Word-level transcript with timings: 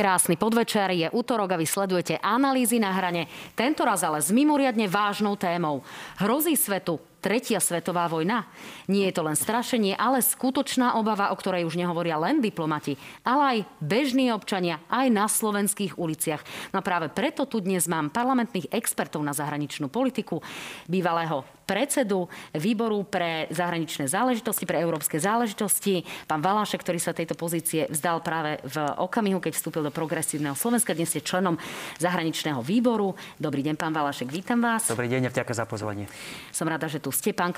Krásny 0.00 0.40
podvečer, 0.40 0.96
je 0.96 1.12
útorok 1.12 1.52
a 1.52 1.60
vy 1.60 1.68
sledujete 1.68 2.16
analýzy 2.24 2.80
na 2.80 2.88
hrane. 2.88 3.28
Tento 3.52 3.84
raz 3.84 4.00
ale 4.00 4.24
s 4.24 4.32
mimoriadne 4.32 4.88
vážnou 4.88 5.36
témou. 5.36 5.84
Hrozí 6.16 6.56
svetu 6.56 6.96
tretia 7.20 7.60
svetová 7.60 8.08
vojna? 8.08 8.48
Nie 8.88 9.12
je 9.12 9.20
to 9.20 9.28
len 9.28 9.36
strašenie, 9.36 9.92
ale 9.92 10.24
skutočná 10.24 10.96
obava, 10.96 11.28
o 11.28 11.36
ktorej 11.36 11.68
už 11.68 11.76
nehovoria 11.76 12.16
len 12.16 12.40
diplomati, 12.40 12.96
ale 13.28 13.42
aj 13.44 13.58
bežní 13.84 14.32
občania, 14.32 14.80
aj 14.88 15.12
na 15.12 15.28
slovenských 15.28 16.00
uliciach. 16.00 16.72
No 16.72 16.80
práve 16.80 17.12
preto 17.12 17.44
tu 17.44 17.60
dnes 17.60 17.84
mám 17.84 18.08
parlamentných 18.08 18.72
expertov 18.72 19.20
na 19.20 19.36
zahraničnú 19.36 19.92
politiku, 19.92 20.40
bývalého 20.88 21.44
predsedu 21.70 22.26
výboru 22.50 23.06
pre 23.06 23.46
zahraničné 23.54 24.10
záležitosti, 24.10 24.66
pre 24.66 24.82
európske 24.82 25.22
záležitosti, 25.22 26.02
pán 26.26 26.42
Valášek, 26.42 26.82
ktorý 26.82 26.98
sa 26.98 27.14
tejto 27.14 27.38
pozície 27.38 27.86
vzdal 27.86 28.18
práve 28.26 28.58
v 28.66 28.82
okamihu, 28.98 29.38
keď 29.38 29.54
vstúpil 29.54 29.86
do 29.86 29.94
progresívneho 29.94 30.58
Slovenska. 30.58 30.98
Dnes 30.98 31.14
ste 31.14 31.22
členom 31.22 31.54
zahraničného 32.02 32.58
výboru. 32.58 33.14
Dobrý 33.38 33.62
deň, 33.62 33.78
pán 33.78 33.94
Valášek, 33.94 34.26
vítam 34.34 34.58
vás. 34.58 34.90
Dobrý 34.90 35.06
deň 35.06 35.28
a 35.28 35.30
vďaka 35.30 35.52
za 35.54 35.62
pozvanie. 35.62 36.10
Som 36.50 36.66
rada, 36.66 36.90
že 36.90 36.98
tu 36.98 37.14
ste, 37.14 37.30
pán 37.30 37.54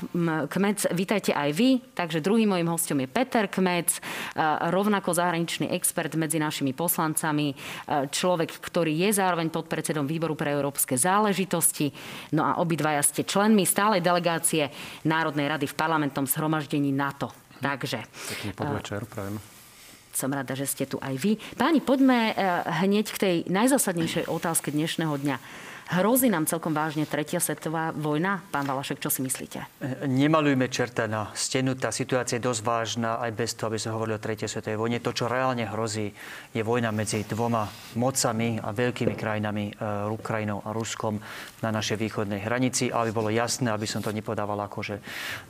Kmec. 0.52 0.92
Vítajte 0.92 1.32
aj 1.32 1.48
vy. 1.56 1.80
Takže 1.96 2.20
druhým 2.20 2.52
mojim 2.52 2.68
hostom 2.68 3.00
je 3.00 3.08
Peter 3.08 3.48
Kmec, 3.48 3.96
rovnako 4.68 5.16
zahraničný 5.16 5.72
expert 5.72 6.12
medzi 6.20 6.36
našimi 6.36 6.76
poslancami, 6.76 7.56
človek, 8.12 8.60
ktorý 8.60 8.92
je 9.08 9.16
zároveň 9.16 9.48
podpredsedom 9.48 10.04
výboru 10.04 10.36
pre 10.36 10.52
európske 10.52 11.00
záležitosti. 11.00 11.88
No 12.36 12.44
a 12.44 12.60
obidvaja 12.60 13.00
ste 13.00 13.24
členmi 13.24 13.64
stále 13.64 14.01
delegácie 14.02 14.68
Národnej 15.06 15.46
rady 15.46 15.70
v 15.70 15.78
parlamentnom 15.78 16.26
zhromaždení 16.26 16.90
NATO. 16.90 17.30
Takže... 17.62 18.02
Pekný 18.04 18.50
podvečer, 18.52 19.06
prajem. 19.06 19.38
Som 20.12 20.34
rada, 20.34 20.52
že 20.52 20.68
ste 20.68 20.84
tu 20.84 21.00
aj 21.00 21.16
vy. 21.16 21.40
Páni, 21.56 21.80
poďme 21.80 22.36
hneď 22.84 23.06
k 23.14 23.18
tej 23.18 23.36
najzásadnejšej 23.48 24.28
otázke 24.28 24.68
dnešného 24.68 25.16
dňa. 25.16 25.36
Hrozí 25.90 26.30
nám 26.30 26.46
celkom 26.46 26.70
vážne 26.70 27.02
tretia 27.10 27.42
svetová 27.42 27.90
vojna? 27.90 28.38
Pán 28.54 28.62
Valašek, 28.62 29.02
čo 29.02 29.10
si 29.10 29.18
myslíte? 29.26 29.66
Nemalujme 30.06 30.70
čerta 30.70 31.10
na 31.10 31.34
stenu. 31.34 31.74
Tá 31.74 31.90
situácia 31.90 32.38
je 32.38 32.46
dosť 32.46 32.62
vážna 32.62 33.18
aj 33.18 33.30
bez 33.34 33.58
toho, 33.58 33.74
aby 33.74 33.78
sa 33.82 33.90
hovorili 33.90 34.14
o 34.14 34.22
tretej 34.22 34.46
svetovej 34.46 34.78
vojne. 34.78 35.02
To, 35.02 35.10
čo 35.10 35.26
reálne 35.26 35.66
hrozí, 35.66 36.14
je 36.54 36.62
vojna 36.62 36.94
medzi 36.94 37.26
dvoma 37.26 37.66
mocami 37.98 38.62
a 38.62 38.70
veľkými 38.70 39.14
krajinami, 39.18 39.64
e, 39.68 39.72
Ukrajinou 40.06 40.62
a 40.62 40.70
Ruskom 40.70 41.18
na 41.60 41.70
našej 41.74 41.98
východnej 41.98 42.40
hranici. 42.46 42.88
Aby 42.88 43.10
bolo 43.10 43.28
jasné, 43.34 43.68
aby 43.74 43.84
som 43.84 44.00
to 44.00 44.14
nepodával 44.14 44.62
ako, 44.62 44.86
že 44.86 44.96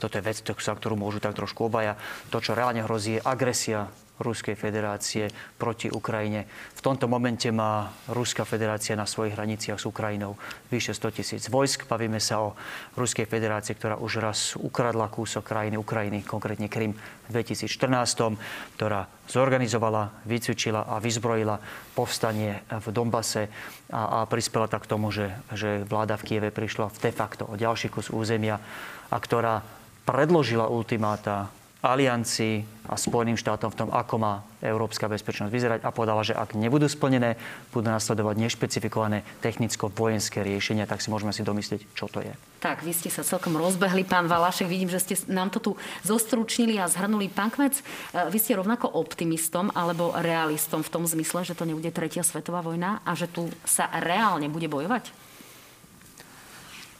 toto 0.00 0.16
je 0.16 0.24
vec, 0.24 0.40
ktorú 0.42 0.96
môžu 0.96 1.20
tak 1.20 1.36
trošku 1.36 1.68
obaja. 1.68 1.94
To, 2.32 2.40
čo 2.40 2.56
reálne 2.56 2.80
hrozí, 2.82 3.20
je 3.20 3.24
agresia 3.24 3.92
Ruskej 4.20 4.54
federácie 4.54 5.32
proti 5.56 5.88
Ukrajine. 5.88 6.44
V 6.76 6.80
tomto 6.84 7.08
momente 7.08 7.48
má 7.48 7.88
Ruská 8.12 8.44
federácia 8.44 8.92
na 8.92 9.08
svojich 9.08 9.32
hraniciach 9.32 9.80
s 9.80 9.88
Ukrajinou 9.88 10.36
vyše 10.68 10.92
100 10.92 11.16
tisíc 11.16 11.42
vojsk. 11.48 11.88
Bavíme 11.88 12.20
sa 12.20 12.44
o 12.44 12.54
Ruskej 12.94 13.24
federácii, 13.24 13.72
ktorá 13.72 13.96
už 13.96 14.20
raz 14.20 14.54
ukradla 14.60 15.08
kúsok 15.08 15.48
krajiny 15.48 15.80
Ukrajiny, 15.80 16.22
konkrétne 16.28 16.68
Krym 16.68 16.92
v 16.92 17.30
2014, 17.32 18.36
ktorá 18.76 19.08
zorganizovala, 19.32 20.12
vycvičila 20.28 20.84
a 20.84 21.00
vyzbrojila 21.00 21.56
povstanie 21.96 22.62
v 22.68 22.86
Dombase 22.92 23.48
a, 23.88 24.22
a 24.22 24.28
prispela 24.28 24.68
tak 24.68 24.84
k 24.84 24.92
tomu, 24.92 25.08
že, 25.08 25.32
že 25.56 25.88
vláda 25.88 26.20
v 26.20 26.26
Kieve 26.28 26.50
prišla 26.52 26.92
de 27.00 27.12
facto 27.14 27.48
o 27.48 27.56
ďalší 27.56 27.88
kus 27.88 28.12
územia 28.12 28.60
a 29.08 29.16
ktorá 29.16 29.64
predložila 30.04 30.68
ultimáta 30.68 31.48
aliancii 31.82 32.62
a 32.86 32.94
Spojeným 32.94 33.34
štátom 33.34 33.74
v 33.74 33.78
tom, 33.78 33.88
ako 33.90 34.14
má 34.22 34.46
európska 34.62 35.10
bezpečnosť 35.10 35.50
vyzerať 35.50 35.80
a 35.82 35.90
povedala, 35.90 36.22
že 36.22 36.30
ak 36.30 36.54
nebudú 36.54 36.86
splnené, 36.86 37.34
budú 37.74 37.90
nasledovať 37.90 38.38
nešpecifikované 38.38 39.26
technicko-vojenské 39.42 40.46
riešenia, 40.46 40.86
tak 40.86 41.02
si 41.02 41.10
môžeme 41.10 41.34
si 41.34 41.42
domyslieť, 41.42 41.82
čo 41.98 42.06
to 42.06 42.22
je. 42.22 42.30
Tak, 42.62 42.86
vy 42.86 42.94
ste 42.94 43.10
sa 43.10 43.26
celkom 43.26 43.58
rozbehli, 43.58 44.06
pán 44.06 44.30
Valašek. 44.30 44.70
Vidím, 44.70 44.86
že 44.86 45.02
ste 45.02 45.14
nám 45.26 45.50
to 45.50 45.58
tu 45.58 45.70
zostručnili 46.06 46.78
a 46.78 46.86
zhrnuli. 46.86 47.26
Pán 47.26 47.50
Kmec, 47.50 47.74
e, 47.74 47.82
vy 48.30 48.38
ste 48.38 48.54
rovnako 48.54 48.86
optimistom 48.94 49.74
alebo 49.74 50.14
realistom 50.14 50.86
v 50.86 50.92
tom 50.94 51.02
zmysle, 51.02 51.42
že 51.42 51.58
to 51.58 51.66
nebude 51.66 51.90
tretia 51.90 52.22
svetová 52.22 52.62
vojna 52.62 53.02
a 53.02 53.18
že 53.18 53.26
tu 53.26 53.50
sa 53.66 53.90
reálne 53.98 54.46
bude 54.46 54.70
bojovať? 54.70 55.10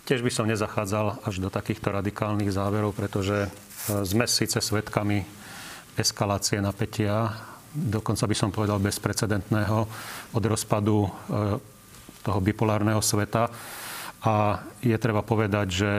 Tiež 0.02 0.26
by 0.26 0.34
som 0.34 0.50
nezachádzal 0.50 1.22
až 1.22 1.38
do 1.38 1.46
takýchto 1.46 1.94
radikálnych 1.94 2.50
záverov, 2.50 2.90
pretože 2.90 3.46
sme 3.82 4.30
síce 4.30 4.62
svetkami 4.62 5.26
eskalácie 5.98 6.62
napätia, 6.62 7.34
dokonca 7.74 8.24
by 8.30 8.36
som 8.36 8.54
povedal 8.54 8.78
bezprecedentného 8.78 9.78
od 10.32 10.44
rozpadu 10.44 11.04
e, 11.04 11.10
toho 12.22 12.38
bipolárneho 12.38 13.02
sveta. 13.02 13.50
A 14.22 14.62
je 14.78 14.94
treba 15.02 15.26
povedať, 15.26 15.66
že 15.66 15.92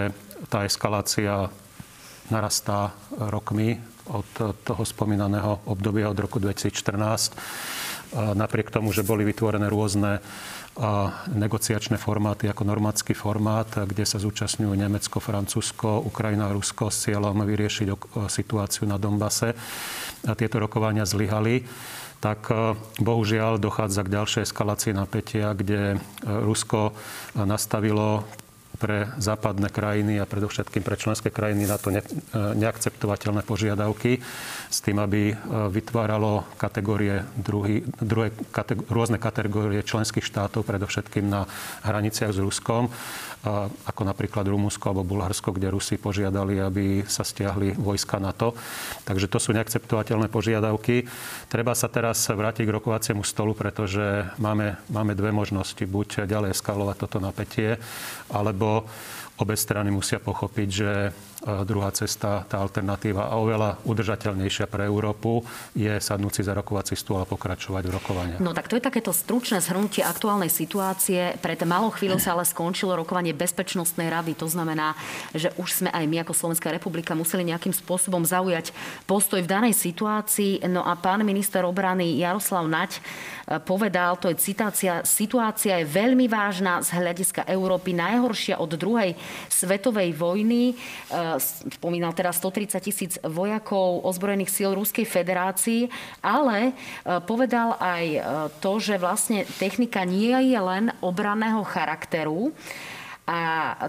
tá 0.48 0.64
eskalácia 0.64 1.52
narastá 2.32 2.96
rokmi 3.20 3.76
od 4.08 4.28
toho 4.64 4.84
spomínaného 4.88 5.68
obdobia 5.68 6.08
od 6.08 6.20
roku 6.24 6.40
2014. 6.40 7.36
Napriek 8.16 8.72
tomu, 8.72 8.96
že 8.96 9.04
boli 9.04 9.28
vytvorené 9.28 9.68
rôzne 9.68 10.24
a 10.74 11.22
negociačné 11.30 12.02
formáty 12.02 12.50
ako 12.50 12.66
normátsky 12.66 13.14
formát, 13.14 13.70
kde 13.70 14.10
sa 14.10 14.18
zúčastňujú 14.18 14.74
Nemecko, 14.74 15.22
Francúzsko, 15.22 16.02
Ukrajina 16.02 16.50
a 16.50 16.56
Rusko 16.56 16.90
s 16.90 17.06
cieľom 17.06 17.46
vyriešiť 17.46 17.88
situáciu 18.26 18.90
na 18.90 18.98
Dombase. 18.98 19.54
A 20.26 20.34
tieto 20.34 20.58
rokovania 20.58 21.06
zlyhali 21.06 21.62
tak 22.24 22.48
e, 22.56 22.72
bohužiaľ 23.04 23.60
dochádza 23.60 24.08
k 24.08 24.14
ďalšej 24.16 24.44
eskalácii 24.48 24.96
napätia, 24.96 25.52
kde 25.52 25.82
e, 25.94 25.98
Rusko 26.24 26.96
nastavilo 27.36 28.24
pre 28.78 29.14
západné 29.22 29.70
krajiny 29.70 30.18
a 30.18 30.26
predovšetkým 30.26 30.82
pre 30.82 30.98
členské 30.98 31.30
krajiny 31.30 31.70
na 31.70 31.78
to 31.78 31.94
e, 31.94 32.02
neakceptovateľné 32.34 33.46
požiadavky 33.46 34.18
s 34.70 34.78
tým, 34.82 34.98
aby 34.98 35.32
e, 35.32 35.36
vytváralo 35.70 36.46
kategórie 36.58 37.22
druhý, 37.38 37.86
druhé, 38.02 38.34
kategórie, 38.50 38.90
rôzne 38.90 39.18
kategórie 39.22 39.82
členských 39.86 40.26
štátov, 40.26 40.66
predovšetkým 40.66 41.26
na 41.30 41.46
hraniciach 41.86 42.34
s 42.34 42.42
Ruskom 42.42 42.90
ako 43.44 44.02
napríklad 44.08 44.48
Rumunsko 44.48 44.88
alebo 44.88 45.04
Bulharsko, 45.04 45.52
kde 45.52 45.76
Rusi 45.76 46.00
požiadali, 46.00 46.64
aby 46.64 47.04
sa 47.04 47.28
stiahli 47.28 47.76
vojska 47.76 48.16
NATO. 48.16 48.56
Takže 49.04 49.28
to 49.28 49.38
sú 49.40 49.52
neakceptovateľné 49.52 50.32
požiadavky. 50.32 51.04
Treba 51.52 51.76
sa 51.76 51.92
teraz 51.92 52.24
vrátiť 52.32 52.64
k 52.64 52.76
rokovaciemu 52.80 53.22
stolu, 53.28 53.52
pretože 53.52 54.32
máme, 54.40 54.80
máme 54.88 55.12
dve 55.12 55.36
možnosti. 55.36 55.84
Buď 55.84 56.24
ďalej 56.24 56.56
eskalovať 56.56 56.96
toto 57.04 57.20
napätie, 57.20 57.76
alebo 58.32 58.88
obe 59.36 59.56
strany 59.60 59.92
musia 59.92 60.24
pochopiť, 60.24 60.70
že 60.72 60.92
druhá 61.44 61.92
cesta, 61.92 62.48
tá 62.48 62.64
alternatíva 62.64 63.28
a 63.28 63.36
oveľa 63.36 63.84
udržateľnejšia 63.84 64.66
pre 64.72 64.88
Európu 64.88 65.44
je 65.76 65.92
sadnúť 65.92 66.40
si 66.40 66.42
za 66.48 66.56
rokovací 66.56 66.96
stôl 66.96 67.20
a 67.20 67.28
pokračovať 67.28 67.84
v 67.84 67.92
rokovaniach. 67.92 68.40
No 68.40 68.56
tak 68.56 68.72
to 68.72 68.80
je 68.80 68.84
takéto 68.84 69.12
stručné 69.12 69.60
zhrnutie 69.60 70.08
aktuálnej 70.08 70.48
situácie. 70.48 71.36
Pred 71.44 71.68
malou 71.68 71.92
chvíľou 71.92 72.20
sa 72.20 72.40
ale 72.40 72.48
skončilo 72.48 72.96
rokovanie 72.96 73.36
Bezpečnostnej 73.36 74.08
rady. 74.08 74.40
To 74.40 74.48
znamená, 74.48 74.96
že 75.36 75.52
už 75.60 75.84
sme 75.84 75.90
aj 75.92 76.06
my 76.08 76.24
ako 76.24 76.32
Slovenská 76.32 76.72
republika 76.72 77.12
museli 77.12 77.44
nejakým 77.52 77.76
spôsobom 77.76 78.24
zaujať 78.24 78.72
postoj 79.04 79.44
v 79.44 79.52
danej 79.52 79.76
situácii. 79.76 80.64
No 80.72 80.88
a 80.88 80.96
pán 80.96 81.28
minister 81.28 81.68
obrany 81.68 82.16
Jaroslav 82.24 82.64
Naď 82.72 82.92
eh, 82.96 83.60
povedal, 83.60 84.16
to 84.16 84.32
je 84.32 84.40
citácia, 84.40 85.04
situácia 85.04 85.84
je 85.84 85.92
veľmi 85.92 86.32
vážna 86.32 86.80
z 86.80 86.96
hľadiska 86.96 87.44
Európy, 87.52 87.92
najhoršia 87.92 88.64
od 88.64 88.72
druhej 88.80 89.20
svetovej 89.52 90.16
vojny 90.16 90.72
eh, 90.72 91.33
spomínal 91.40 92.12
teda 92.12 92.34
130 92.34 92.82
tisíc 92.84 93.12
vojakov 93.24 94.04
ozbrojených 94.06 94.52
síl 94.52 94.72
Ruskej 94.74 95.06
federácii, 95.08 95.88
ale 96.20 96.70
e, 96.70 96.72
povedal 97.24 97.78
aj 97.78 98.06
e, 98.10 98.20
to, 98.60 98.82
že 98.82 98.98
vlastne 99.00 99.46
technika 99.58 100.04
nie 100.04 100.34
je 100.52 100.60
len 100.60 100.92
obranného 101.02 101.62
charakteru, 101.64 102.52
a 103.24 103.40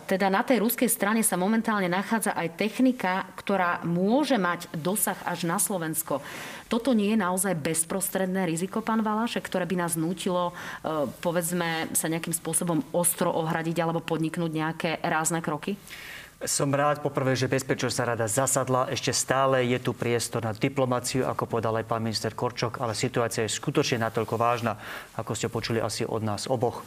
teda 0.07 0.31
na 0.31 0.47
tej 0.47 0.63
ruskej 0.63 0.87
strane 0.87 1.19
sa 1.27 1.35
momentálne 1.35 1.91
nachádza 1.91 2.39
aj 2.39 2.55
technika, 2.55 3.27
ktorá 3.35 3.83
môže 3.83 4.39
mať 4.39 4.71
dosah 4.79 5.19
až 5.27 5.43
na 5.51 5.59
Slovensko. 5.59 6.23
Toto 6.71 6.95
nie 6.95 7.11
je 7.11 7.19
naozaj 7.19 7.59
bezprostredné 7.59 8.47
riziko, 8.47 8.79
pán 8.79 9.03
Valaše, 9.03 9.43
ktoré 9.43 9.67
by 9.67 9.75
nás 9.75 9.99
nutilo, 9.99 10.55
e, 10.55 11.11
povedzme, 11.19 11.91
sa 11.99 12.07
nejakým 12.07 12.31
spôsobom 12.31 12.79
ostro 12.95 13.35
ohradiť 13.35 13.75
alebo 13.83 14.07
podniknúť 14.07 14.51
nejaké 14.55 14.91
rázne 15.03 15.43
kroky? 15.43 15.75
Som 16.45 16.77
rád 16.77 17.01
poprvé, 17.01 17.33
že 17.33 17.49
Bezpečnostná 17.49 18.13
rada 18.13 18.29
zasadla. 18.29 18.93
Ešte 18.93 19.17
stále 19.17 19.65
je 19.65 19.81
tu 19.81 19.97
priestor 19.97 20.45
na 20.45 20.53
diplomáciu, 20.53 21.25
ako 21.25 21.49
povedal 21.49 21.73
aj 21.81 21.89
pán 21.89 22.05
minister 22.05 22.37
Korčok, 22.37 22.85
ale 22.85 22.93
situácia 22.93 23.49
je 23.49 23.57
skutočne 23.57 24.05
natoľko 24.05 24.37
vážna, 24.37 24.77
ako 25.17 25.33
ste 25.33 25.49
počuli 25.49 25.81
asi 25.81 26.05
od 26.05 26.21
nás 26.21 26.45
oboch, 26.45 26.85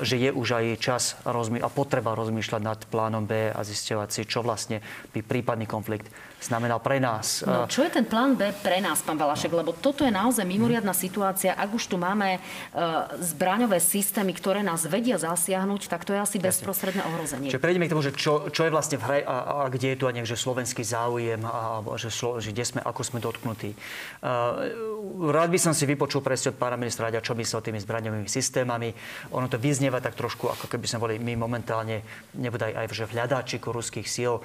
že 0.00 0.16
je 0.16 0.32
už 0.32 0.48
aj 0.48 0.64
čas 0.80 1.04
a 1.28 1.68
potreba 1.68 2.16
rozmýšľať 2.16 2.62
nad 2.64 2.80
plánom 2.88 3.28
B 3.28 3.52
a 3.52 3.60
zisťovať 3.60 4.08
si, 4.08 4.22
čo 4.24 4.40
vlastne 4.40 4.80
by 5.12 5.20
prípadný 5.20 5.68
konflikt 5.68 6.08
znamenal 6.40 6.78
pre 6.78 7.00
nás. 7.00 7.40
No, 7.42 7.64
čo 7.64 7.82
je 7.82 7.90
ten 7.90 8.04
plán 8.04 8.36
B 8.36 8.52
pre 8.60 8.78
nás, 8.78 9.00
pán 9.00 9.16
Valašek? 9.16 9.50
Lebo 9.50 9.72
toto 9.72 10.04
je 10.04 10.12
naozaj 10.12 10.44
mimoriadná 10.44 10.92
situácia. 10.92 11.56
Ak 11.56 11.72
už 11.72 11.88
tu 11.88 11.96
máme 11.96 12.36
uh, 12.36 13.08
zbraňové 13.18 13.80
systémy, 13.80 14.36
ktoré 14.36 14.60
nás 14.60 14.84
vedia 14.84 15.16
zasiahnuť, 15.16 15.88
tak 15.88 16.04
to 16.04 16.12
je 16.12 16.20
asi 16.20 16.36
bezprostredné 16.36 17.02
ohrozenie. 17.08 17.48
Čiže 17.48 17.62
prejdeme 17.62 17.88
k 17.88 17.92
tomu, 17.96 18.04
že 18.04 18.12
čo, 18.12 18.52
čo 18.52 18.68
je 18.68 18.70
vlastne 18.70 19.00
v 19.00 19.04
hre 19.04 19.18
a, 19.24 19.64
a 19.64 19.72
kde 19.72 19.96
je 19.96 19.98
tu 19.98 20.04
aj 20.04 20.14
že 20.28 20.36
slovenský 20.36 20.84
záujem 20.84 21.40
a, 21.44 21.80
a 21.80 21.96
že, 21.96 22.12
slo, 22.12 22.40
že 22.40 22.52
kde 22.52 22.64
sme, 22.64 22.80
ako 22.84 23.00
sme 23.00 23.18
dotknutí. 23.20 23.72
Uh, 24.20 25.32
rád 25.32 25.48
by 25.48 25.58
som 25.60 25.72
si 25.72 25.88
vypočul 25.88 26.20
presne 26.20 26.52
od 26.52 26.60
pána 26.60 26.76
ministra 26.76 27.08
Radia, 27.08 27.24
čo 27.24 27.36
myslel 27.36 27.64
tými 27.64 27.80
zbraňovými 27.80 28.28
systémami. 28.28 28.92
Ono 29.32 29.48
to 29.48 29.56
vyznieva 29.56 30.04
tak 30.04 30.16
trošku, 30.16 30.52
ako 30.52 30.68
keby 30.68 30.84
sme 30.84 30.98
boli 31.00 31.14
my 31.16 31.36
momentálne, 31.36 32.04
nebudaj 32.36 32.76
aj 32.76 32.86
v 32.92 33.12
hľadáčiku 33.16 33.72
ruských 33.72 34.08
síl 34.08 34.40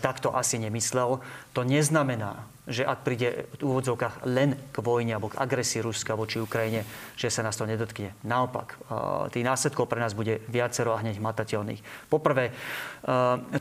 takto 0.00 0.30
asi 0.30 0.62
nemyslel. 0.62 1.18
To 1.52 1.60
neznamená, 1.66 2.46
že 2.66 2.82
ak 2.82 3.06
príde 3.06 3.46
v 3.58 3.62
úvodzovkách 3.62 4.26
len 4.26 4.58
k 4.74 4.76
vojne 4.82 5.14
alebo 5.14 5.30
k 5.30 5.38
agresii 5.38 5.86
Ruska 5.86 6.18
voči 6.18 6.42
Ukrajine, 6.42 6.82
že 7.14 7.30
sa 7.30 7.46
nás 7.46 7.54
to 7.54 7.62
nedotkne. 7.62 8.10
Naopak, 8.26 8.74
tých 9.30 9.46
následkov 9.46 9.86
pre 9.86 10.02
nás 10.02 10.18
bude 10.18 10.42
viacero 10.50 10.90
a 10.90 10.98
hneď 10.98 11.22
matateľných. 11.22 12.10
Poprvé, 12.10 12.50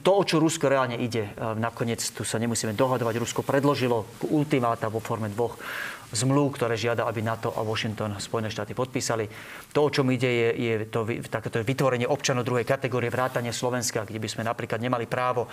to, 0.01 0.09
o 0.09 0.23
čo 0.25 0.41
Rusko 0.41 0.65
reálne 0.65 0.97
ide, 0.97 1.29
nakoniec 1.37 2.01
tu 2.01 2.25
sa 2.25 2.41
nemusíme 2.41 2.73
dohadovať, 2.73 3.21
Rusko 3.21 3.45
predložilo 3.45 4.09
ultimáta 4.33 4.89
vo 4.89 4.97
forme 4.97 5.29
dvoch 5.29 5.53
zmluv, 6.13 6.53
ktoré 6.53 6.77
žiada, 6.77 7.09
aby 7.09 7.25
NATO 7.25 7.49
a 7.55 7.65
Washington, 7.65 8.17
Spojené 8.21 8.53
štáty 8.53 8.77
podpísali. 8.77 9.25
To, 9.73 9.87
o 9.87 9.93
čom 9.93 10.07
ide, 10.13 10.29
je, 10.29 10.49
je 10.55 10.73
to, 10.87 11.03
takéto 11.27 11.59
vytvorenie 11.65 12.07
občanov 12.07 12.47
druhej 12.47 12.63
kategórie, 12.63 13.11
vrátanie 13.11 13.51
Slovenska, 13.51 14.05
kde 14.05 14.21
by 14.21 14.29
sme 14.29 14.43
napríklad 14.47 14.79
nemali 14.79 15.09
právo 15.09 15.45
a, 15.45 15.49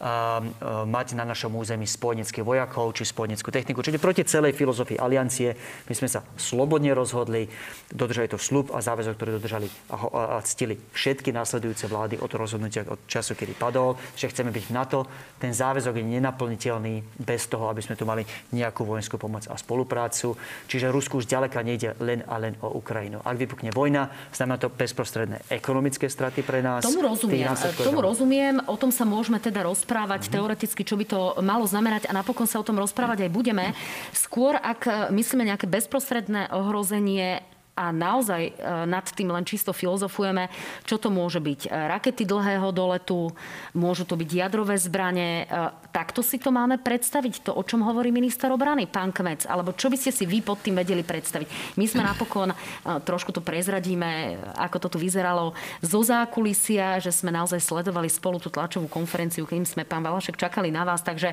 a, 0.00 0.84
mať 0.88 1.18
na 1.18 1.28
našom 1.28 1.52
území 1.54 1.84
spojeneckých 1.84 2.46
vojakov 2.46 2.96
či 2.96 3.04
spojeneckú 3.04 3.50
techniku. 3.52 3.82
Čiže 3.82 4.02
proti 4.02 4.22
celej 4.24 4.56
filozofii 4.56 4.96
aliancie 4.96 5.52
my 5.86 5.94
sme 5.94 6.08
sa 6.08 6.24
slobodne 6.38 6.96
rozhodli, 6.96 7.50
dodržali 7.92 8.30
to 8.30 8.38
slub 8.40 8.72
a 8.72 8.80
záväzok, 8.80 9.14
ktorý 9.18 9.30
dodržali 9.42 9.66
a, 9.92 9.96
a, 9.96 10.22
a 10.36 10.38
ctili 10.40 10.78
všetky 10.78 11.34
následujúce 11.34 11.90
vlády 11.90 12.16
od 12.22 12.30
rozhodnutia 12.32 12.86
od 12.86 13.04
času, 13.10 13.36
kedy 13.36 13.58
padol, 13.58 13.98
že 14.14 14.30
chceme 14.30 14.54
byť 14.54 14.64
v 14.70 14.74
NATO. 14.74 14.98
Ten 15.36 15.52
záväzok 15.52 15.98
je 16.00 16.04
nenaplniteľný 16.16 16.94
bez 17.20 17.50
toho, 17.50 17.68
aby 17.68 17.82
sme 17.82 17.98
tu 17.98 18.06
mali 18.06 18.22
nejakú 18.54 18.86
vojenskú 18.86 19.18
pomoc 19.18 19.44
a 19.50 19.58
spoluprácu 19.58 20.05
spoluprácu. 20.06 20.38
Čiže 20.66 20.86
Rusku 20.90 21.18
už 21.18 21.26
ďaleka 21.26 21.62
nejde 21.62 21.94
len 21.98 22.22
a 22.26 22.38
len 22.38 22.54
o 22.62 22.78
Ukrajinu. 22.78 23.22
Ak 23.22 23.36
vypukne 23.38 23.70
vojna, 23.74 24.10
znamená 24.30 24.56
to 24.58 24.70
bezprostredné 24.70 25.42
ekonomické 25.50 26.06
straty 26.06 26.42
pre 26.42 26.62
nás. 26.62 26.86
Tomu 26.86 27.02
rozumiem. 27.02 27.50
Tomu 27.82 28.00
rozumiem. 28.02 28.54
O 28.66 28.76
tom 28.78 28.90
sa 28.94 29.02
môžeme 29.02 29.42
teda 29.42 29.66
rozprávať 29.66 30.26
mm-hmm. 30.26 30.34
teoreticky, 30.34 30.82
čo 30.86 30.94
by 30.98 31.04
to 31.06 31.20
malo 31.42 31.66
znamenať 31.66 32.06
a 32.10 32.12
napokon 32.14 32.46
sa 32.46 32.62
o 32.62 32.66
tom 32.66 32.78
rozprávať 32.78 33.26
aj 33.26 33.30
budeme. 33.30 33.74
Skôr, 34.14 34.58
ak 34.58 35.10
myslíme 35.10 35.46
nejaké 35.46 35.66
bezprostredné 35.66 36.50
ohrozenie 36.54 37.42
a 37.76 37.92
naozaj 37.92 38.42
e, 38.48 38.52
nad 38.88 39.04
tým 39.04 39.28
len 39.28 39.44
čisto 39.44 39.76
filozofujeme, 39.76 40.48
čo 40.88 40.96
to 40.96 41.12
môže 41.12 41.44
byť. 41.44 41.68
E, 41.68 41.76
rakety 41.92 42.24
dlhého 42.24 42.72
doletu, 42.72 43.28
môžu 43.76 44.08
to 44.08 44.16
byť 44.16 44.30
jadrové 44.32 44.80
zbranie. 44.80 45.44
E, 45.44 45.68
takto 45.92 46.24
si 46.24 46.40
to 46.40 46.48
máme 46.48 46.80
predstaviť, 46.80 47.44
to, 47.44 47.52
o 47.52 47.60
čom 47.60 47.84
hovorí 47.84 48.08
minister 48.08 48.48
obrany, 48.48 48.88
pán 48.88 49.12
Kmec, 49.12 49.44
alebo 49.44 49.76
čo 49.76 49.92
by 49.92 49.96
ste 50.00 50.08
si 50.08 50.24
vy 50.24 50.40
pod 50.40 50.64
tým 50.64 50.80
vedeli 50.80 51.04
predstaviť. 51.04 51.76
My 51.76 51.84
sme 51.84 52.04
napokon, 52.04 52.52
trošku 52.84 53.32
to 53.32 53.44
prezradíme, 53.44 54.40
ako 54.56 54.76
to 54.76 54.88
tu 54.96 54.98
vyzeralo, 55.00 55.52
zo 55.80 56.00
zákulisia, 56.04 57.00
že 57.00 57.12
sme 57.12 57.32
naozaj 57.32 57.60
sledovali 57.60 58.12
spolu 58.12 58.36
tú 58.40 58.52
tlačovú 58.52 58.88
konferenciu, 58.92 59.48
kým 59.48 59.64
sme, 59.64 59.88
pán 59.88 60.04
Valašek, 60.04 60.36
čakali 60.36 60.68
na 60.68 60.84
vás, 60.84 61.00
takže 61.00 61.32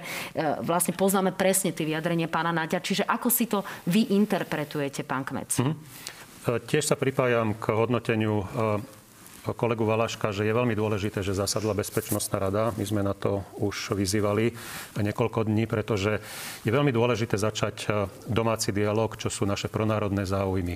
vlastne 0.64 0.96
poznáme 0.96 1.36
presne 1.36 1.76
tie 1.76 1.84
vyjadrenie 1.84 2.32
pána 2.32 2.56
Naďa. 2.56 2.80
Čiže 2.80 3.04
ako 3.04 3.28
si 3.28 3.52
to 3.52 3.68
vy 3.92 4.16
interpretujete, 4.16 5.04
pán 5.04 5.28
Kmec? 5.28 5.60
Mm-hmm. 5.60 6.13
Tiež 6.44 6.84
sa 6.84 7.00
pripájam 7.00 7.56
k 7.56 7.72
hodnoteniu 7.72 8.44
eh, 8.44 9.56
kolegu 9.56 9.88
Valaška, 9.88 10.36
že 10.36 10.44
je 10.44 10.52
veľmi 10.52 10.76
dôležité, 10.76 11.24
že 11.24 11.32
zasadla 11.32 11.72
Bezpečnostná 11.72 12.36
rada. 12.36 12.76
My 12.76 12.84
sme 12.84 13.00
na 13.00 13.16
to 13.16 13.48
už 13.64 13.96
vyzývali 13.96 14.52
niekoľko 15.00 15.48
dní, 15.48 15.72
pretože 15.72 16.20
je 16.68 16.72
veľmi 16.72 16.92
dôležité 16.92 17.40
začať 17.40 17.76
eh, 17.88 17.92
domáci 18.28 18.76
dialog, 18.76 19.16
čo 19.16 19.32
sú 19.32 19.48
naše 19.48 19.72
pronárodné 19.72 20.28
záujmy. 20.28 20.76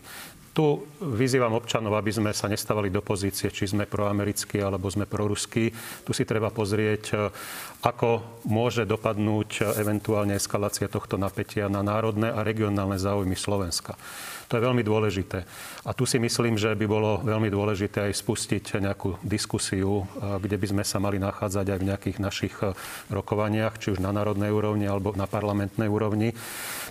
Tu 0.56 0.66
vyzývam 1.04 1.52
občanov, 1.52 2.00
aby 2.00 2.16
sme 2.16 2.32
sa 2.32 2.48
nestávali 2.48 2.88
do 2.88 3.04
pozície, 3.04 3.52
či 3.52 3.68
sme 3.68 3.92
proamerickí 3.92 4.64
alebo 4.64 4.88
sme 4.88 5.04
proruskí. 5.04 5.70
Tu 6.08 6.12
si 6.16 6.24
treba 6.24 6.48
pozrieť, 6.48 7.04
eh, 7.12 7.28
ako 7.84 8.40
môže 8.48 8.88
dopadnúť 8.88 9.76
eventuálne 9.84 10.40
eskalácia 10.40 10.88
tohto 10.88 11.20
napätia 11.20 11.68
na 11.68 11.84
národné 11.84 12.32
a 12.32 12.40
regionálne 12.40 12.96
záujmy 12.96 13.36
Slovenska. 13.36 14.00
To 14.48 14.56
je 14.56 14.64
veľmi 14.64 14.80
dôležité. 14.80 15.44
A 15.84 15.92
tu 15.92 16.08
si 16.08 16.16
myslím, 16.24 16.56
že 16.56 16.72
by 16.72 16.88
bolo 16.88 17.20
veľmi 17.20 17.52
dôležité 17.52 18.08
aj 18.08 18.16
spustiť 18.16 18.80
nejakú 18.80 19.20
diskusiu, 19.20 20.08
eh, 20.08 20.40
kde 20.40 20.56
by 20.56 20.68
sme 20.72 20.84
sa 20.88 21.04
mali 21.04 21.20
nachádzať 21.20 21.66
aj 21.68 21.80
v 21.84 21.88
nejakých 21.92 22.18
našich 22.24 22.56
eh, 22.64 22.72
rokovaniach, 23.12 23.76
či 23.76 23.92
už 23.92 24.00
na 24.00 24.16
národnej 24.16 24.48
úrovni 24.56 24.88
alebo 24.88 25.12
na 25.20 25.28
parlamentnej 25.28 25.92
úrovni, 25.92 26.32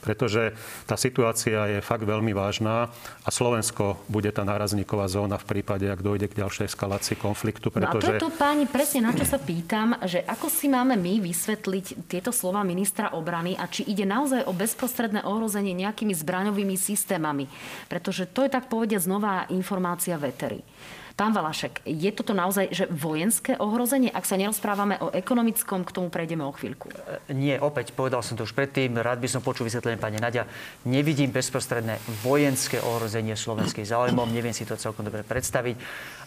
pretože 0.05 0.53
tá 0.85 1.00
situácia 1.00 1.64
je 1.73 1.79
fakt 1.81 2.05
veľmi 2.05 2.37
vážna 2.37 2.93
a 3.25 3.29
Slovensko 3.32 4.05
bude 4.06 4.29
tá 4.31 4.44
nárazníková 4.44 5.09
zóna 5.09 5.41
v 5.41 5.56
prípade, 5.56 5.88
ak 5.88 6.05
dojde 6.05 6.29
k 6.29 6.44
ďalšej 6.44 6.76
eskalácii 6.76 7.17
konfliktu. 7.17 7.73
Pretože... 7.73 8.05
No 8.05 8.20
a 8.20 8.20
to 8.20 8.20
je 8.20 8.26
to, 8.29 8.32
páni, 8.37 8.69
presne 8.69 9.09
na 9.09 9.17
čo 9.17 9.25
sa 9.25 9.41
pýtam, 9.41 9.97
že 10.05 10.20
ako 10.29 10.52
si 10.52 10.69
máme 10.69 10.94
my 11.00 11.25
vysvetliť 11.25 12.05
tieto 12.05 12.31
slova 12.31 12.61
ministra 12.62 13.17
obrany 13.17 13.56
a 13.56 13.64
či 13.64 13.88
ide 13.88 14.05
naozaj 14.05 14.44
o 14.44 14.52
bezprostredné 14.52 15.25
ohrozenie 15.25 15.73
nejakými 15.73 16.12
zbraňovými 16.12 16.76
systémami. 16.76 17.46
Pretože 17.91 18.29
to 18.31 18.45
je 18.47 18.51
tak 18.51 18.69
povedia 18.71 18.99
znova 19.01 19.49
informácia 19.51 20.19
vetery. 20.19 20.63
Pán 21.17 21.33
Valašek, 21.33 21.81
je 21.89 22.13
toto 22.13 22.37
naozaj 22.37 22.77
že 22.77 22.85
vojenské 22.93 23.57
ohrozenie? 23.57 24.13
Ak 24.13 24.29
sa 24.29 24.37
nerozprávame 24.37 25.01
o 25.01 25.09
ekonomickom, 25.09 25.81
k 25.89 25.95
tomu 25.97 26.13
prejdeme 26.13 26.45
o 26.45 26.53
chvíľku. 26.53 26.93
E, 26.93 27.33
nie, 27.33 27.57
opäť, 27.57 27.97
povedal 27.97 28.21
som 28.21 28.37
to 28.37 28.45
už 28.45 28.53
predtým, 28.53 29.01
rád 29.01 29.25
by 29.25 29.25
som 29.25 29.41
počul 29.41 29.65
vysvetlenie 29.65 29.97
pani 29.97 30.21
Nadia. 30.21 30.45
Nevidím 30.85 31.33
bezprostredné 31.33 32.05
vojenské 32.21 32.85
ohrozenie 32.85 33.33
slovenských 33.33 33.89
záujmov, 33.89 34.29
neviem 34.29 34.53
si 34.53 34.69
to 34.69 34.77
celkom 34.77 35.09
dobre 35.09 35.25
predstaviť. 35.25 35.81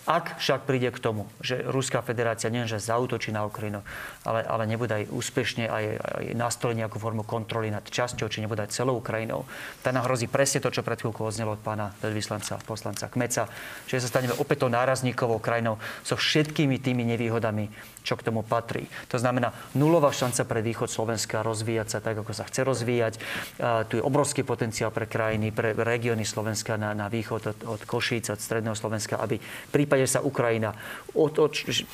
Ak 0.10 0.42
však 0.42 0.66
príde 0.66 0.90
k 0.90 0.98
tomu, 0.98 1.30
že 1.38 1.62
Ruská 1.62 2.02
federácia 2.02 2.50
nielenže 2.50 2.82
zautočí 2.82 3.30
na 3.30 3.46
Ukrajinu, 3.46 3.86
ale, 4.26 4.42
ale 4.42 4.66
nebude 4.66 4.90
aj 4.90 5.06
úspešne 5.14 5.70
aj, 5.70 5.86
aj 6.02 6.26
nastoliť 6.34 6.82
nejakú 6.82 6.98
formu 6.98 7.22
kontroly 7.22 7.70
nad 7.70 7.86
časťou, 7.86 8.26
či 8.26 8.42
nebude 8.42 8.66
aj 8.66 8.74
celou 8.74 8.98
Ukrajinou, 8.98 9.46
tak 9.86 9.94
nám 9.94 10.10
hrozí 10.10 10.26
presne 10.26 10.66
to, 10.66 10.74
čo 10.74 10.82
pred 10.82 10.98
chvíľkou 10.98 11.30
odznelo 11.30 11.54
od 11.54 11.62
pána 11.62 11.94
veľvyslanca, 12.02 12.58
poslanca 12.66 13.06
Kmeca, 13.06 13.54
že 13.86 14.02
sa 14.02 14.10
staneme 14.10 14.34
opäť 14.42 14.66
tou 14.66 14.74
nárazníkovou 14.74 15.38
krajinou 15.38 15.78
so 16.02 16.18
všetkými 16.18 16.82
tými 16.82 17.06
nevýhodami, 17.06 17.70
čo 18.02 18.18
k 18.18 18.26
tomu 18.26 18.42
patrí. 18.42 18.90
To 19.14 19.22
znamená 19.22 19.54
nulová 19.78 20.10
šanca 20.10 20.42
pre 20.50 20.66
východ 20.66 20.90
Slovenska 20.90 21.46
rozvíjať 21.46 21.88
sa 21.94 22.00
tak, 22.02 22.18
ako 22.18 22.34
sa 22.34 22.50
chce 22.50 22.66
rozvíjať. 22.66 23.14
A 23.62 23.86
tu 23.86 24.02
je 24.02 24.04
obrovský 24.04 24.42
potenciál 24.42 24.90
pre 24.90 25.06
krajiny, 25.06 25.54
pre 25.54 25.78
regióny 25.78 26.26
Slovenska 26.26 26.82
na, 26.82 26.98
na 26.98 27.06
východ 27.06 27.42
od, 27.46 27.60
od 27.78 27.82
Košíc, 27.86 28.34
od 28.34 28.42
stredného 28.42 28.74
Slovenska, 28.74 29.22
aby 29.22 29.38
v 29.38 29.74
prípade 30.00 30.08
sa 30.08 30.24
Ukrajina 30.24 30.72
od, 31.12 31.36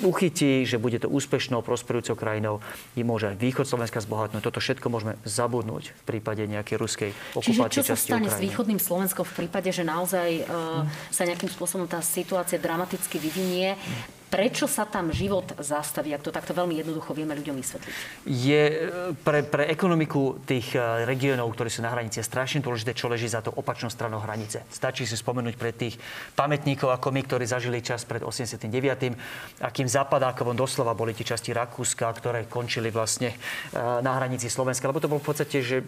uchytí, 0.05 0.69
že 0.69 0.77
bude 0.77 1.01
to 1.01 1.09
úspešnou, 1.09 1.65
prosperujúcou 1.65 2.13
krajinou, 2.13 2.61
je 2.93 3.01
môže 3.01 3.33
aj 3.33 3.41
východ 3.41 3.65
Slovenska 3.65 3.97
zbohatnúť. 3.97 4.45
Toto 4.45 4.61
všetko 4.61 4.85
môžeme 4.93 5.17
zabudnúť 5.25 5.89
v 5.89 6.03
prípade 6.05 6.45
nejakej 6.45 6.77
ruskej 6.77 7.11
okupácie 7.33 7.81
Čiže 7.81 7.81
čo 7.81 7.81
sa 7.81 7.97
stane 7.97 8.29
Ukrajiny. 8.29 8.37
s 8.37 8.45
východným 8.45 8.81
Slovenskom 8.81 9.25
v 9.25 9.33
prípade, 9.45 9.73
že 9.73 9.81
naozaj 9.81 10.45
uh, 10.45 10.85
sa 11.09 11.25
nejakým 11.25 11.49
spôsobom 11.49 11.89
tá 11.89 11.97
situácia 12.05 12.61
dramaticky 12.61 13.17
vyvinie? 13.17 13.73
Prečo 14.35 14.67
sa 14.67 14.83
tam 14.83 15.15
život 15.15 15.47
zastaví, 15.63 16.11
ak 16.11 16.19
to 16.19 16.27
takto 16.27 16.51
veľmi 16.51 16.75
jednoducho 16.75 17.15
vieme 17.15 17.31
ľuďom 17.39 17.55
vysvetliť? 17.55 17.93
Je 18.27 18.63
e, 18.67 18.75
pre, 19.15 19.47
pre 19.47 19.63
ekonomiku 19.71 20.43
tých 20.43 20.75
e, 20.75 21.07
regiónov, 21.07 21.55
ktorí 21.55 21.71
sú 21.71 21.79
na 21.79 21.95
hranici, 21.95 22.19
strašne 22.19 22.59
dôležité, 22.59 22.91
čo 22.91 23.07
leží 23.07 23.31
za 23.31 23.39
to 23.39 23.55
opačnou 23.55 23.87
stranou 23.87 24.19
hranice. 24.19 24.67
Stačí 24.67 25.07
si 25.07 25.15
spomenúť 25.15 25.55
pre 25.55 25.71
tých 25.71 25.95
pamätníkov 26.35 26.91
ako 26.91 27.15
my, 27.15 27.23
ktorí 27.23 27.47
zažili 27.47 27.79
čas 27.79 28.03
pred 28.03 28.27
89. 28.27 28.67
Akým 29.63 29.87
zapadákovom 29.87 30.59
doslova 30.59 30.91
boli 30.91 31.15
tie 31.15 31.23
časti 31.23 31.55
Rakúska, 31.55 32.03
ktoré 32.11 32.43
končili 32.51 32.91
vlastne 32.91 33.31
e, 33.31 33.37
na 33.79 34.19
hranici 34.19 34.51
Slovenska. 34.51 34.91
Lebo 34.91 34.99
to 34.99 35.07
bol 35.07 35.23
v 35.23 35.31
podstate, 35.31 35.63
že 35.63 35.79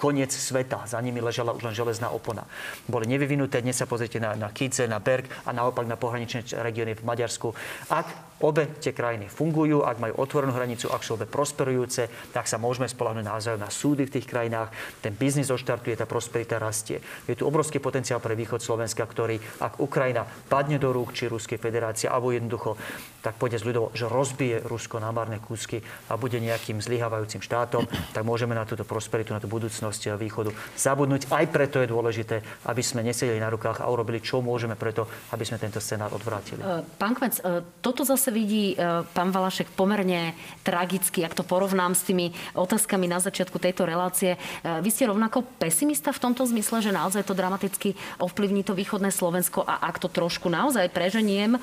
koniec 0.00 0.32
sveta. 0.32 0.88
Za 0.88 0.96
nimi 1.04 1.20
ležala 1.20 1.52
už 1.52 1.68
len 1.68 1.76
železná 1.76 2.08
opona. 2.08 2.48
Boli 2.88 3.04
nevyvinuté. 3.04 3.60
Dnes 3.60 3.76
sa 3.76 3.84
pozrite 3.84 4.16
na, 4.24 4.32
na 4.32 4.48
Kice, 4.48 4.88
na 4.88 5.04
Berg 5.04 5.28
a 5.44 5.52
naopak 5.52 5.84
na 5.84 6.00
pohraničné 6.00 6.48
regióny 6.64 6.96
v 6.96 7.04
Maďarsku 7.04 7.52
Ak 7.90 8.06
obe 8.42 8.66
tie 8.82 8.90
krajiny 8.90 9.30
fungujú, 9.30 9.84
ak 9.86 10.02
majú 10.02 10.14
otvorenú 10.18 10.56
hranicu, 10.56 10.90
ak 10.90 11.06
sú 11.06 11.14
obe 11.14 11.28
prosperujúce, 11.28 12.32
tak 12.34 12.50
sa 12.50 12.58
môžeme 12.58 12.90
spolahnúť 12.90 13.24
naozaj 13.24 13.54
na 13.60 13.70
súdy 13.70 14.08
v 14.10 14.18
tých 14.18 14.26
krajinách. 14.26 14.74
Ten 14.98 15.14
biznis 15.14 15.52
oštartuje, 15.52 15.94
tá 15.94 16.06
prosperita 16.08 16.58
rastie. 16.58 16.98
Je 17.30 17.38
tu 17.38 17.46
obrovský 17.46 17.78
potenciál 17.78 18.18
pre 18.18 18.34
východ 18.34 18.60
Slovenska, 18.60 19.06
ktorý, 19.06 19.38
ak 19.62 19.78
Ukrajina 19.78 20.26
padne 20.26 20.82
do 20.82 20.90
rúk 20.90 21.14
či 21.14 21.30
Ruskej 21.30 21.62
federácie, 21.62 22.10
alebo 22.10 22.34
jednoducho, 22.34 22.76
tak 23.24 23.40
pôjde 23.40 23.56
z 23.56 23.72
ľudovo, 23.72 23.88
že 23.96 24.04
rozbije 24.04 24.68
Rusko 24.68 25.00
na 25.00 25.08
marné 25.08 25.40
kúsky 25.40 25.80
a 26.12 26.20
bude 26.20 26.36
nejakým 26.36 26.82
zlyhávajúcim 26.84 27.40
štátom, 27.40 27.88
tak 28.12 28.20
môžeme 28.20 28.52
na 28.52 28.68
túto 28.68 28.84
prosperitu, 28.84 29.32
na 29.32 29.40
tú 29.40 29.48
budúcnosť 29.48 30.20
východu 30.20 30.52
zabudnúť. 30.76 31.32
Aj 31.32 31.48
preto 31.48 31.80
je 31.80 31.88
dôležité, 31.88 32.44
aby 32.68 32.82
sme 32.84 33.00
nesedeli 33.00 33.40
na 33.40 33.48
rukách 33.48 33.80
a 33.80 33.88
urobili, 33.88 34.20
čo 34.20 34.44
môžeme 34.44 34.76
preto, 34.76 35.08
aby 35.32 35.40
sme 35.40 35.56
tento 35.56 35.80
scenár 35.80 36.12
odvrátili. 36.12 36.60
Pán 37.00 37.16
Kmec, 37.16 37.40
toto 37.80 38.04
zase 38.04 38.33
vidí 38.34 38.74
e, 38.74 39.06
pán 39.14 39.30
Valašek 39.30 39.70
pomerne 39.78 40.34
tragicky, 40.66 41.22
ak 41.22 41.38
to 41.38 41.46
porovnám 41.46 41.94
s 41.94 42.02
tými 42.02 42.34
otázkami 42.58 43.06
na 43.06 43.22
začiatku 43.22 43.62
tejto 43.62 43.86
relácie. 43.86 44.34
E, 44.34 44.38
vy 44.82 44.90
ste 44.90 45.06
rovnako 45.06 45.46
pesimista 45.62 46.10
v 46.10 46.18
tomto 46.18 46.42
zmysle, 46.42 46.82
že 46.82 46.90
naozaj 46.90 47.22
to 47.22 47.38
dramaticky 47.38 47.94
ovplyvní 48.18 48.66
to 48.66 48.74
východné 48.74 49.14
Slovensko 49.14 49.62
a 49.62 49.86
ak 49.86 50.02
to 50.02 50.10
trošku 50.10 50.50
naozaj 50.50 50.90
preženiem, 50.90 51.54
e, 51.54 51.60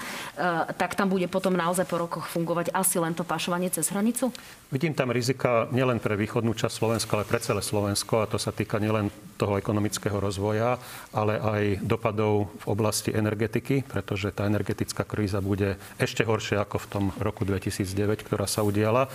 tak 0.79 0.95
tam 0.95 1.11
bude 1.11 1.27
potom 1.27 1.51
naozaj 1.51 1.83
po 1.83 1.99
rokoch 1.99 2.31
fungovať 2.31 2.71
asi 2.71 2.95
len 3.03 3.11
to 3.11 3.27
pašovanie 3.27 3.67
cez 3.67 3.91
hranicu? 3.91 4.31
Vidím 4.71 4.95
tam 4.95 5.11
rizika 5.11 5.67
nielen 5.75 5.99
pre 5.99 6.15
východnú 6.15 6.55
časť 6.55 6.71
Slovenska, 6.71 7.19
ale 7.19 7.27
pre 7.27 7.43
celé 7.43 7.59
Slovensko 7.59 8.23
a 8.23 8.29
to 8.29 8.39
sa 8.39 8.55
týka 8.55 8.79
nielen 8.79 9.11
toho 9.35 9.57
ekonomického 9.57 10.15
rozvoja, 10.21 10.77
ale 11.11 11.41
aj 11.41 11.63
dopadov 11.81 12.53
v 12.61 12.65
oblasti 12.69 13.09
energetiky, 13.09 13.83
pretože 13.83 14.29
tá 14.31 14.45
energetická 14.45 15.01
kríza 15.01 15.41
bude 15.41 15.75
ešte 15.97 16.21
horšia 16.21 16.50
ako 16.55 16.77
v 16.83 16.89
tom 16.89 17.05
roku 17.19 17.43
2009, 17.47 18.27
ktorá 18.27 18.45
sa 18.45 18.63
udiala. 18.63 19.07
E, 19.07 19.09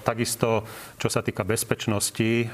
takisto, 0.00 0.64
čo 1.00 1.08
sa 1.08 1.24
týka 1.24 1.44
bezpečnosti, 1.44 2.44
e, 2.44 2.46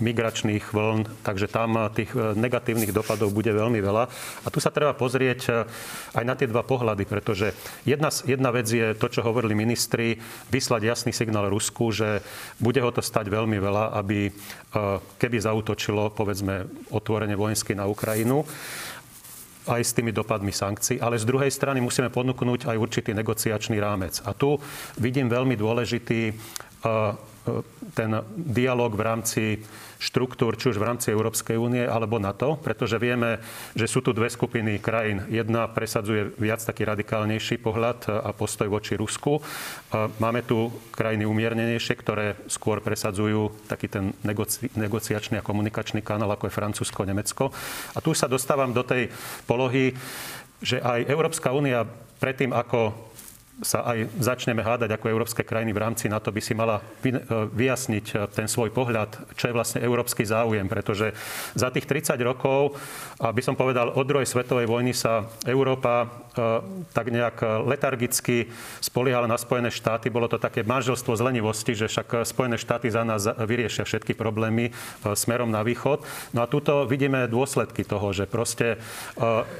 migračných 0.00 0.72
vln, 0.72 1.24
takže 1.24 1.50
tam 1.50 1.76
tých 1.92 2.12
e, 2.12 2.36
negatívnych 2.36 2.92
dopadov 2.92 3.32
bude 3.32 3.52
veľmi 3.52 3.80
veľa. 3.80 4.04
A 4.44 4.48
tu 4.48 4.58
sa 4.60 4.72
treba 4.72 4.96
pozrieť 4.96 5.68
aj 6.16 6.24
na 6.24 6.34
tie 6.38 6.48
dva 6.48 6.64
pohľady, 6.64 7.04
pretože 7.04 7.52
jedna, 7.84 8.08
jedna 8.24 8.50
vec 8.54 8.66
je 8.68 8.96
to, 8.96 9.06
čo 9.12 9.26
hovorili 9.26 9.52
ministri, 9.52 10.16
vyslať 10.48 10.82
jasný 10.84 11.12
signál 11.12 11.52
Rusku, 11.52 11.92
že 11.92 12.24
bude 12.60 12.80
ho 12.80 12.90
to 12.90 13.04
stať 13.04 13.28
veľmi 13.28 13.58
veľa, 13.60 13.96
aby 13.98 14.30
keby 15.16 15.36
zautočilo, 15.40 16.12
povedzme, 16.12 16.68
otvorene 16.92 17.32
vojensky 17.38 17.72
na 17.72 17.88
Ukrajinu, 17.88 18.44
aj 19.66 19.82
s 19.82 19.94
tými 19.94 20.14
dopadmi 20.14 20.54
sankcií, 20.54 21.02
ale 21.02 21.18
z 21.18 21.26
druhej 21.26 21.50
strany 21.50 21.82
musíme 21.82 22.10
ponúknuť 22.10 22.70
aj 22.70 22.76
určitý 22.78 23.10
negociačný 23.14 23.76
rámec. 23.82 24.22
A 24.24 24.32
tu 24.32 24.58
vidím 24.98 25.26
veľmi 25.26 25.58
dôležitý 25.58 26.20
e, 26.30 26.32
e, 26.32 27.35
ten 27.94 28.10
dialog 28.34 28.92
v 28.92 29.02
rámci 29.02 29.42
štruktúr, 29.96 30.60
či 30.60 30.68
už 30.68 30.76
v 30.76 30.86
rámci 30.92 31.08
Európskej 31.08 31.56
únie 31.56 31.88
alebo 31.88 32.20
NATO, 32.20 32.60
pretože 32.60 33.00
vieme, 33.00 33.40
že 33.72 33.88
sú 33.88 34.04
tu 34.04 34.12
dve 34.12 34.28
skupiny 34.28 34.76
krajín. 34.76 35.24
Jedna 35.32 35.64
presadzuje 35.72 36.36
viac 36.36 36.60
taký 36.60 36.84
radikálnejší 36.84 37.56
pohľad 37.64 38.12
a 38.12 38.30
postoj 38.36 38.68
voči 38.68 38.92
Rusku. 38.92 39.40
Máme 40.20 40.44
tu 40.44 40.68
krajiny 40.92 41.24
umiernenejšie, 41.24 41.94
ktoré 41.96 42.36
skôr 42.44 42.84
presadzujú 42.84 43.56
taký 43.72 43.88
ten 43.88 44.12
negoci- 44.20 44.68
negociačný 44.76 45.40
a 45.40 45.46
komunikačný 45.46 46.04
kanál, 46.04 46.28
ako 46.36 46.52
je 46.52 46.56
Francúzsko, 46.60 47.08
Nemecko. 47.08 47.48
A 47.96 47.98
tu 48.04 48.12
sa 48.12 48.28
dostávam 48.28 48.76
do 48.76 48.84
tej 48.84 49.08
polohy, 49.48 49.96
že 50.60 50.76
aj 50.80 51.08
Európska 51.08 51.56
únia 51.56 51.88
predtým, 52.20 52.52
ako 52.52 52.92
sa 53.64 53.88
aj 53.88 54.12
začneme 54.20 54.60
hádať 54.60 54.92
ako 54.92 55.08
európske 55.08 55.40
krajiny 55.40 55.72
v 55.72 55.80
rámci 55.80 56.12
NATO, 56.12 56.28
by 56.28 56.42
si 56.44 56.52
mala 56.52 56.84
e, 57.00 57.12
vyjasniť 57.56 58.06
e, 58.12 58.14
ten 58.28 58.44
svoj 58.44 58.68
pohľad, 58.68 59.32
čo 59.32 59.48
je 59.48 59.56
vlastne 59.56 59.80
európsky 59.80 60.28
záujem. 60.28 60.68
Pretože 60.68 61.16
za 61.56 61.72
tých 61.72 61.88
30 61.88 62.20
rokov, 62.20 62.76
aby 63.16 63.40
som 63.40 63.56
povedal, 63.56 63.96
od 63.96 64.04
druhej 64.04 64.28
svetovej 64.28 64.68
vojny 64.68 64.92
sa 64.92 65.24
Európa 65.48 66.25
tak 66.92 67.06
nejak 67.08 67.66
letargicky 67.66 68.50
spoliehala 68.80 69.26
na 69.26 69.40
Spojené 69.40 69.72
štáty. 69.72 70.12
Bolo 70.12 70.28
to 70.28 70.36
také 70.36 70.62
manželstvo 70.62 71.16
z 71.16 71.24
lenivosti, 71.24 71.72
že 71.72 71.88
však 71.88 72.28
Spojené 72.28 72.60
štáty 72.60 72.92
za 72.92 73.02
nás 73.02 73.24
vyriešia 73.24 73.88
všetky 73.88 74.14
problémy 74.14 74.70
smerom 75.02 75.48
na 75.48 75.64
východ. 75.64 76.04
No 76.36 76.44
a 76.44 76.50
tuto 76.50 76.84
vidíme 76.84 77.26
dôsledky 77.26 77.82
toho, 77.84 78.12
že 78.12 78.28
proste 78.28 78.78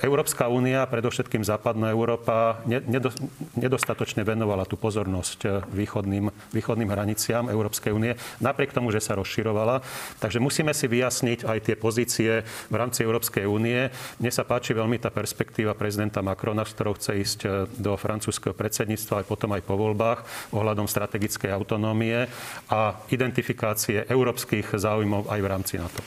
Európska 0.04 0.49
únia, 0.52 0.85
predovšetkým 0.88 1.42
západná 1.42 1.90
Európa, 1.90 2.61
nedostala 2.66 3.97
dostatočne 3.97 4.28
venovala 4.28 4.68
tú 4.68 4.75
pozornosť 4.75 5.38
eh, 5.47 5.50
východným, 5.71 6.28
východným 6.50 6.90
hraniciám 6.90 7.49
Európskej 7.49 7.95
únie, 7.95 8.18
napriek 8.42 8.75
tomu, 8.75 8.90
že 8.90 8.99
sa 8.99 9.14
rozširovala. 9.14 9.80
Takže 10.18 10.42
musíme 10.42 10.75
si 10.75 10.90
vyjasniť 10.90 11.47
aj 11.47 11.59
tie 11.62 11.76
pozície 11.78 12.42
v 12.42 12.75
rámci 12.75 13.06
Európskej 13.06 13.47
únie. 13.47 13.88
Mne 14.18 14.33
sa 14.35 14.42
páči 14.42 14.75
veľmi 14.75 14.99
tá 14.99 15.14
perspektíva 15.14 15.78
prezidenta 15.78 16.18
Macrona, 16.18 16.65
s 16.66 16.75
ktorou 16.75 16.99
chce 16.99 17.12
ísť 17.23 17.40
eh, 17.46 17.50
do 17.78 17.94
francúzského 17.94 18.52
predsedníctva 18.52 19.23
aj 19.23 19.26
potom 19.26 19.54
aj 19.54 19.62
po 19.62 19.78
voľbách 19.78 20.50
ohľadom 20.50 20.90
strategickej 20.90 21.54
autonómie 21.54 22.26
a 22.68 22.99
identifikácie 23.08 24.04
európskych 24.11 24.75
záujmov 24.75 25.30
aj 25.30 25.40
v 25.40 25.46
rámci 25.46 25.75
NATO. 25.78 26.00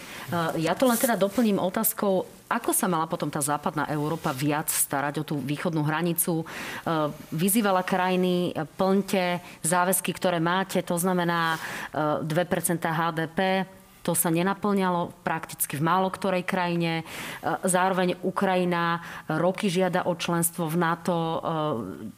Ja 0.62 0.78
to 0.78 0.86
len 0.86 1.00
teda 1.00 1.18
doplním 1.18 1.58
otázkou, 1.58 2.40
ako 2.50 2.74
sa 2.74 2.90
mala 2.90 3.06
potom 3.06 3.30
tá 3.30 3.38
západná 3.38 3.86
Európa 3.94 4.34
viac 4.34 4.74
starať 4.74 5.22
o 5.22 5.24
tú 5.24 5.38
východnú 5.38 5.86
hranicu? 5.86 6.42
E, 6.42 6.46
vyzývala 7.30 7.86
krajiny, 7.86 8.50
e, 8.50 8.66
plňte 8.66 9.26
záväzky, 9.62 10.10
ktoré 10.18 10.42
máte, 10.42 10.82
to 10.82 10.98
znamená 10.98 11.62
2% 11.94 12.26
e, 12.26 12.90
HDP, 12.90 13.40
to 14.10 14.18
sa 14.18 14.34
nenaplňalo 14.34 15.22
prakticky 15.22 15.78
v 15.78 15.86
málo 15.86 16.10
ktorej 16.10 16.42
krajine. 16.42 17.06
Zároveň 17.46 18.18
Ukrajina 18.26 19.06
roky 19.30 19.70
žiada 19.70 20.10
o 20.10 20.18
členstvo 20.18 20.66
v 20.66 20.82
NATO. 20.82 21.18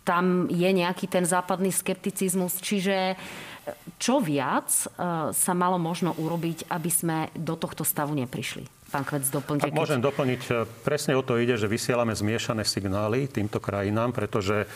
Tam 0.07 0.47
je 0.47 0.71
nejaký 0.71 1.11
ten 1.11 1.27
západný 1.27 1.67
skepticizmus. 1.75 2.63
Čiže 2.63 3.19
čo 3.99 4.23
viac 4.23 4.71
sa 5.35 5.51
malo 5.51 5.75
možno 5.75 6.15
urobiť, 6.15 6.71
aby 6.71 6.87
sme 6.87 7.27
do 7.35 7.59
tohto 7.59 7.83
stavu 7.83 8.15
neprišli? 8.15 8.80
Pán 8.91 9.07
Kvec, 9.07 9.23
doplňte. 9.31 9.71
Ak 9.71 9.71
môžem 9.71 10.03
doplniť, 10.03 10.41
e, 10.51 10.67
presne 10.83 11.15
o 11.15 11.23
to 11.23 11.39
ide, 11.39 11.55
že 11.55 11.71
vysielame 11.71 12.11
zmiešané 12.11 12.67
signály 12.67 13.31
týmto 13.31 13.63
krajinám, 13.63 14.11
pretože 14.11 14.63
e, 14.63 14.67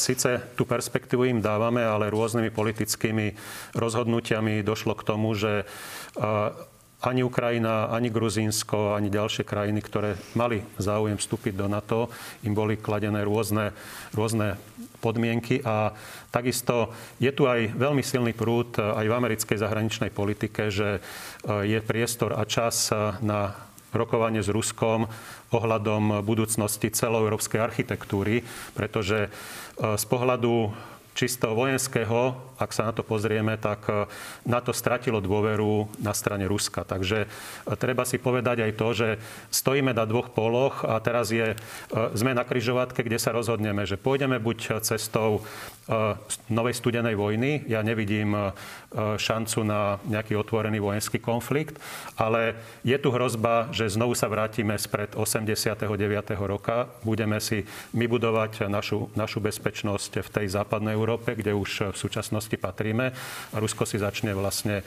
síce 0.00 0.40
tú 0.56 0.64
perspektívu 0.64 1.28
im 1.28 1.44
dávame, 1.44 1.84
ale 1.84 2.08
rôznymi 2.08 2.48
politickými 2.48 3.36
rozhodnutiami 3.76 4.64
došlo 4.64 4.96
k 4.96 5.02
tomu, 5.04 5.36
že 5.36 5.62
e, 5.62 5.64
ani 7.04 7.20
Ukrajina, 7.20 7.92
ani 7.92 8.08
Gruzínsko, 8.08 8.96
ani 8.96 9.12
ďalšie 9.12 9.44
krajiny, 9.44 9.84
ktoré 9.84 10.16
mali 10.32 10.64
záujem 10.80 11.20
vstúpiť 11.20 11.52
do 11.52 11.68
NATO, 11.68 12.08
im 12.42 12.56
boli 12.56 12.80
kladené 12.80 13.20
rôzne, 13.22 13.76
rôzne 14.16 14.56
podmienky. 15.04 15.60
A 15.68 15.92
takisto 16.32 16.96
je 17.20 17.28
tu 17.28 17.44
aj 17.44 17.76
veľmi 17.76 18.00
silný 18.00 18.32
prúd 18.32 18.80
aj 18.80 19.04
v 19.04 19.16
americkej 19.16 19.60
zahraničnej 19.60 20.08
politike, 20.08 20.72
že 20.72 20.98
e, 20.98 21.00
je 21.68 21.78
priestor 21.84 22.32
a 22.32 22.48
čas 22.48 22.88
na 23.20 23.52
rokovanie 23.94 24.42
s 24.42 24.50
Ruskom 24.50 25.06
ohľadom 25.54 26.26
budúcnosti 26.26 26.90
celoeurópskej 26.90 27.62
architektúry, 27.62 28.42
pretože 28.74 29.30
z 29.78 30.04
pohľadu 30.10 30.74
čisto 31.14 31.54
vojenského, 31.54 32.34
ak 32.64 32.72
sa 32.72 32.88
na 32.88 32.96
to 32.96 33.04
pozrieme, 33.04 33.60
tak 33.60 33.84
e, 33.92 34.08
na 34.48 34.64
to 34.64 34.72
stratilo 34.72 35.20
dôveru 35.20 35.92
na 36.00 36.16
strane 36.16 36.48
Ruska. 36.48 36.88
Takže 36.88 37.24
e, 37.24 37.76
treba 37.76 38.08
si 38.08 38.16
povedať 38.16 38.64
aj 38.64 38.72
to, 38.80 38.88
že 38.96 39.08
stojíme 39.52 39.92
na 39.92 40.08
dvoch 40.08 40.32
poloch 40.32 40.80
a 40.82 40.96
teraz 41.04 41.28
je, 41.28 41.52
e, 41.52 41.56
sme 42.16 42.32
na 42.32 42.48
kryžovatke, 42.48 43.04
kde 43.04 43.20
sa 43.20 43.36
rozhodneme, 43.36 43.84
že 43.84 44.00
pôjdeme 44.00 44.40
buď 44.40 44.80
cestou 44.80 45.44
novej 46.48 46.80
studenej 46.80 47.12
vojny. 47.12 47.68
Ja 47.68 47.84
nevidím 47.84 48.32
šancu 48.96 49.68
na 49.68 50.00
nejaký 50.08 50.32
otvorený 50.32 50.80
vojenský 50.80 51.20
konflikt, 51.20 51.76
ale 52.16 52.56
je 52.80 52.96
tu 52.96 53.12
hrozba, 53.12 53.68
že 53.68 53.92
znovu 53.92 54.16
sa 54.16 54.32
vrátime 54.32 54.80
spred 54.80 55.12
89. 55.12 55.84
roka. 56.40 56.88
Budeme 57.04 57.36
si 57.36 57.68
my 57.92 58.08
budovať 58.08 58.64
našu, 58.72 59.12
našu 59.12 59.44
bezpečnosť 59.44 60.24
v 60.24 60.28
tej 60.32 60.46
západnej 60.48 60.96
Európe, 60.96 61.36
kde 61.36 61.52
už 61.52 61.92
v 61.92 61.96
súčasnosti 61.98 62.53
patríme. 62.56 63.12
A 63.52 63.56
Rusko 63.58 63.86
si 63.86 63.98
začne 63.98 64.34
vlastne 64.34 64.80
e, 64.80 64.84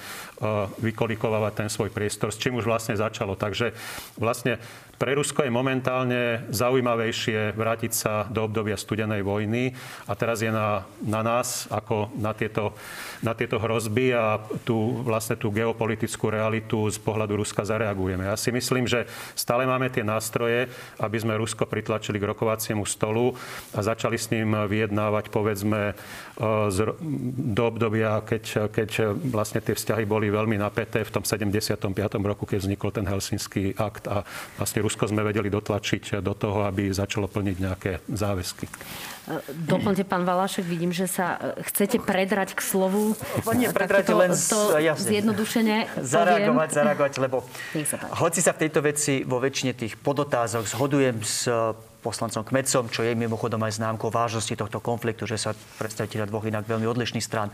vykolikovávať 0.82 1.54
ten 1.54 1.70
svoj 1.70 1.90
priestor, 1.94 2.34
s 2.34 2.42
čím 2.42 2.60
už 2.60 2.66
vlastne 2.68 2.96
začalo. 2.98 3.36
Takže 3.36 3.74
vlastne 4.18 4.60
Pre 4.98 5.14
Rusko 5.14 5.46
je 5.46 5.54
momentálne 5.54 6.50
zaujímavejšie 6.50 7.54
vrátiť 7.54 7.94
sa 7.94 8.26
do 8.34 8.50
obdobia 8.50 8.74
studenej 8.74 9.22
vojny 9.22 9.78
a 10.10 10.18
teraz 10.18 10.42
je 10.42 10.50
na, 10.50 10.90
na 11.06 11.22
nás, 11.22 11.70
ako 11.70 12.10
na 12.18 12.34
tieto, 12.34 12.74
na 13.22 13.38
tieto 13.38 13.62
hrozby 13.62 14.18
a 14.18 14.42
tú, 14.66 15.06
vlastne 15.06 15.38
tú 15.38 15.54
geopolitickú 15.54 16.34
realitu 16.34 16.90
z 16.90 16.98
pohľadu 16.98 17.38
Ruska 17.38 17.62
zareagujeme. 17.62 18.26
Ja 18.26 18.34
si 18.34 18.50
myslím, 18.50 18.90
že 18.90 19.06
stále 19.38 19.70
máme 19.70 19.94
tie 19.94 20.02
nástroje, 20.02 20.66
aby 20.98 21.18
sme 21.22 21.38
Rusko 21.38 21.70
pritlačili 21.70 22.18
k 22.18 22.34
rokovaciemu 22.34 22.82
stolu 22.90 23.38
a 23.78 23.86
začali 23.86 24.18
s 24.18 24.34
ním 24.34 24.50
vyjednávať, 24.66 25.30
povedzme, 25.30 25.94
e, 25.94 26.74
do 27.54 27.64
obdobia, 27.70 28.26
keď, 28.26 28.74
keď 28.74 29.14
vlastne 29.30 29.62
tie 29.62 29.78
vzťahy 29.78 30.10
boli 30.10 30.34
veľmi 30.34 30.58
napäté 30.58 31.06
v 31.06 31.14
tom 31.14 31.22
75. 31.22 31.86
roku, 32.26 32.50
keď 32.50 32.66
vznikol 32.66 32.90
ten 32.90 33.06
Helsinský 33.06 33.78
akt 33.78 34.10
a 34.10 34.26
vlastne 34.58 34.87
Rusko 34.88 35.12
sme 35.12 35.20
vedeli 35.20 35.52
dotlačiť 35.52 36.24
do 36.24 36.32
toho, 36.32 36.64
aby 36.64 36.88
začalo 36.96 37.28
plniť 37.28 37.56
nejaké 37.60 37.92
záväzky. 38.08 38.72
Doplňte, 39.68 40.08
pán 40.08 40.24
Valašek, 40.24 40.64
vidím, 40.64 40.96
že 40.96 41.04
sa 41.04 41.36
e, 41.36 41.68
chcete 41.68 42.00
predrať 42.00 42.56
k 42.56 42.64
slovu. 42.64 43.12
Nie, 43.52 43.76
predrať 43.76 44.08
len 44.16 44.32
to 44.32 44.80
jasne, 44.80 45.12
zjednodušene. 45.12 46.00
Zareagovať, 46.00 46.70
zareagovať, 46.72 47.14
lebo 47.20 47.44
hoci 48.24 48.40
sa 48.40 48.56
v 48.56 48.60
tejto 48.64 48.80
veci 48.80 49.28
vo 49.28 49.44
väčšine 49.44 49.76
tých 49.76 50.00
podotázok 50.00 50.64
zhodujem 50.64 51.20
s 51.20 51.52
poslancom 52.00 52.46
Kmecom, 52.46 52.88
čo 52.88 53.02
je 53.04 53.18
mimochodom 53.18 53.60
aj 53.66 53.82
známkou 53.82 54.14
vážnosti 54.14 54.54
tohto 54.54 54.78
konfliktu, 54.80 55.26
že 55.26 55.36
sa 55.42 55.52
predstaviteľa 55.82 56.30
dvoch 56.30 56.46
inak 56.46 56.70
veľmi 56.70 56.88
odlišných 56.88 57.26
strán 57.26 57.50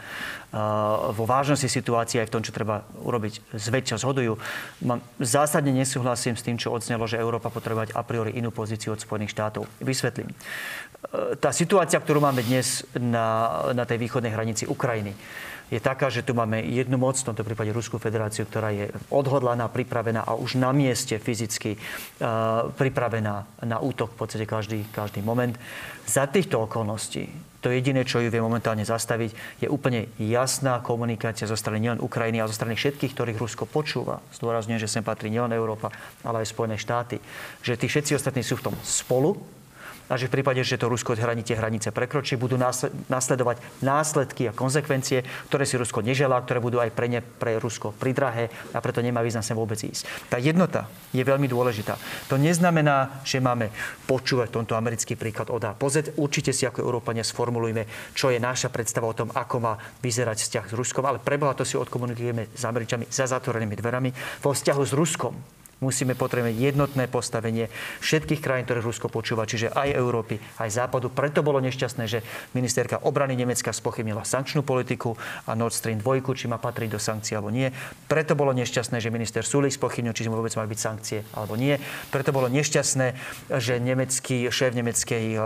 vo 1.11 1.23
vážnosti 1.25 1.65
situácie 1.71 2.19
aj 2.19 2.27
v 2.29 2.33
tom, 2.33 2.43
čo 2.43 2.55
treba 2.55 2.83
urobiť, 3.01 3.55
zväčša 3.55 4.03
zhodujú. 4.03 4.35
Zásadne 5.17 5.73
nesúhlasím 5.73 6.35
s 6.35 6.45
tým, 6.45 6.59
čo 6.59 6.75
odznelo, 6.75 7.07
že 7.07 7.17
Európa 7.17 7.47
potrebovať 7.49 7.95
a 7.95 8.01
priori 8.03 8.35
inú 8.35 8.51
pozíciu 8.51 8.93
od 8.93 9.01
Spojených 9.01 9.33
štátov. 9.33 9.65
Vysvetlím. 9.81 10.29
Tá 11.39 11.51
situácia, 11.51 11.99
ktorú 11.99 12.23
máme 12.23 12.41
dnes 12.43 12.87
na, 12.95 13.59
na 13.75 13.83
tej 13.83 13.99
východnej 13.99 14.31
hranici 14.31 14.63
Ukrajiny, 14.67 15.15
je 15.73 15.81
taká, 15.81 16.13
že 16.13 16.21
tu 16.21 16.37
máme 16.37 16.61
jednu 16.61 17.01
moc, 17.01 17.17
v 17.17 17.33
tomto 17.33 17.41
prípade 17.41 17.73
Ruskú 17.73 17.97
federáciu, 17.97 18.45
ktorá 18.45 18.69
je 18.69 18.93
odhodlaná, 19.09 19.65
pripravená 19.73 20.21
a 20.21 20.37
už 20.37 20.61
na 20.61 20.69
mieste 20.69 21.17
fyzicky 21.17 21.73
uh, 21.73 22.69
pripravená 22.77 23.65
na 23.65 23.77
útok 23.81 24.13
v 24.13 24.17
podstate 24.21 24.45
každý, 24.45 24.85
každý 24.93 25.25
moment. 25.25 25.57
Za 26.05 26.29
týchto 26.29 26.69
okolností 26.69 27.53
to 27.63 27.71
jediné, 27.71 28.03
čo 28.03 28.19
ju 28.19 28.27
vie 28.27 28.43
momentálne 28.43 28.83
zastaviť, 28.83 29.63
je 29.63 29.71
úplne 29.71 30.11
jasná 30.19 30.83
komunikácia 30.83 31.47
zo 31.47 31.55
strany 31.55 31.79
nielen 31.79 32.03
Ukrajiny, 32.03 32.43
ale 32.43 32.51
zo 32.51 32.59
strany 32.59 32.75
všetkých, 32.75 33.15
ktorých 33.15 33.39
Rusko 33.39 33.63
počúva. 33.63 34.19
Zdôrazňujem, 34.35 34.83
že 34.83 34.91
sem 34.91 34.99
patrí 34.99 35.31
nielen 35.31 35.55
Európa, 35.55 35.95
ale 36.27 36.43
aj 36.43 36.51
Spojené 36.51 36.75
štáty. 36.75 37.23
Že 37.63 37.79
tí 37.79 37.87
všetci 37.87 38.19
ostatní 38.19 38.43
sú 38.43 38.59
v 38.59 38.67
tom 38.67 38.75
spolu, 38.83 39.39
a 40.11 40.19
že 40.19 40.27
v 40.27 40.39
prípade, 40.39 40.59
že 40.63 40.79
to 40.79 40.91
Rusko 40.91 41.15
hranite 41.15 41.55
hranice 41.55 41.95
prekročí, 41.95 42.35
budú 42.35 42.59
nasledovať 43.07 43.59
následky 43.79 44.51
a 44.51 44.55
konsekvencie, 44.55 45.23
ktoré 45.47 45.63
si 45.63 45.79
Rusko 45.79 46.03
neželá, 46.03 46.39
ktoré 46.43 46.59
budú 46.59 46.83
aj 46.83 46.91
pre 46.91 47.07
ne, 47.07 47.23
pre 47.23 47.55
Rusko 47.59 47.95
pridrahé 47.95 48.51
a 48.75 48.79
preto 48.83 48.99
nemá 48.99 49.23
význam 49.23 49.45
sem 49.45 49.55
vôbec 49.55 49.79
ísť. 49.79 50.05
Tá 50.27 50.37
jednota 50.37 50.91
je 51.15 51.23
veľmi 51.23 51.47
dôležitá. 51.47 51.95
To 52.27 52.35
neznamená, 52.35 53.23
že 53.23 53.39
máme 53.39 53.71
počúvať 54.05 54.51
tomto 54.51 54.75
americký 54.75 55.15
príklad 55.15 55.49
od 55.49 55.63
A 55.63 55.71
po 55.73 55.87
Z. 55.87 56.13
Určite 56.19 56.51
si 56.51 56.67
ako 56.67 56.83
Európania 56.83 57.23
sformulujme, 57.23 58.13
čo 58.13 58.29
je 58.29 58.37
naša 58.37 58.69
predstava 58.69 59.09
o 59.09 59.17
tom, 59.17 59.31
ako 59.31 59.55
má 59.63 59.73
vyzerať 60.03 60.45
vzťah 60.45 60.65
s 60.69 60.77
Ruskom, 60.77 61.07
ale 61.07 61.23
preboha 61.23 61.55
to 61.55 61.63
si 61.63 61.79
odkomunikujeme 61.79 62.53
s 62.53 62.63
Američami 62.67 63.07
za 63.07 63.25
zatvorenými 63.25 63.75
dverami. 63.79 64.09
Vo 64.43 64.51
vzťahu 64.51 64.81
s 64.83 64.93
Ruskom 64.93 65.62
musíme 65.83 66.15
potrebovať 66.15 66.55
jednotné 66.55 67.11
postavenie 67.11 67.67
všetkých 67.99 68.39
krajín, 68.39 68.63
ktoré 68.63 68.79
Rusko 68.79 69.11
počúva, 69.11 69.43
čiže 69.43 69.75
aj 69.75 69.91
Európy, 69.91 70.39
aj 70.63 70.69
Západu. 70.71 71.11
Preto 71.11 71.43
bolo 71.43 71.59
nešťastné, 71.59 72.03
že 72.07 72.23
ministerka 72.55 73.03
obrany 73.03 73.35
Nemecka 73.35 73.75
spochybnila 73.75 74.23
sankčnú 74.23 74.63
politiku 74.63 75.19
a 75.43 75.51
Nord 75.53 75.75
Stream 75.75 75.99
2, 75.99 76.23
či 76.33 76.47
má 76.47 76.55
patriť 76.55 76.95
do 76.95 76.99
sankcií 77.03 77.35
alebo 77.35 77.51
nie. 77.51 77.67
Preto 78.07 78.39
bolo 78.39 78.55
nešťastné, 78.55 79.03
že 79.03 79.11
minister 79.11 79.43
Sulik 79.43 79.75
spochybnil, 79.75 80.15
či 80.15 80.31
vôbec 80.31 80.55
mali 80.55 80.71
byť 80.71 80.79
sankcie 80.79 81.19
alebo 81.35 81.59
nie. 81.59 81.75
Preto 82.09 82.31
bolo 82.31 82.47
nešťastné, 82.47 83.07
že 83.59 83.77
nemecký 83.83 84.47
šéf 84.53 84.77
nemeckej 84.77 85.33
e, 85.33 85.39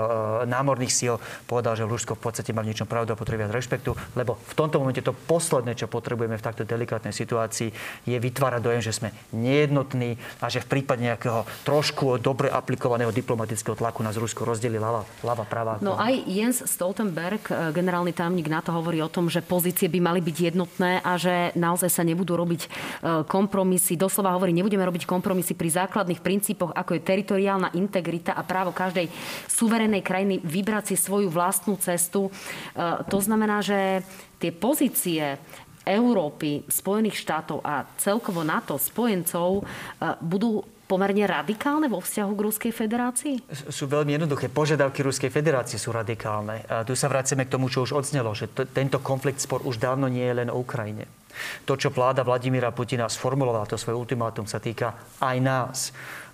námorných 0.45 0.93
síl 0.93 1.15
povedal, 1.47 1.79
že 1.79 1.87
Rusko 1.87 2.19
v 2.19 2.23
podstate 2.27 2.51
má 2.51 2.61
v 2.61 2.75
niečom 2.75 2.85
pravdu 2.85 3.15
a 3.15 3.19
potrebuje 3.19 3.49
rešpektu, 3.49 3.95
lebo 4.19 4.35
v 4.35 4.53
tomto 4.53 4.83
momente 4.83 4.99
to 4.99 5.15
posledné, 5.15 5.79
čo 5.79 5.87
potrebujeme 5.87 6.35
v 6.35 6.45
takto 6.45 6.67
delikátnej 6.67 7.15
situácii, 7.15 7.71
je 8.03 8.17
vytvárať 8.19 8.61
dojem, 8.61 8.81
že 8.83 8.93
sme 8.93 9.09
nejednotní, 9.31 10.19
a 10.41 10.45
že 10.47 10.63
v 10.63 10.67
prípade 10.79 11.03
nejakého 11.03 11.43
trošku 11.63 12.19
dobre 12.21 12.51
aplikovaného 12.51 13.09
diplomatického 13.11 13.77
tlaku 13.77 14.03
nás 14.03 14.17
Rusko 14.19 14.43
rozdeli 14.45 14.77
lava, 14.77 15.07
lava 15.23 15.43
pravá. 15.47 15.79
No 15.79 15.97
aj 15.97 16.27
Jens 16.27 16.63
Stoltenberg, 16.65 17.43
eh, 17.49 17.71
generálny 17.71 18.11
tajomník 18.13 18.51
NATO, 18.51 18.73
hovorí 18.73 19.01
o 19.01 19.11
tom, 19.11 19.31
že 19.31 19.43
pozície 19.43 19.87
by 19.87 19.99
mali 20.01 20.19
byť 20.21 20.37
jednotné 20.53 21.01
a 21.01 21.15
že 21.15 21.51
naozaj 21.57 21.89
sa 21.89 22.03
nebudú 22.05 22.35
robiť 22.35 22.61
eh, 22.63 22.69
kompromisy. 23.25 23.95
Doslova 23.95 24.35
hovorí, 24.35 24.51
nebudeme 24.53 24.83
robiť 24.83 25.09
kompromisy 25.09 25.53
pri 25.57 25.85
základných 25.85 26.21
princípoch, 26.21 26.75
ako 26.75 26.97
je 26.97 27.05
teritoriálna 27.05 27.73
integrita 27.73 28.35
a 28.35 28.41
právo 28.43 28.71
každej 28.71 29.09
suverénnej 29.47 30.05
krajiny 30.05 30.43
vybrať 30.43 30.93
si 30.93 30.95
svoju 30.99 31.31
vlastnú 31.31 31.79
cestu. 31.79 32.29
Eh, 32.75 33.03
to 33.07 33.17
znamená, 33.23 33.63
že 33.63 34.03
tie 34.37 34.53
pozície 34.53 35.41
Európy, 35.87 36.67
Spojených 36.67 37.15
štátov 37.23 37.63
a 37.63 37.87
celkovo 37.95 38.43
NATO, 38.43 38.75
spojencov, 38.75 39.61
e, 39.61 39.63
budú 40.19 40.59
pomerne 40.87 41.27
radikálne 41.27 41.91
vo 41.91 41.99
vzťahu 41.99 42.31
k 42.31 42.43
Ruskej 42.47 42.71
federácii? 42.71 43.35
Sú 43.67 43.91
veľmi 43.91 44.15
jednoduché. 44.15 44.47
Požiadavky 44.47 45.03
Ruskej 45.03 45.27
federácie 45.27 45.75
sú 45.75 45.91
radikálne. 45.91 46.63
A 46.71 46.87
tu 46.87 46.95
sa 46.95 47.11
vraceme 47.11 47.43
k 47.43 47.51
tomu, 47.51 47.67
čo 47.67 47.83
už 47.83 47.91
odznelo, 47.91 48.31
že 48.31 48.47
t- 48.47 48.63
tento 48.71 49.03
konflikt 49.03 49.43
spor 49.43 49.63
už 49.67 49.83
dávno 49.83 50.07
nie 50.07 50.23
je 50.23 50.35
len 50.43 50.49
o 50.51 50.63
Ukrajine. 50.63 51.03
To, 51.65 51.73
čo 51.75 51.93
vláda 51.93 52.21
Vladimíra 52.21 52.73
Putina 52.73 53.09
sformulovala, 53.09 53.69
to 53.69 53.79
svoje 53.79 53.97
ultimátum 53.97 54.45
sa 54.45 54.61
týka 54.61 54.93
aj 55.21 55.37
nás. 55.41 55.77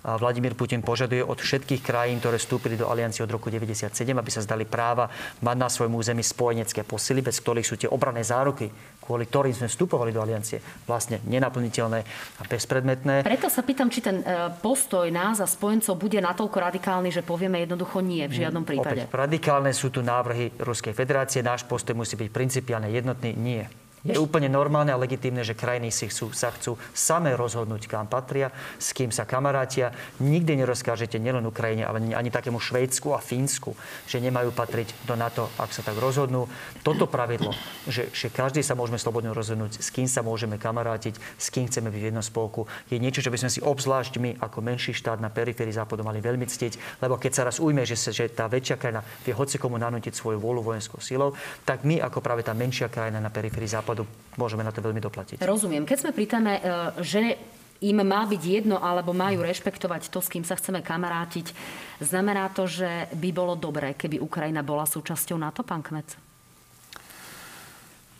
Vladimír 0.04 0.52
Putin 0.52 0.84
požaduje 0.84 1.24
od 1.24 1.40
všetkých 1.40 1.80
krajín, 1.80 2.20
ktoré 2.20 2.36
vstúpili 2.36 2.76
do 2.76 2.92
aliancie 2.92 3.24
od 3.24 3.32
roku 3.32 3.48
1997, 3.48 4.12
aby 4.12 4.30
sa 4.30 4.44
zdali 4.44 4.68
práva 4.68 5.08
mať 5.40 5.56
na 5.56 5.68
svojom 5.72 5.96
území 5.96 6.20
spojenecké 6.20 6.84
posily, 6.84 7.24
bez 7.24 7.40
ktorých 7.40 7.64
sú 7.64 7.80
tie 7.80 7.88
obrané 7.88 8.20
záruky, 8.20 8.68
kvôli 9.00 9.24
ktorým 9.24 9.56
sme 9.56 9.68
vstupovali 9.72 10.12
do 10.12 10.20
aliancie, 10.20 10.60
vlastne 10.84 11.24
nenaplniteľné 11.24 12.00
a 12.36 12.42
bezpredmetné. 12.44 13.24
Preto 13.24 13.48
sa 13.48 13.64
pýtam, 13.64 13.88
či 13.88 14.04
ten 14.04 14.20
e, 14.20 14.52
postoj 14.60 15.08
nás 15.08 15.40
a 15.40 15.48
spojencov 15.48 15.96
bude 15.96 16.20
natoľko 16.20 16.56
radikálny, 16.60 17.08
že 17.08 17.24
povieme 17.24 17.64
jednoducho 17.64 18.04
nie 18.04 18.28
v 18.28 18.44
žiadnom 18.44 18.68
prípade. 18.68 19.08
Opäť, 19.08 19.16
radikálne 19.16 19.72
sú 19.72 19.88
tu 19.88 20.04
návrhy 20.04 20.52
Ruskej 20.60 20.92
federácie, 20.92 21.40
náš 21.40 21.64
postoj 21.64 21.96
musí 21.96 22.20
byť 22.20 22.28
principiálne 22.28 22.92
jednotný, 22.92 23.32
nie. 23.32 23.64
Je 24.04 24.20
úplne 24.20 24.52
normálne 24.52 24.92
a 24.92 25.00
legitímne, 25.00 25.40
že 25.40 25.56
krajiny 25.56 25.88
si 25.88 26.12
chcú, 26.12 26.28
sa 26.36 26.52
chcú 26.52 26.76
same 26.92 27.32
rozhodnúť, 27.32 27.88
kam 27.88 28.04
patria, 28.04 28.52
s 28.76 28.92
kým 28.92 29.08
sa 29.08 29.24
kamarátia. 29.24 29.96
Nikdy 30.20 30.60
nerozkážete 30.60 31.16
nielen 31.16 31.48
Ukrajine, 31.48 31.88
ale 31.88 32.04
ani 32.12 32.28
takému 32.28 32.60
Švédsku 32.60 33.16
a 33.16 33.24
Fínsku, 33.24 33.72
že 34.04 34.20
nemajú 34.20 34.52
patriť 34.52 35.08
do 35.08 35.16
NATO, 35.16 35.48
ak 35.56 35.72
sa 35.72 35.80
tak 35.80 35.96
rozhodnú. 35.96 36.44
Toto 36.84 37.08
pravidlo, 37.08 37.56
že, 37.88 38.12
že 38.12 38.28
každý 38.28 38.60
sa 38.60 38.76
môžeme 38.76 39.00
slobodne 39.00 39.32
rozhodnúť, 39.32 39.80
s 39.80 39.88
kým 39.88 40.04
sa 40.04 40.20
môžeme 40.20 40.60
kamarátiť, 40.60 41.16
s 41.40 41.48
kým 41.48 41.64
chceme 41.72 41.88
byť 41.88 42.00
v 42.04 42.08
jednom 42.12 42.20
spolku, 42.20 42.68
je 42.92 43.00
niečo, 43.00 43.24
čo 43.24 43.32
by 43.32 43.40
sme 43.40 43.56
si 43.56 43.64
obzvlášť 43.64 44.20
my 44.20 44.36
ako 44.36 44.60
menší 44.60 44.92
štát 44.92 45.16
na 45.16 45.32
periférii 45.32 45.72
západu 45.72 46.04
mali 46.04 46.20
veľmi 46.20 46.44
ctiť, 46.44 47.00
lebo 47.00 47.16
keď 47.16 47.32
sa 47.32 47.48
raz 47.48 47.56
ujme, 47.56 47.88
že, 47.88 47.96
sa, 47.96 48.12
že 48.12 48.28
tá 48.28 48.52
väčšia 48.52 48.76
krajina 48.76 49.00
vie 49.24 49.32
hocikomu 49.32 49.80
nanútiť 49.80 50.12
svoju 50.12 50.36
vôľu 50.36 50.60
vojenskou 50.60 51.00
silou, 51.00 51.32
tak 51.64 51.88
my 51.88 52.04
ako 52.04 52.20
práve 52.20 52.44
tá 52.44 52.52
menšia 52.52 52.92
krajina 52.92 53.16
na 53.16 53.32
periférii 53.32 53.72
západu 53.72 53.93
západu 53.94 54.10
môžeme 54.34 54.66
na 54.66 54.74
to 54.74 54.82
veľmi 54.82 54.98
doplatiť. 54.98 55.38
Rozumiem. 55.46 55.86
Keď 55.86 55.98
sme 56.02 56.10
pri 56.10 56.26
téme, 56.26 56.52
e, 56.58 56.62
že 57.06 57.38
im 57.86 57.98
má 58.02 58.26
byť 58.26 58.42
jedno, 58.42 58.82
alebo 58.82 59.14
majú 59.14 59.46
rešpektovať 59.46 60.10
to, 60.10 60.18
s 60.18 60.32
kým 60.32 60.42
sa 60.42 60.58
chceme 60.58 60.82
kamarátiť. 60.82 61.54
Znamená 62.02 62.50
to, 62.50 62.66
že 62.66 63.06
by 63.14 63.30
bolo 63.30 63.54
dobré, 63.54 63.94
keby 63.94 64.18
Ukrajina 64.18 64.66
bola 64.66 64.88
súčasťou 64.88 65.38
NATO, 65.38 65.62
pán 65.62 65.86
Kmec? 65.86 66.18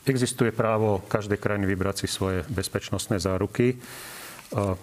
Existuje 0.04 0.52
právo 0.52 1.00
každej 1.08 1.40
krajiny 1.40 1.64
vybrať 1.64 2.04
si 2.04 2.06
svoje 2.06 2.46
bezpečnostné 2.46 3.18
záruky. 3.18 3.74
E, 3.74 3.76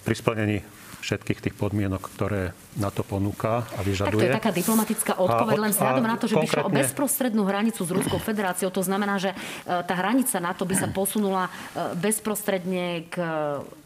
pri 0.04 0.16
splnení 0.18 0.60
všetkých 1.02 1.40
tých 1.42 1.56
podmienok, 1.58 2.02
ktoré 2.14 2.54
na 2.78 2.94
to 2.94 3.02
ponúka 3.02 3.66
a 3.74 3.82
vyžaduje. 3.82 4.14
Tak 4.14 4.22
to 4.22 4.30
je 4.30 4.38
taká 4.38 4.52
diplomatická 4.54 5.14
odpoveď, 5.18 5.58
len 5.58 5.72
vzhľadom 5.74 6.06
na 6.06 6.16
to, 6.16 6.26
že 6.30 6.36
konkrétne... 6.38 6.54
by 6.54 6.62
šlo 6.62 6.70
o 6.70 6.78
bezprostrednú 6.78 7.44
hranicu 7.50 7.82
s 7.84 7.92
Ruskou 7.92 8.22
federáciou. 8.22 8.70
To 8.70 8.86
znamená, 8.86 9.18
že 9.18 9.34
e, 9.34 9.38
tá 9.66 9.94
hranica 9.98 10.38
na 10.38 10.54
to 10.54 10.64
by 10.64 10.78
sa 10.78 10.88
posunula 10.94 11.50
e, 11.50 11.98
bezprostredne 11.98 13.10
k 13.10 13.16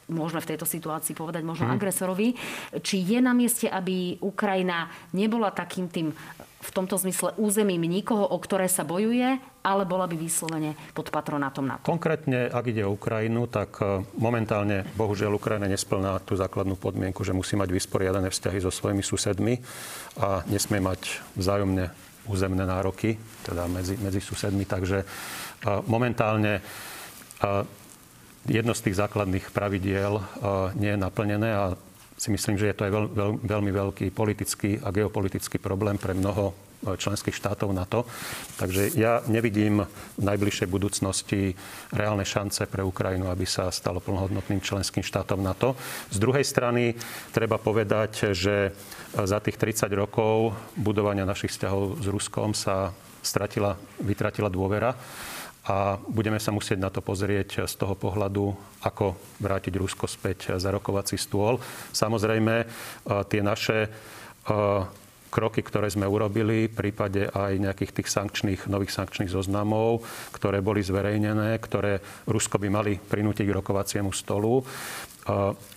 môžeme 0.09 0.41
v 0.41 0.49
tejto 0.53 0.67
situácii 0.69 1.17
povedať 1.17 1.41
možno 1.41 1.69
hmm. 1.69 1.75
agresorovi, 1.75 2.37
či 2.81 3.01
je 3.01 3.19
na 3.21 3.33
mieste, 3.33 3.65
aby 3.65 4.21
Ukrajina 4.21 4.89
nebola 5.13 5.49
takým 5.49 5.89
tým 5.89 6.13
v 6.65 6.71
tomto 6.73 6.97
zmysle 6.97 7.37
územím 7.37 7.85
nikoho, 7.85 8.25
o 8.25 8.37
ktoré 8.41 8.65
sa 8.65 8.81
bojuje, 8.81 9.37
ale 9.61 9.83
bola 9.85 10.09
by 10.09 10.17
vyslovene 10.17 10.73
pod 10.97 11.13
patronátom 11.13 11.61
NATO. 11.61 11.85
Konkrétne, 11.85 12.49
ak 12.49 12.65
ide 12.73 12.81
o 12.81 12.97
Ukrajinu, 12.97 13.45
tak 13.45 13.77
e, 13.81 14.01
momentálne, 14.17 14.81
bohužiaľ, 14.97 15.37
Ukrajina 15.37 15.69
nesplná 15.69 16.17
tú 16.25 16.33
základnú 16.33 16.73
podmienku, 16.73 17.21
že 17.21 17.37
musí 17.37 17.53
mať 17.53 17.69
vysporiadané 17.69 18.33
vzťahy 18.33 18.65
so 18.65 18.73
svojimi 18.73 19.05
susedmi 19.05 19.61
a 20.17 20.41
nesmie 20.49 20.81
mať 20.81 21.21
vzájomne 21.37 21.85
územné 22.25 22.65
nároky, 22.65 23.13
teda 23.45 23.69
medzi, 23.69 23.93
medzi 24.01 24.17
susedmi. 24.17 24.65
Takže 24.65 24.97
e, 25.01 25.05
momentálne 25.85 26.57
e, 26.57 26.61
jedno 28.45 28.73
z 28.77 28.83
tých 28.89 28.99
základných 29.01 29.49
pravidiel 29.49 30.21
nie 30.77 30.93
je 30.93 30.99
naplnené 30.99 31.49
a 31.53 31.63
si 32.15 32.31
myslím, 32.31 32.55
že 32.55 32.71
je 32.71 32.75
to 32.75 32.85
aj 32.87 32.91
veľ, 32.95 33.05
veľ, 33.11 33.31
veľmi 33.43 33.71
veľký 33.75 34.07
politický 34.15 34.79
a 34.79 34.91
geopolitický 34.95 35.59
problém 35.59 35.99
pre 35.99 36.15
mnoho 36.15 36.55
e, 36.87 36.95
členských 36.95 37.35
štátov 37.35 37.75
NATO. 37.75 38.07
Takže 38.55 38.95
ja 38.95 39.19
nevidím 39.27 39.83
v 40.15 40.23
najbližšej 40.23 40.67
budúcnosti 40.71 41.51
reálne 41.91 42.23
šance 42.23 42.63
pre 42.71 42.87
Ukrajinu, 42.87 43.27
aby 43.27 43.43
sa 43.43 43.67
stalo 43.67 43.99
plnohodnotným 43.99 44.63
členským 44.63 45.03
štátom 45.03 45.43
NATO. 45.43 45.75
Z 46.07 46.23
druhej 46.23 46.47
strany 46.47 46.95
treba 47.35 47.59
povedať, 47.59 48.31
že 48.31 48.71
za 49.11 49.43
tých 49.43 49.59
30 49.59 49.91
rokov 49.91 50.55
budovania 50.79 51.27
našich 51.27 51.51
vzťahov 51.51 51.99
s 51.99 52.07
Ruskom 52.07 52.55
sa 52.55 52.95
stratila, 53.19 53.75
vytratila 53.99 54.47
dôvera 54.47 54.95
a 55.65 55.97
budeme 55.97 56.37
sa 56.37 56.53
musieť 56.53 56.77
na 56.77 56.93
to 56.93 57.01
pozrieť 57.01 57.65
z 57.65 57.73
toho 57.73 57.97
pohľadu, 57.97 58.53
ako 58.85 59.17
vrátiť 59.41 59.73
Rusko 59.73 60.05
späť 60.05 60.53
za 60.61 60.69
rokovací 60.69 61.17
stôl. 61.17 61.57
Samozrejme, 61.89 62.55
e, 62.61 62.65
tie 63.25 63.41
naše 63.41 63.77
e, 63.85 63.89
kroky, 65.33 65.65
ktoré 65.65 65.89
sme 65.89 66.05
urobili, 66.05 66.69
v 66.69 66.77
prípade 66.77 67.33
aj 67.33 67.57
nejakých 67.57 67.91
tých 67.97 68.13
sankčných, 68.13 68.69
nových 68.69 68.93
sankčných 68.93 69.33
zoznamov, 69.33 70.05
ktoré 70.37 70.61
boli 70.61 70.85
zverejnené, 70.85 71.57
ktoré 71.57 71.97
Rusko 72.29 72.61
by 72.61 72.69
mali 72.69 72.93
prinútiť 73.01 73.49
k 73.49 73.57
rokovaciemu 73.57 74.13
stolu, 74.13 74.61
e, 74.61 74.63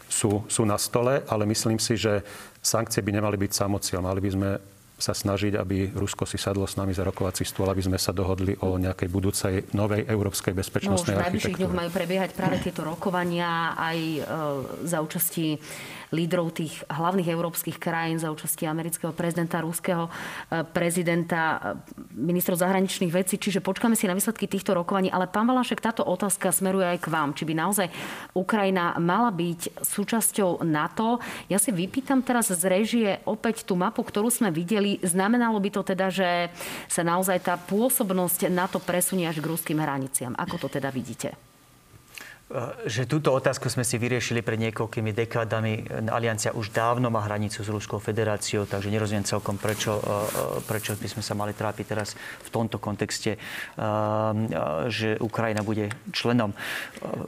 sú, 0.08 0.44
sú 0.52 0.62
na 0.68 0.76
stole, 0.76 1.24
ale 1.32 1.48
myslím 1.48 1.80
si, 1.80 1.96
že 1.96 2.20
sankcie 2.60 3.00
by 3.00 3.16
nemali 3.16 3.40
byť 3.40 3.52
samocieľ. 3.56 4.04
Mali 4.04 4.20
by 4.20 4.30
sme 4.36 4.50
sa 4.98 5.14
snažiť, 5.14 5.54
aby 5.54 5.94
Rusko 5.94 6.26
si 6.26 6.36
sadlo 6.36 6.66
s 6.66 6.74
nami 6.74 6.90
za 6.90 7.06
rokovací 7.06 7.46
stôl, 7.46 7.70
aby 7.70 7.86
sme 7.86 7.96
sa 8.02 8.10
dohodli 8.10 8.58
o 8.66 8.74
nejakej 8.76 9.08
budúcej 9.08 9.54
novej 9.70 10.02
európskej 10.10 10.58
bezpečnostnej 10.58 11.14
no, 11.14 11.22
už 11.22 11.22
v 11.22 11.26
najbližších 11.30 11.58
dňoch 11.62 11.74
majú 11.78 11.90
prebiehať 11.94 12.30
práve 12.34 12.58
tieto 12.58 12.82
rokovania 12.82 13.78
aj 13.78 13.98
e, 13.98 14.20
za 14.90 14.98
účasti 14.98 15.54
lídrov 16.12 16.56
tých 16.56 16.84
hlavných 16.88 17.28
európskych 17.28 17.76
krajín 17.76 18.16
za 18.20 18.32
účasti 18.32 18.64
amerického 18.64 19.12
prezidenta, 19.12 19.60
ruského 19.60 20.08
e, 20.08 20.10
prezidenta, 20.64 21.42
e, 21.56 21.60
ministrov 22.16 22.60
zahraničných 22.60 23.12
vecí. 23.12 23.36
Čiže 23.36 23.64
počkáme 23.64 23.96
si 23.96 24.08
na 24.08 24.16
výsledky 24.16 24.48
týchto 24.48 24.72
rokovaní. 24.72 25.12
Ale 25.12 25.28
pán 25.28 25.48
Valašek, 25.48 25.84
táto 25.84 26.04
otázka 26.04 26.52
smeruje 26.52 26.96
aj 26.96 26.98
k 27.04 27.12
vám. 27.12 27.32
Či 27.36 27.44
by 27.44 27.54
naozaj 27.56 27.88
Ukrajina 28.32 28.96
mala 29.00 29.28
byť 29.32 29.84
súčasťou 29.84 30.64
NATO? 30.64 31.20
Ja 31.52 31.60
si 31.60 31.72
vypýtam 31.72 32.24
teraz 32.24 32.48
z 32.48 32.64
režie 32.64 33.20
opäť 33.28 33.68
tú 33.68 33.76
mapu, 33.76 34.00
ktorú 34.00 34.32
sme 34.32 34.48
videli. 34.48 35.00
Znamenalo 35.04 35.60
by 35.60 35.70
to 35.72 35.82
teda, 35.84 36.08
že 36.08 36.48
sa 36.88 37.04
naozaj 37.04 37.44
tá 37.44 37.54
pôsobnosť 37.60 38.48
NATO 38.48 38.80
presunie 38.80 39.28
až 39.28 39.44
k 39.44 39.48
ruským 39.50 39.78
hraniciam. 39.78 40.32
Ako 40.34 40.56
to 40.56 40.68
teda 40.72 40.88
vidíte? 40.88 41.36
Eh, 42.48 42.88
že 42.88 43.04
túto 43.04 43.28
otázku 43.36 43.68
sme 43.68 43.84
si 43.84 44.00
vyriešili 44.00 44.40
pred 44.40 44.56
niekoľkými 44.56 45.12
dekádami. 45.12 45.84
Aliancia 46.08 46.56
už 46.56 46.72
dávno 46.72 47.12
má 47.12 47.20
hranicu 47.20 47.60
s 47.60 47.68
Ruskou 47.68 48.00
federáciou, 48.00 48.64
takže 48.64 48.88
nerozumiem 48.88 49.20
celkom, 49.20 49.60
prečo, 49.60 50.00
eh, 50.00 50.08
eh, 50.08 50.64
prečo 50.64 50.96
by 50.96 51.08
sme 51.12 51.20
sa 51.20 51.36
mali 51.36 51.52
trápiť 51.52 51.84
teraz 51.84 52.16
v 52.16 52.48
tomto 52.48 52.80
kontexte, 52.80 53.36
že 54.88 55.20
Ukrajina 55.20 55.60
bude 55.60 55.92
členom. 56.14 56.56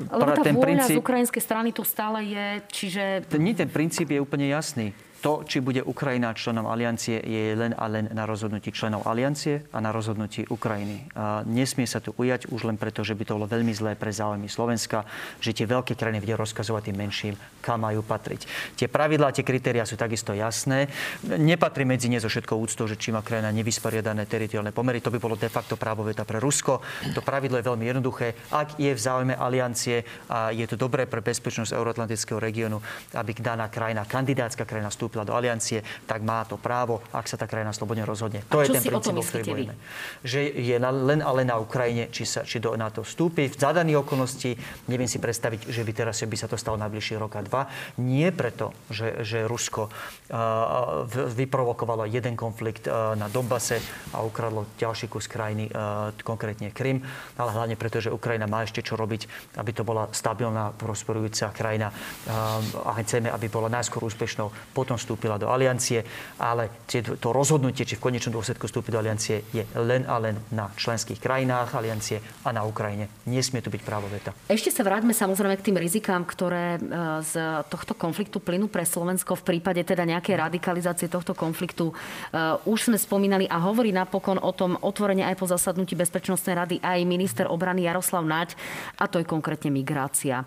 Lebo 0.08 0.32
tá 0.32 0.40
ten 0.40 0.56
vôľa 0.56 0.64
princíp... 0.64 0.96
z 0.96 1.02
ukrajinskej 1.02 1.42
strany 1.42 1.68
tu 1.74 1.82
stále 1.84 2.24
je, 2.24 2.46
čiže... 2.72 3.02
Nie, 3.36 3.52
ten 3.52 3.68
princíp 3.68 4.08
je 4.08 4.20
úplne 4.20 4.48
jasný 4.48 4.96
to, 5.20 5.44
či 5.44 5.60
bude 5.60 5.84
Ukrajina 5.84 6.32
členom 6.32 6.64
aliancie, 6.64 7.20
je 7.20 7.52
len 7.52 7.76
a 7.76 7.84
len 7.86 8.08
na 8.10 8.24
rozhodnutí 8.24 8.72
členov 8.72 9.04
aliancie 9.04 9.68
a 9.70 9.78
na 9.78 9.92
rozhodnutí 9.92 10.48
Ukrajiny. 10.48 11.12
A 11.12 11.44
nesmie 11.44 11.84
sa 11.84 12.00
tu 12.00 12.16
ujať 12.16 12.48
už 12.48 12.64
len 12.64 12.80
preto, 12.80 13.04
že 13.04 13.12
by 13.12 13.28
to 13.28 13.36
bolo 13.36 13.44
veľmi 13.44 13.70
zlé 13.76 13.92
pre 14.00 14.08
záujmy 14.08 14.48
Slovenska, 14.48 15.04
že 15.44 15.52
tie 15.52 15.68
veľké 15.68 15.92
krajiny 15.92 16.24
vedia 16.24 16.40
rozkazovať 16.40 16.88
tým 16.88 16.96
menším, 16.96 17.34
kam 17.60 17.84
majú 17.84 18.00
patriť. 18.00 18.48
Tie 18.80 18.88
pravidlá, 18.88 19.36
tie 19.36 19.44
kritéria 19.44 19.84
sú 19.84 20.00
takisto 20.00 20.32
jasné. 20.32 20.88
Nepatrí 21.28 21.84
medzi 21.84 22.08
ne 22.08 22.16
zo 22.16 22.32
všetkou 22.32 22.56
úctou, 22.56 22.88
že 22.88 22.96
či 22.96 23.12
má 23.12 23.20
krajina 23.20 23.52
nevysporiadané 23.52 24.24
teritoriálne 24.24 24.72
pomery. 24.72 25.04
To 25.04 25.12
by 25.12 25.20
bolo 25.20 25.36
de 25.36 25.52
facto 25.52 25.76
právo 25.76 26.08
veta 26.08 26.24
pre 26.24 26.40
Rusko. 26.40 26.80
To 27.12 27.20
pravidlo 27.20 27.60
je 27.60 27.68
veľmi 27.68 27.84
jednoduché. 27.84 28.32
Ak 28.56 28.80
je 28.80 28.88
v 28.88 29.00
záujme 29.00 29.36
aliancie 29.36 30.00
a 30.32 30.48
je 30.48 30.64
to 30.64 30.80
dobré 30.80 31.04
pre 31.04 31.20
bezpečnosť 31.20 31.76
euroatlantického 31.76 32.40
regiónu, 32.40 32.80
aby 33.12 33.36
daná 33.36 33.68
krajina, 33.68 34.08
kandidátska 34.08 34.64
krajina 34.64 34.88
vstúpila 34.88 35.09
vstúpila 35.10 35.26
do 35.26 35.34
aliancie, 35.34 35.82
tak 36.06 36.22
má 36.22 36.46
to 36.46 36.54
právo, 36.54 37.02
ak 37.10 37.26
sa 37.26 37.34
tá 37.34 37.50
krajina 37.50 37.74
slobodne 37.74 38.06
rozhodne. 38.06 38.46
To 38.46 38.62
je 38.62 38.70
ten 38.70 38.78
princíp, 38.78 39.18
o 39.18 39.26
ktorý 39.26 39.42
bojíme. 39.42 39.74
Že 40.22 40.40
je 40.54 40.76
na, 40.78 40.94
len 40.94 41.18
a 41.18 41.34
len 41.34 41.50
na 41.50 41.58
Ukrajine, 41.58 42.06
či, 42.14 42.22
sa, 42.22 42.46
či 42.46 42.62
do 42.62 42.70
NATO 42.78 43.02
vstúpi. 43.02 43.50
V 43.50 43.58
zadaných 43.58 44.06
okolnosti 44.06 44.54
neviem 44.86 45.10
si 45.10 45.18
predstaviť, 45.18 45.66
že 45.66 45.82
by 45.82 45.90
teraz 45.90 46.22
by 46.22 46.36
sa 46.38 46.46
to 46.46 46.54
stalo 46.54 46.78
najbližšie 46.78 47.18
roka 47.18 47.42
dva. 47.42 47.66
Nie 47.98 48.30
preto, 48.30 48.70
že, 48.86 49.26
že 49.26 49.50
Rusko 49.50 49.90
uh, 49.90 51.02
vyprovokovalo 51.10 52.06
jeden 52.06 52.38
konflikt 52.38 52.86
uh, 52.86 53.18
na 53.18 53.26
Donbase 53.26 53.82
a 54.14 54.22
ukradlo 54.22 54.70
ďalší 54.78 55.10
kus 55.10 55.26
krajiny, 55.26 55.66
uh, 55.74 56.14
konkrétne 56.22 56.70
Krym, 56.70 57.02
ale 57.34 57.50
hlavne 57.50 57.74
preto, 57.74 57.98
že 57.98 58.14
Ukrajina 58.14 58.46
má 58.46 58.62
ešte 58.62 58.84
čo 58.86 58.94
robiť, 58.94 59.56
aby 59.58 59.70
to 59.74 59.82
bola 59.82 60.06
stabilná, 60.14 60.70
prosperujúca 60.76 61.50
krajina 61.56 61.88
a 62.84 62.92
chceme, 63.00 63.32
aby 63.32 63.48
bola 63.48 63.72
najskôr 63.72 64.04
úspešnou, 64.04 64.52
potom 64.76 64.99
vstúpila 65.00 65.40
do 65.40 65.48
aliancie, 65.48 66.04
ale 66.36 66.84
to 66.92 67.28
rozhodnutie, 67.32 67.88
či 67.88 67.96
v 67.96 68.04
konečnom 68.12 68.36
dôsledku 68.36 68.68
vstúpi 68.68 68.92
do 68.92 69.00
aliancie, 69.00 69.48
je 69.50 69.64
len 69.80 70.04
a 70.04 70.20
len 70.20 70.36
na 70.52 70.68
členských 70.76 71.16
krajinách 71.16 71.72
aliancie 71.72 72.20
a 72.44 72.52
na 72.52 72.62
Ukrajine. 72.62 73.08
Nesmie 73.24 73.64
tu 73.64 73.72
byť 73.72 73.82
právo 73.82 74.06
veta. 74.12 74.36
Ešte 74.46 74.68
sa 74.68 74.84
vráťme 74.84 75.16
samozrejme 75.16 75.56
k 75.56 75.66
tým 75.72 75.76
rizikám, 75.80 76.22
ktoré 76.28 76.76
e, 76.76 76.80
z 77.24 77.64
tohto 77.72 77.96
konfliktu 77.96 78.38
plynú 78.38 78.68
pre 78.68 78.84
Slovensko 78.84 79.34
v 79.40 79.56
prípade 79.56 79.80
teda 79.82 80.04
nejakej 80.04 80.36
radikalizácie 80.36 81.08
tohto 81.08 81.32
konfliktu. 81.32 81.90
E, 81.90 81.94
už 82.68 82.92
sme 82.92 82.98
spomínali 83.00 83.48
a 83.48 83.58
hovorí 83.64 83.90
napokon 83.90 84.36
o 84.36 84.52
tom 84.52 84.76
otvorene 84.76 85.24
aj 85.24 85.36
po 85.40 85.46
zasadnutí 85.48 85.96
Bezpečnostnej 85.96 86.54
rady 86.54 86.76
aj 86.84 86.98
minister 87.08 87.46
obrany 87.48 87.88
Jaroslav 87.88 88.22
Naď 88.26 88.54
a 89.00 89.08
to 89.08 89.22
je 89.22 89.26
konkrétne 89.26 89.72
migrácia. 89.72 90.44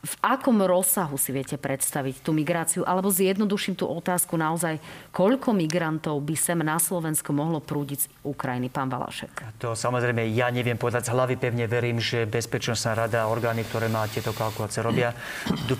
V 0.00 0.14
akom 0.24 0.64
rozsahu 0.64 1.20
si 1.20 1.28
viete 1.28 1.60
predstaviť 1.60 2.24
tú 2.24 2.32
migráciu? 2.32 2.88
Alebo 2.88 3.12
zjednoduším 3.12 3.76
tú 3.76 3.84
otázku 3.84 4.32
naozaj, 4.40 4.80
koľko 5.12 5.52
migrantov 5.52 6.24
by 6.24 6.32
sem 6.40 6.56
na 6.64 6.80
Slovensko 6.80 7.36
mohlo 7.36 7.60
prúdiť 7.60 7.98
z 8.00 8.06
Ukrajiny, 8.24 8.72
pán 8.72 8.88
Valašek? 8.88 9.60
To 9.60 9.76
samozrejme 9.76 10.24
ja 10.32 10.48
neviem 10.48 10.80
povedať 10.80 11.12
z 11.12 11.12
hlavy. 11.12 11.36
Pevne 11.36 11.68
verím, 11.68 12.00
že 12.00 12.24
Bezpečnostná 12.24 12.96
rada 12.96 13.28
a 13.28 13.28
orgány, 13.28 13.60
ktoré 13.68 13.92
má 13.92 14.08
tieto 14.08 14.32
kalkulácie 14.32 14.80
robia. 14.80 15.12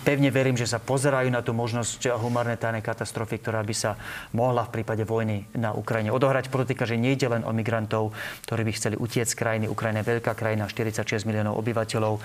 Pevne 0.04 0.28
verím, 0.28 0.52
že 0.52 0.68
sa 0.68 0.76
pozerajú 0.76 1.33
na 1.33 1.40
tú 1.40 1.56
možnosť 1.56 2.12
humanitárnej 2.20 2.85
katastrofy, 2.85 3.40
ktorá 3.40 3.64
by 3.64 3.72
sa 3.72 3.96
mohla 4.37 4.68
v 4.68 4.85
prípade 4.85 5.00
vojny 5.00 5.48
na 5.56 5.72
Ukrajine 5.72 6.12
odohrať. 6.12 6.52
Politika, 6.52 6.85
že 6.85 7.00
nejde 7.00 7.24
len 7.24 7.40
o 7.40 7.56
migrantov, 7.56 8.12
ktorí 8.44 8.68
by 8.68 8.72
chceli 8.76 8.96
utiecť 9.00 9.33
z 9.33 9.38
krajiny. 9.40 9.64
Ukrajina 9.64 10.04
je 10.04 10.12
veľká 10.12 10.37
krajina, 10.37 10.68
46 10.68 11.24
miliónov 11.24 11.56
obyvateľov. 11.56 12.20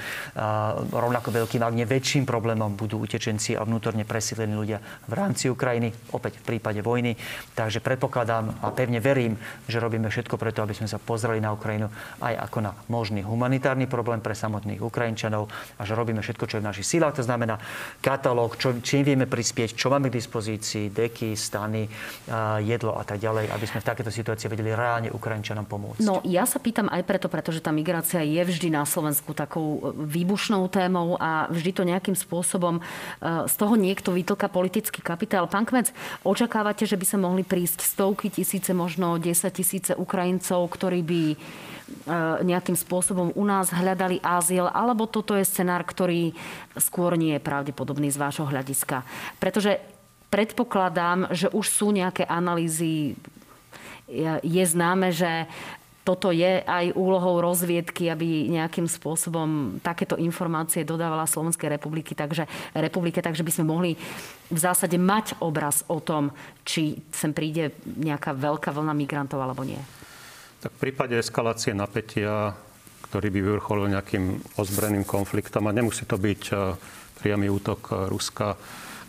Rovnako 0.91 1.31
veľký, 1.31 1.55
väčším 1.85 2.25
problémom 2.25 2.73
budú 2.73 2.99
utečenci 3.05 3.53
a 3.53 3.61
vnútorne 3.63 4.03
presídlení 4.03 4.57
ľudia 4.57 4.81
v 5.05 5.13
rámci 5.13 5.47
Ukrajiny, 5.47 5.93
opäť 6.11 6.41
v 6.41 6.57
prípade 6.57 6.81
vojny. 6.81 7.13
Takže 7.53 7.79
predpokladám 7.85 8.65
a 8.65 8.73
pevne 8.73 8.97
verím, 8.97 9.37
že 9.69 9.77
robíme 9.77 10.09
všetko 10.09 10.41
preto, 10.41 10.65
aby 10.65 10.73
sme 10.73 10.89
sa 10.89 10.97
pozreli 10.97 11.37
na 11.37 11.53
Ukrajinu 11.53 11.93
aj 12.25 12.33
ako 12.49 12.57
na 12.65 12.71
možný 12.89 13.21
humanitárny 13.21 13.85
problém 13.85 14.19
pre 14.19 14.33
samotných 14.33 14.81
Ukrajinčanov 14.81 15.47
a 15.77 15.81
že 15.85 15.93
robíme 15.93 16.25
všetko, 16.25 16.49
čo 16.49 16.57
je 16.57 16.63
v 16.65 16.69
našich 16.73 16.89
sílach. 16.89 17.13
To 17.13 17.21
znamená 17.21 17.61
katalóg, 18.01 18.57
čo, 18.57 18.73
čím 18.81 19.05
vieme 19.05 19.29
prispieť, 19.29 19.77
čo 19.77 19.93
máme 19.93 20.09
k 20.09 20.17
dispozícii, 20.17 20.89
deky, 20.89 21.37
stany, 21.37 21.85
jedlo 22.65 22.97
a 22.97 23.05
tak 23.05 23.21
ďalej, 23.21 23.53
aby 23.53 23.65
sme 23.69 23.83
v 23.83 23.87
takéto 23.93 24.09
situácii 24.09 24.49
vedeli 24.49 24.73
reálne 24.73 25.13
Ukrajinčanom 25.13 25.69
pomôcť. 25.69 26.01
No 26.01 26.23
ja 26.25 26.49
sa 26.49 26.57
pýtam 26.57 26.89
aj 26.89 27.05
preto, 27.05 27.29
pretože 27.29 27.61
tá 27.61 27.69
migrácia 27.69 28.23
je 28.23 28.41
vždy 28.41 28.73
na 28.73 28.87
Slovensku 28.87 29.35
takou 29.35 29.93
výbušnou 29.93 30.65
témou 30.71 31.19
a 31.19 31.51
vždy 31.51 31.74
to 31.75 31.83
nejakým 31.83 32.15
spôsobom 32.15 32.79
e, 32.79 32.81
z 33.51 33.55
toho 33.59 33.75
niekto 33.75 34.15
vytlka 34.15 34.47
politický 34.47 35.03
kapitál. 35.03 35.51
Pán 35.51 35.67
Kmec, 35.67 35.91
očakávate, 36.23 36.87
že 36.87 36.95
by 36.95 37.05
sa 37.05 37.19
mohli 37.19 37.43
prísť 37.43 37.83
stovky 37.83 38.31
tisíce, 38.31 38.71
možno 38.71 39.19
10 39.19 39.35
tisíce 39.51 39.91
Ukrajincov, 39.99 40.71
ktorí 40.71 41.03
by 41.03 41.21
nejakým 42.41 42.73
spôsobom 42.73 43.29
u 43.37 43.43
nás 43.45 43.69
hľadali 43.69 44.17
azyl, 44.17 44.65
alebo 44.73 45.05
toto 45.05 45.37
je 45.37 45.45
scenár, 45.45 45.85
ktorý 45.85 46.33
skôr 46.81 47.13
nie 47.13 47.37
je 47.37 47.45
pravdepodobný 47.45 48.09
z 48.09 48.17
vášho 48.17 48.49
hľadiska. 48.49 49.05
Pretože 49.37 49.77
predpokladám, 50.33 51.29
že 51.29 51.45
už 51.53 51.65
sú 51.69 51.93
nejaké 51.93 52.25
analýzy 52.25 53.13
je 54.45 54.63
známe, 54.65 55.09
že 55.09 55.49
toto 56.05 56.29
je 56.29 56.61
aj 56.61 56.93
úlohou 56.93 57.41
rozviedky, 57.41 58.13
aby 58.13 58.45
nejakým 58.53 58.85
spôsobom 58.85 59.81
takéto 59.81 60.13
informácie 60.21 60.85
dodávala 60.85 61.25
Slovenskej 61.25 61.73
republiky, 61.73 62.13
takže, 62.13 62.45
republike, 62.77 63.25
takže 63.25 63.41
by 63.41 63.51
sme 63.51 63.65
mohli 63.65 63.91
v 64.53 64.59
zásade 64.61 65.01
mať 65.01 65.41
obraz 65.41 65.81
o 65.89 65.97
tom, 65.97 66.29
či 66.61 67.01
sem 67.09 67.33
príde 67.33 67.73
nejaká 67.97 68.37
veľká 68.37 68.69
vlna 68.69 68.93
migrantov 68.93 69.41
alebo 69.41 69.65
nie. 69.65 69.81
Tak 70.61 70.77
v 70.77 70.81
prípade 70.89 71.17
eskalácie 71.17 71.73
napätia, 71.73 72.53
ktorý 73.09 73.33
by 73.33 73.39
vyvrcholil 73.41 73.89
nejakým 73.89 74.45
ozbrojeným 74.61 75.09
konfliktom, 75.09 75.65
a 75.65 75.73
nemusí 75.73 76.05
to 76.05 76.21
byť 76.21 76.41
e, 76.53 76.55
priamy 77.17 77.49
útok 77.49 78.09
Ruska 78.13 78.53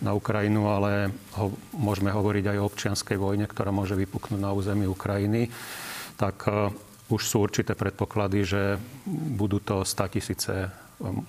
na 0.00 0.12
Ukrajinu, 0.12 0.68
ale 0.68 1.12
ho, 1.36 1.52
môžeme 1.76 2.12
hovoriť 2.12 2.44
aj 2.52 2.58
o 2.60 2.66
občianskej 2.68 3.16
vojne, 3.20 3.48
ktorá 3.48 3.72
môže 3.72 3.96
vypuknúť 3.96 4.40
na 4.40 4.52
území 4.52 4.88
Ukrajiny, 4.88 5.48
tak 6.16 6.48
e, 6.48 6.72
už 7.06 7.22
sú 7.22 7.36
určité 7.42 7.78
predpoklady, 7.78 8.38
že 8.42 8.62
budú 9.06 9.62
to 9.62 9.86
100 9.86 10.14
tisíce 10.18 10.54
eh, 10.66 10.70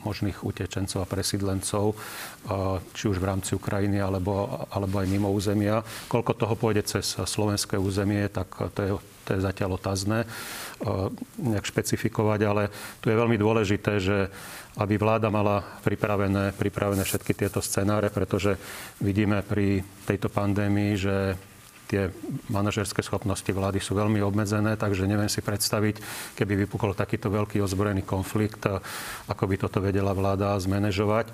možných 0.01 0.41
utečencov 0.41 1.05
a 1.05 1.09
presídlencov, 1.09 1.93
eh, 1.93 2.81
či 2.97 3.05
už 3.09 3.21
v 3.21 3.29
rámci 3.29 3.53
Ukrajiny 3.53 4.01
alebo, 4.01 4.65
alebo 4.73 4.95
aj 4.97 5.07
mimo 5.07 5.29
územia. 5.29 5.85
Koľko 6.09 6.33
toho 6.33 6.55
pôjde 6.57 6.87
cez 6.87 7.05
slovenské 7.05 7.77
územie, 7.77 8.25
tak 8.33 8.49
to 8.73 8.79
je, 8.81 8.91
to 9.27 9.29
je 9.37 9.45
zatiaľ 9.45 9.77
otázne 9.77 10.25
eh, 10.25 10.29
nejak 11.37 11.65
špecifikovať, 11.69 12.39
ale 12.47 12.73
tu 12.97 13.13
je 13.13 13.19
veľmi 13.19 13.37
dôležité, 13.37 13.93
že 14.01 14.17
aby 14.77 14.93
vláda 15.01 15.33
mala 15.33 15.65
pripravené, 15.81 16.53
pripravené 16.53 17.01
všetky 17.01 17.33
tieto 17.33 17.65
scenáre, 17.65 18.13
pretože 18.13 18.61
vidíme 19.01 19.41
pri 19.41 19.81
tejto 20.05 20.29
pandémii, 20.29 20.93
že 20.93 21.33
tie 21.87 22.11
manažerské 22.51 22.99
schopnosti 22.99 23.47
vlády 23.47 23.79
sú 23.79 23.95
veľmi 23.95 24.19
obmedzené, 24.19 24.75
takže 24.75 25.07
neviem 25.07 25.31
si 25.31 25.39
predstaviť, 25.39 26.03
keby 26.35 26.67
vypukol 26.67 26.93
takýto 26.93 27.31
veľký 27.31 27.63
ozbrojený 27.63 28.03
konflikt, 28.03 28.67
ako 29.31 29.43
by 29.47 29.55
toto 29.55 29.79
vedela 29.79 30.11
vláda 30.11 30.59
zmanéžovať. 30.59 31.31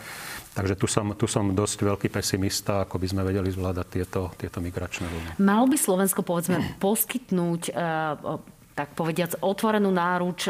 Takže 0.53 0.77
tu 0.77 0.85
som, 0.85 1.17
tu 1.17 1.25
som 1.25 1.49
dosť 1.49 1.77
veľký 1.81 2.07
pesimista, 2.13 2.85
ako 2.85 3.01
by 3.01 3.07
sme 3.09 3.21
vedeli 3.25 3.49
zvládať 3.49 3.87
tieto, 3.89 4.29
tieto 4.37 4.61
migračné 4.61 5.09
vlny. 5.09 5.29
Malo 5.41 5.65
by 5.65 5.77
Slovensko, 5.81 6.21
povedzme, 6.21 6.77
poskytnúť 6.77 7.73
eh, 7.73 8.53
tak 8.73 8.97
povediac, 8.97 9.37
otvorenú 9.41 9.89
náruč 9.93 10.49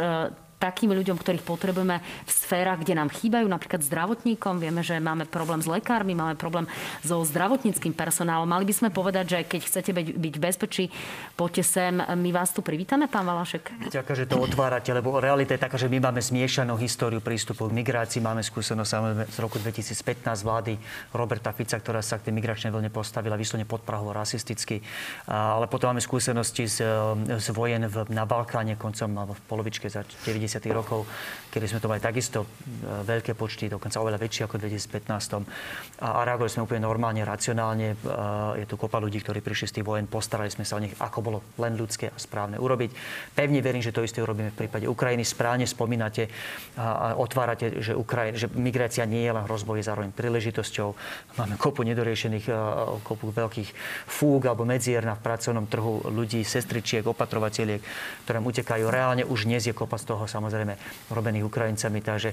takými 0.64 0.96
ľuďom, 0.96 1.20
ktorých 1.20 1.44
potrebujeme 1.44 2.00
v 2.00 2.32
sférach, 2.32 2.80
kde 2.80 2.96
nám 2.96 3.12
chýbajú, 3.12 3.44
napríklad 3.52 3.84
zdravotníkom. 3.84 4.64
Vieme, 4.64 4.80
že 4.80 4.96
máme 5.04 5.28
problém 5.28 5.60
s 5.60 5.68
lekármi, 5.68 6.16
máme 6.16 6.40
problém 6.40 6.64
so 7.04 7.20
zdravotníckým 7.20 7.92
personálom. 7.92 8.48
Mali 8.48 8.64
by 8.64 8.72
sme 8.72 8.90
povedať, 8.96 9.26
že 9.28 9.38
keď 9.44 9.62
chcete 9.68 9.92
byť 9.92 10.34
v 10.40 10.42
bezpečí, 10.42 10.86
poďte 11.36 11.64
sem, 11.68 12.00
my 12.00 12.30
vás 12.32 12.56
tu 12.56 12.64
privítame, 12.64 13.12
pán 13.12 13.28
Valašek. 13.28 13.92
Ďakujem, 13.92 14.18
že 14.24 14.26
to 14.32 14.40
otvárate, 14.40 14.96
lebo 14.96 15.20
realita 15.20 15.52
je 15.52 15.60
taká, 15.60 15.76
že 15.76 15.92
my 15.92 16.00
máme 16.00 16.24
zmiešanú 16.24 16.80
históriu 16.80 17.20
prístupu 17.20 17.68
k 17.68 17.76
migrácii. 17.76 18.24
Máme 18.24 18.40
skúsenosť 18.40 18.88
samozrejme 18.88 19.24
z 19.28 19.38
roku 19.44 19.58
2015 19.60 20.48
vlády 20.48 20.80
Roberta 21.12 21.52
Fica, 21.52 21.76
ktorá 21.76 22.00
sa 22.00 22.22
k 22.22 22.32
tej 22.32 22.34
migračnej 22.40 22.72
vlne 22.72 22.88
postavila 22.94 23.36
vyslovene 23.36 23.68
podprahovo 23.68 24.14
rasisticky. 24.16 24.80
Ale 25.28 25.66
potom 25.68 25.92
máme 25.92 26.00
skúsenosti 26.04 26.70
z, 26.70 26.86
z 27.42 27.48
vojen 27.52 27.90
v, 27.90 28.08
na 28.14 28.24
Balkáne 28.24 28.78
koncom 28.78 29.34
v 29.34 29.40
polovičke 29.50 29.90
za 29.90 30.06
90 30.06 30.53
rokov, 30.74 31.08
kedy 31.54 31.66
sme 31.70 31.80
to 31.82 31.90
mali 31.90 32.02
takisto 32.02 32.46
e, 32.46 32.48
veľké 33.06 33.38
počty, 33.38 33.70
dokonca 33.70 34.02
oveľa 34.02 34.18
väčšie 34.18 34.46
ako 34.50 34.58
v 34.58 34.62
2015. 34.74 36.02
A, 36.02 36.20
a 36.20 36.22
reagovali 36.26 36.50
sme 36.50 36.66
úplne 36.66 36.82
normálne, 36.86 37.22
racionálne. 37.26 37.94
E, 37.94 37.96
je 38.62 38.66
tu 38.70 38.78
kopa 38.78 39.02
ľudí, 39.02 39.22
ktorí 39.22 39.42
prišli 39.42 39.70
z 39.70 39.74
tých 39.82 39.88
vojen, 39.88 40.06
postarali 40.06 40.54
sme 40.54 40.66
sa 40.66 40.78
o 40.78 40.84
nich, 40.84 40.94
ako 40.98 41.20
bolo 41.22 41.40
len 41.58 41.74
ľudské 41.74 42.14
a 42.14 42.18
správne 42.18 42.62
urobiť. 42.62 42.94
Pevne 43.34 43.60
verím, 43.66 43.82
že 43.82 43.90
to 43.90 44.06
isté 44.06 44.22
urobíme 44.22 44.54
v 44.54 44.66
prípade 44.66 44.86
Ukrajiny. 44.86 45.26
Správne 45.26 45.66
spomínate 45.66 46.30
a 46.78 47.18
otvárate, 47.18 47.82
že, 47.82 47.94
Ukrajina, 47.98 48.38
že 48.38 48.48
migrácia 48.54 49.06
nie 49.10 49.26
je 49.26 49.34
len 49.34 49.46
hrozbou, 49.46 49.78
je 49.78 49.86
zároveň 49.86 50.14
príležitosťou. 50.14 50.90
Máme 51.38 51.58
kopu 51.58 51.82
nedoriešených, 51.86 52.46
e, 52.50 52.54
kopu 53.02 53.34
veľkých 53.34 53.70
fúg 54.10 54.46
alebo 54.46 54.66
medzier 54.66 55.02
na 55.06 55.18
pracovnom 55.18 55.66
trhu 55.66 56.08
ľudí, 56.10 56.46
sestričiek, 56.46 57.06
opatrovateľiek, 57.06 57.82
ktoré 58.26 58.38
utekajú. 58.42 58.84
Reálne 58.90 59.24
už 59.26 59.50
dnes 59.50 59.66
je 59.66 59.74
kopa 59.74 59.98
z 59.98 60.14
toho 60.14 60.26
samozrejme 60.26 60.43
robených 61.12 61.46
Ukrajincami. 61.46 62.00
Takže 62.00 62.30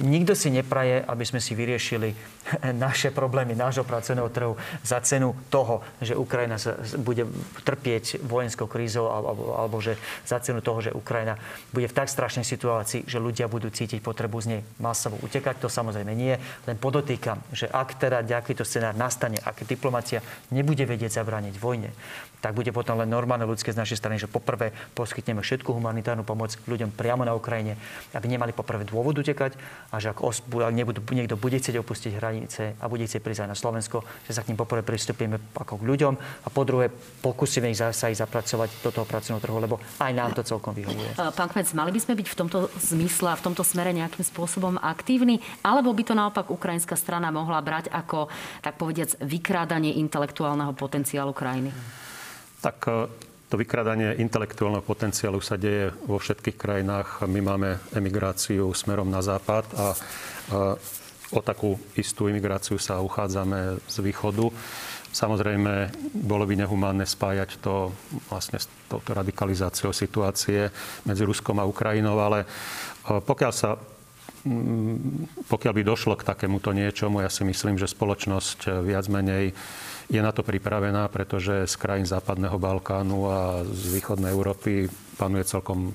nikto 0.00 0.38
si 0.38 0.54
nepraje, 0.54 1.02
aby 1.02 1.24
sme 1.26 1.42
si 1.42 1.58
vyriešili 1.58 2.14
naše 2.86 3.10
problémy 3.10 3.58
nášho 3.58 3.82
pracovného 3.82 4.30
trhu 4.30 4.54
za 4.86 5.02
cenu 5.02 5.34
toho, 5.50 5.82
že 5.98 6.14
Ukrajina 6.14 6.56
sa 6.56 6.78
bude 7.02 7.26
trpieť 7.66 8.22
vojenskou 8.22 8.70
krízou 8.70 9.10
alebo, 9.10 9.58
alebo 9.58 9.82
že 9.82 9.98
za 10.22 10.38
cenu 10.38 10.62
toho, 10.62 10.80
že 10.80 10.94
Ukrajina 10.94 11.34
bude 11.74 11.90
v 11.90 11.96
tak 11.96 12.06
strašnej 12.06 12.46
situácii, 12.46 13.04
že 13.04 13.18
ľudia 13.18 13.50
budú 13.50 13.68
cítiť 13.68 13.98
potrebu 13.98 14.38
z 14.40 14.46
nej 14.56 14.60
masovo 14.78 15.18
utekať. 15.20 15.60
To 15.60 15.68
samozrejme 15.68 16.12
nie. 16.14 16.38
Len 16.64 16.76
podotýkam, 16.78 17.42
že 17.50 17.66
ak 17.66 17.98
teda 17.98 18.22
takýto 18.24 18.62
scenár 18.62 18.94
nastane, 18.94 19.40
ak 19.40 19.66
diplomácia 19.66 20.20
nebude 20.54 20.84
vedieť 20.84 21.20
zabrániť 21.20 21.54
vojne, 21.58 21.90
tak 22.44 22.52
bude 22.52 22.68
potom 22.76 23.00
len 23.00 23.08
normálne 23.08 23.48
ľudské 23.48 23.72
z 23.72 23.80
našej 23.80 24.04
strany, 24.04 24.20
že 24.20 24.28
poprvé 24.28 24.68
poskytneme 24.92 25.40
všetku 25.40 25.72
humanitárnu 25.72 26.28
pomoc 26.28 26.52
ľuďom 26.68 26.92
priamo 26.92 27.24
na 27.24 27.32
Ukrajine, 27.32 27.43
aby 27.44 28.26
nemali 28.26 28.56
poprvé 28.56 28.88
dôvod 28.88 29.18
utekať 29.20 29.56
a 29.92 30.00
že 30.00 30.16
ak, 30.16 30.24
os, 30.24 30.40
nebudú, 30.72 31.04
niekto 31.12 31.36
bude 31.36 31.60
chcieť 31.60 31.76
opustiť 31.80 32.12
hranice 32.16 32.78
a 32.80 32.84
bude 32.88 33.04
chcieť 33.04 33.20
prísť 33.20 33.44
aj 33.44 33.50
na 33.52 33.58
Slovensko, 33.58 34.02
že 34.24 34.32
sa 34.32 34.40
k 34.40 34.52
ním 34.52 34.58
poprvé 34.60 34.80
pristúpime 34.80 35.36
ako 35.52 35.80
k 35.80 35.86
ľuďom 35.86 36.14
a 36.16 36.48
po 36.48 36.62
druhé 36.64 36.88
pokúsime 37.20 37.68
ich 37.70 37.78
sa 37.78 38.08
ich 38.08 38.18
zapracovať 38.18 38.80
do 38.80 38.90
toho 38.90 39.06
pracovného 39.06 39.42
trhu, 39.42 39.58
lebo 39.60 39.76
aj 40.00 40.12
nám 40.14 40.32
to 40.32 40.42
celkom 40.46 40.72
vyhovuje. 40.72 41.16
Pán 41.16 41.48
Kmec, 41.50 41.68
mali 41.76 41.90
by 41.92 42.00
sme 42.00 42.14
byť 42.16 42.26
v 42.30 42.36
tomto 42.36 42.58
zmysle 42.80 43.34
a 43.34 43.38
v 43.38 43.44
tomto 43.50 43.62
smere 43.66 43.90
nejakým 43.92 44.24
spôsobom 44.24 44.80
aktívni, 44.80 45.42
alebo 45.60 45.92
by 45.92 46.02
to 46.06 46.14
naopak 46.14 46.48
ukrajinská 46.48 46.96
strana 46.96 47.28
mohla 47.34 47.60
brať 47.60 47.90
ako, 47.90 48.30
tak 48.62 48.78
povediac, 48.80 49.18
vykrádanie 49.20 49.98
intelektuálneho 50.00 50.72
potenciálu 50.72 51.34
krajiny? 51.34 51.74
Tak 52.62 52.76
e, 52.88 52.92
to 53.54 53.62
vykradanie 53.62 54.18
intelektuálneho 54.18 54.82
potenciálu 54.82 55.38
sa 55.38 55.54
deje 55.54 55.94
vo 56.10 56.18
všetkých 56.18 56.58
krajinách. 56.58 57.22
My 57.30 57.38
máme 57.38 57.78
emigráciu 57.94 58.74
smerom 58.74 59.06
na 59.06 59.22
západ 59.22 59.62
a 59.78 59.94
e, 59.94 59.96
o 61.30 61.38
takú 61.38 61.78
istú 61.94 62.26
imigráciu 62.26 62.82
sa 62.82 62.98
uchádzame 62.98 63.78
z 63.86 63.96
východu. 64.02 64.50
Samozrejme, 65.14 65.94
bolo 66.26 66.50
by 66.50 66.66
nehumánne 66.66 67.06
spájať 67.06 67.62
to 67.62 67.94
vlastne 68.26 68.58
s 68.58 68.66
touto 68.90 69.14
radikalizáciou 69.14 69.94
situácie 69.94 70.74
medzi 71.06 71.22
Ruskom 71.22 71.54
a 71.62 71.70
Ukrajinou, 71.70 72.18
ale 72.18 72.42
e, 72.42 72.46
pokiaľ 73.22 73.52
sa 73.54 73.78
pokiaľ 75.48 75.72
by 75.72 75.82
došlo 75.88 76.20
k 76.20 76.26
takémuto 76.26 76.74
niečomu, 76.76 77.24
ja 77.24 77.32
si 77.32 77.48
myslím, 77.48 77.80
že 77.80 77.88
spoločnosť 77.88 78.84
viac 78.84 79.08
menej 79.08 79.56
je 80.10 80.20
na 80.20 80.32
to 80.32 80.44
pripravená, 80.44 81.08
pretože 81.08 81.64
z 81.64 81.74
krajín 81.80 82.04
západného 82.04 82.60
Balkánu 82.60 83.18
a 83.28 83.38
z 83.64 83.84
východnej 83.96 84.32
Európy 84.32 84.88
panuje 85.14 85.46
celkom 85.46 85.94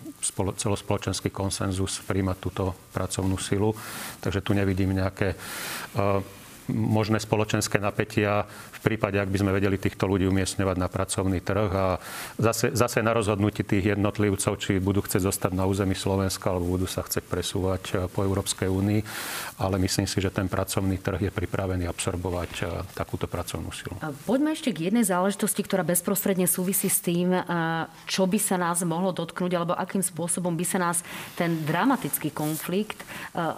celospoločenský 0.55 1.29
konsenzus 1.29 2.01
príjmať 2.07 2.37
túto 2.39 2.63
pracovnú 2.95 3.37
silu. 3.37 3.75
Takže 4.23 4.41
tu 4.41 4.55
nevidím 4.55 4.95
nejaké 4.95 5.35
uh, 5.35 6.23
možné 6.69 7.17
spoločenské 7.17 7.81
napätia 7.81 8.45
v 8.49 8.79
prípade, 8.85 9.17
ak 9.19 9.27
by 9.27 9.37
sme 9.41 9.51
vedeli 9.51 9.75
týchto 9.75 10.05
ľudí 10.05 10.29
umiestňovať 10.29 10.77
na 10.77 10.87
pracovný 10.87 11.39
trh 11.41 11.71
a 11.73 11.87
zase, 12.37 12.71
zase 12.71 13.01
na 13.01 13.11
rozhodnutí 13.11 13.65
tých 13.65 13.97
jednotlivcov, 13.97 14.53
či 14.61 14.79
budú 14.79 15.01
chcieť 15.03 15.25
zostať 15.25 15.51
na 15.57 15.65
území 15.65 15.97
Slovenska 15.97 16.53
alebo 16.53 16.77
budú 16.77 16.87
sa 16.87 17.01
chcieť 17.01 17.25
presúvať 17.25 17.83
eh, 17.91 17.95
po 18.07 18.21
Európskej 18.21 18.69
únii. 18.69 19.01
Ale 19.59 19.75
myslím 19.81 20.07
si, 20.07 20.23
že 20.23 20.31
ten 20.31 20.47
pracovný 20.47 21.01
trh 21.01 21.27
je 21.27 21.31
pripravený 21.33 21.89
absorbovať 21.89 22.51
eh, 22.61 22.65
takúto 22.93 23.25
pracovnú 23.25 23.73
silu. 23.73 23.97
Poďme 24.23 24.53
ešte 24.53 24.71
k 24.71 24.93
jednej 24.93 25.03
záležitosti, 25.03 25.65
ktorá 25.65 25.81
bezprostredne 25.83 26.45
súvisí 26.45 26.87
s 26.87 27.01
tým, 27.01 27.33
eh, 27.33 27.43
čo 28.05 28.29
by 28.29 28.39
sa 28.39 28.55
nás 28.61 28.85
mohlo 28.85 29.11
dotknúť 29.11 29.51
alebo 29.57 29.73
akým 29.75 30.05
spôsobom 30.05 30.53
by 30.53 30.65
sa 30.67 30.77
nás 30.79 31.01
ten 31.35 31.65
dramatický 31.65 32.31
konflikt 32.31 33.01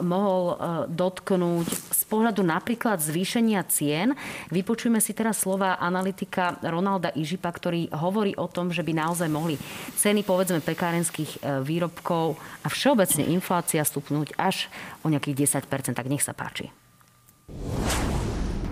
mohol 0.02 0.58
dotknúť 0.89 1.67
z 1.69 2.04
pohľadu 2.08 2.45
napríklad 2.45 3.01
zvýšenia 3.02 3.66
cien. 3.66 4.14
Vypočujeme 4.54 5.02
si 5.02 5.18
teraz 5.18 5.42
slova 5.42 5.82
analytika 5.82 6.62
Ronalda 6.62 7.10
Ižipa, 7.18 7.50
ktorý 7.50 7.90
hovorí 7.90 8.38
o 8.38 8.46
tom, 8.46 8.70
že 8.70 8.86
by 8.86 8.94
naozaj 8.94 9.28
mohli 9.28 9.58
ceny 9.98 10.22
povedzme 10.22 10.62
pekárenských 10.62 11.32
e, 11.42 11.66
výrobkov 11.66 12.38
a 12.62 12.68
všeobecne 12.70 13.26
inflácia 13.34 13.82
stupnúť 13.82 14.38
až 14.38 14.70
o 15.02 15.10
nejakých 15.10 15.58
10%. 15.58 15.98
Tak 15.98 16.06
nech 16.06 16.22
sa 16.22 16.38
páči. 16.38 16.70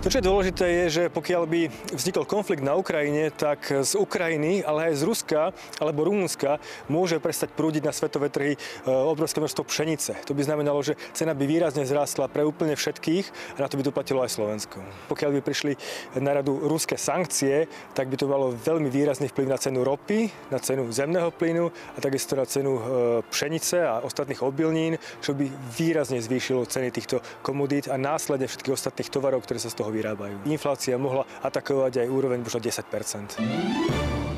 To, 0.00 0.08
čo 0.08 0.24
je 0.24 0.30
dôležité, 0.32 0.64
je, 0.64 0.84
že 0.88 1.04
pokiaľ 1.12 1.44
by 1.44 1.60
vznikol 1.92 2.24
konflikt 2.24 2.64
na 2.64 2.72
Ukrajine, 2.72 3.28
tak 3.36 3.68
z 3.68 4.00
Ukrajiny, 4.00 4.64
ale 4.64 4.88
aj 4.88 4.96
z 4.96 5.02
Ruska 5.04 5.52
alebo 5.76 6.08
Rumunska 6.08 6.56
môže 6.88 7.20
prestať 7.20 7.52
prúdiť 7.52 7.84
na 7.84 7.92
svetové 7.92 8.32
trhy 8.32 8.56
e, 8.56 8.58
obrovské 8.88 9.44
množstvo 9.44 9.60
pšenice. 9.68 10.16
To 10.24 10.32
by 10.32 10.40
znamenalo, 10.40 10.80
že 10.80 10.96
cena 11.12 11.36
by 11.36 11.44
výrazne 11.44 11.84
zrástla 11.84 12.32
pre 12.32 12.48
úplne 12.48 12.80
všetkých 12.80 13.60
a 13.60 13.68
na 13.68 13.68
to 13.68 13.76
by 13.76 13.84
doplatilo 13.84 14.24
aj 14.24 14.40
Slovensko. 14.40 14.80
Pokiaľ 15.12 15.36
by 15.36 15.40
prišli 15.44 15.76
na 16.16 16.32
radu 16.32 16.56
ruské 16.64 16.96
sankcie, 16.96 17.68
tak 17.92 18.08
by 18.08 18.16
to 18.16 18.24
malo 18.24 18.56
veľmi 18.56 18.88
výrazný 18.88 19.28
vplyv 19.28 19.52
na 19.52 19.60
cenu 19.60 19.84
ropy, 19.84 20.32
na 20.48 20.64
cenu 20.64 20.88
zemného 20.88 21.28
plynu 21.28 21.68
a 21.68 21.98
takisto 22.00 22.40
na 22.40 22.48
cenu 22.48 22.72
e, 22.72 22.82
pšenice 23.28 23.84
a 23.84 24.00
ostatných 24.00 24.40
obilnín, 24.40 24.96
čo 25.20 25.36
by 25.36 25.44
výrazne 25.76 26.24
zvýšilo 26.24 26.64
ceny 26.64 26.88
týchto 26.88 27.20
komodít 27.44 27.92
a 27.92 28.00
následne 28.00 28.48
všetkých 28.48 28.80
ostatných 28.80 29.12
tovarov, 29.12 29.44
ktoré 29.44 29.60
sa 29.60 29.68
z 29.68 29.76
toho 29.76 29.89
toho 29.90 29.98
vyrábajú. 29.98 30.46
Inflácia 30.46 30.94
mohla 30.94 31.26
atakovať 31.42 32.06
aj 32.06 32.08
úroveň 32.08 32.38
možno 32.46 32.62
10 32.62 32.86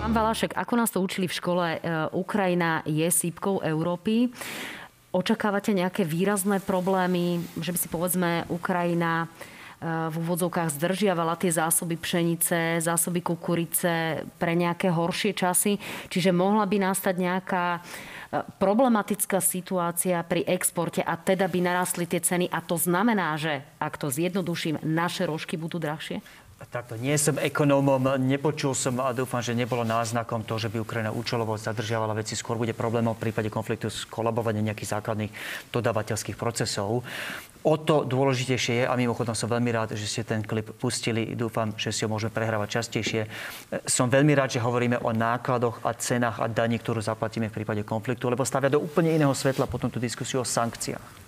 Pán 0.01 0.13
Valašek, 0.17 0.57
ako 0.57 0.75
nás 0.81 0.91
to 0.91 1.05
učili 1.05 1.29
v 1.29 1.37
škole, 1.37 1.67
e, 1.77 1.79
Ukrajina 2.17 2.81
je 2.89 3.07
sípkou 3.07 3.61
Európy. 3.61 4.33
Očakávate 5.13 5.77
nejaké 5.77 6.09
výrazné 6.09 6.59
problémy, 6.65 7.45
že 7.61 7.71
by 7.71 7.79
si 7.79 7.89
povedzme 7.93 8.31
Ukrajina 8.49 9.29
v 9.83 10.15
úvodzovkách 10.15 10.79
zdržiavala 10.79 11.35
tie 11.35 11.51
zásoby 11.51 11.99
pšenice, 11.99 12.79
zásoby 12.79 13.19
kukurice 13.19 14.23
pre 14.39 14.55
nejaké 14.55 14.95
horšie 14.95 15.35
časy. 15.35 15.77
Čiže 16.07 16.31
mohla 16.31 16.63
by 16.71 16.77
nastať 16.79 17.15
nejaká 17.19 17.83
problematická 18.57 19.45
situácia 19.45 20.17
pri 20.25 20.49
exporte 20.49 21.05
a 21.05 21.21
teda 21.21 21.53
by 21.53 21.59
narastli 21.61 22.09
tie 22.09 22.23
ceny 22.23 22.49
a 22.49 22.65
to 22.65 22.81
znamená, 22.81 23.37
že 23.37 23.61
ak 23.77 24.01
to 24.01 24.09
zjednoduším, 24.09 24.81
naše 24.81 25.29
rožky 25.29 25.61
budú 25.61 25.77
drahšie? 25.77 26.25
Takto, 26.63 26.95
nie 26.95 27.19
som 27.19 27.35
ekonómom, 27.43 28.23
nepočul 28.23 28.71
som 28.79 28.95
a 29.03 29.11
dúfam, 29.11 29.43
že 29.43 29.51
nebolo 29.51 29.83
náznakom 29.83 30.47
to, 30.47 30.63
že 30.63 30.71
by 30.71 30.79
Ukrajina 30.79 31.11
účelovo 31.11 31.59
zadržiavala 31.59 32.15
veci. 32.15 32.39
Skôr 32.39 32.55
bude 32.55 32.71
problémom 32.71 33.19
v 33.19 33.29
prípade 33.29 33.51
konfliktu 33.51 33.91
s 33.91 34.07
kolabovaním 34.07 34.71
nejakých 34.71 34.95
základných 34.95 35.33
dodávateľských 35.75 36.39
procesov. 36.39 37.03
O 37.63 37.75
to 37.79 38.07
dôležitejšie 38.07 38.83
je, 38.83 38.85
a 38.87 38.95
mimochodom 38.95 39.35
som 39.35 39.51
veľmi 39.51 39.71
rád, 39.75 39.95
že 39.99 40.07
ste 40.07 40.23
ten 40.23 40.43
klip 40.43 40.71
pustili, 40.79 41.35
dúfam, 41.35 41.75
že 41.75 41.91
si 41.91 42.07
ho 42.07 42.11
môžeme 42.11 42.35
prehrávať 42.35 42.83
častejšie. 42.83 43.27
Som 43.87 44.11
veľmi 44.11 44.35
rád, 44.35 44.59
že 44.59 44.65
hovoríme 44.65 44.99
o 45.03 45.11
nákladoch 45.15 45.83
a 45.83 45.95
cenách 45.95 46.43
a 46.43 46.51
daní, 46.51 46.79
ktorú 46.79 47.03
zaplatíme 47.03 47.51
v 47.51 47.57
prípade 47.63 47.83
konfliktu, 47.87 48.31
lebo 48.31 48.47
stavia 48.47 48.71
do 48.71 48.83
úplne 48.83 49.15
iného 49.15 49.35
svetla 49.35 49.71
potom 49.71 49.91
tú 49.91 50.03
diskusiu 50.03 50.43
o 50.43 50.47
sankciách. 50.47 51.22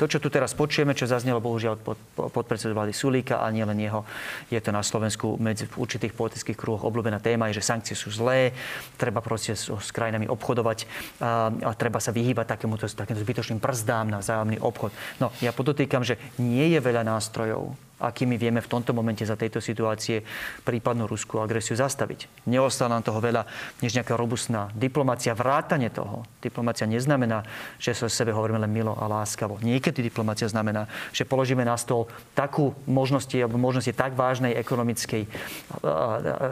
To, 0.00 0.04
čo 0.06 0.18
tu 0.22 0.32
teraz 0.32 0.54
počujeme, 0.54 0.96
čo 0.96 1.08
zaznelo 1.08 1.42
bohužiaľ 1.42 1.78
pod, 1.80 1.98
podpredsedu 2.14 2.72
vlády 2.72 2.92
Sulíka 2.94 3.42
a 3.42 3.50
nielen 3.50 3.78
jeho, 3.78 4.02
je 4.50 4.60
to 4.62 4.70
na 4.70 4.82
Slovensku 4.82 5.36
medzi 5.36 5.66
v 5.66 5.74
určitých 5.78 6.14
politických 6.14 6.58
kruhoch 6.58 6.86
obľúbená 6.86 7.18
téma, 7.18 7.50
je, 7.50 7.58
že 7.60 7.68
sankcie 7.68 7.96
sú 7.98 8.10
zlé, 8.14 8.54
treba 8.96 9.20
proste 9.20 9.54
s, 9.54 9.70
krajinami 9.90 10.28
obchodovať 10.30 10.78
a, 11.20 11.50
a 11.50 11.70
treba 11.74 11.98
sa 11.98 12.14
vyhýbať 12.14 12.58
takémuto 12.58 12.86
zbytočným 12.88 13.58
brzdám 13.62 14.10
na 14.10 14.18
vzájomný 14.20 14.60
obchod. 14.60 14.92
No, 15.18 15.32
ja 15.40 15.50
podotýkam, 15.50 16.04
že 16.04 16.20
nie 16.40 16.72
je 16.74 16.80
veľa 16.80 17.02
nástrojov, 17.06 17.74
akými 17.96 18.36
vieme 18.36 18.60
v 18.60 18.68
tomto 18.68 18.92
momente 18.92 19.24
za 19.24 19.40
tejto 19.40 19.60
situácie 19.60 20.20
prípadnú 20.62 21.08
ruskú 21.08 21.40
agresiu 21.40 21.80
zastaviť. 21.80 22.48
Neostalo 22.48 22.92
nám 22.92 23.08
toho 23.08 23.20
veľa, 23.24 23.48
než 23.80 23.96
nejaká 23.96 24.14
robustná 24.20 24.68
diplomácia, 24.76 25.32
vrátane 25.32 25.88
toho. 25.88 26.28
Diplomácia 26.44 26.84
neznamená, 26.84 27.40
že 27.80 27.96
sa 27.96 28.12
sebe 28.12 28.36
hovoríme 28.36 28.60
len 28.60 28.68
milo 28.68 28.92
a 28.96 29.08
láskavo. 29.08 29.56
Niekedy 29.64 30.04
diplomácia 30.04 30.44
znamená, 30.44 30.84
že 31.16 31.24
položíme 31.24 31.64
na 31.64 31.80
stôl 31.80 32.04
takú 32.36 32.76
možnosti, 32.84 33.34
alebo 33.36 33.56
možnosti 33.56 33.92
tak 33.96 34.12
vážnej 34.12 34.52
ekonomickej, 34.60 35.24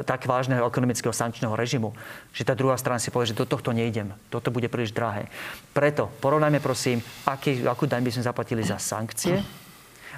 tak 0.08 0.24
vážneho 0.24 0.64
ekonomického 0.64 1.12
sankčného 1.12 1.52
režimu, 1.52 1.92
že 2.32 2.48
tá 2.48 2.56
druhá 2.56 2.80
strana 2.80 2.96
si 2.96 3.12
povie, 3.12 3.32
že 3.32 3.38
do 3.38 3.44
tohto 3.44 3.76
nejdem. 3.76 4.16
Toto 4.32 4.48
bude 4.48 4.72
príliš 4.72 4.96
drahé. 4.96 5.28
Preto 5.76 6.08
porovnajme 6.24 6.58
prosím, 6.64 7.04
aký, 7.28 7.68
akú 7.68 7.84
daň 7.84 8.00
by 8.00 8.10
sme 8.16 8.24
zaplatili 8.24 8.62
za 8.64 8.80
sankcie, 8.80 9.63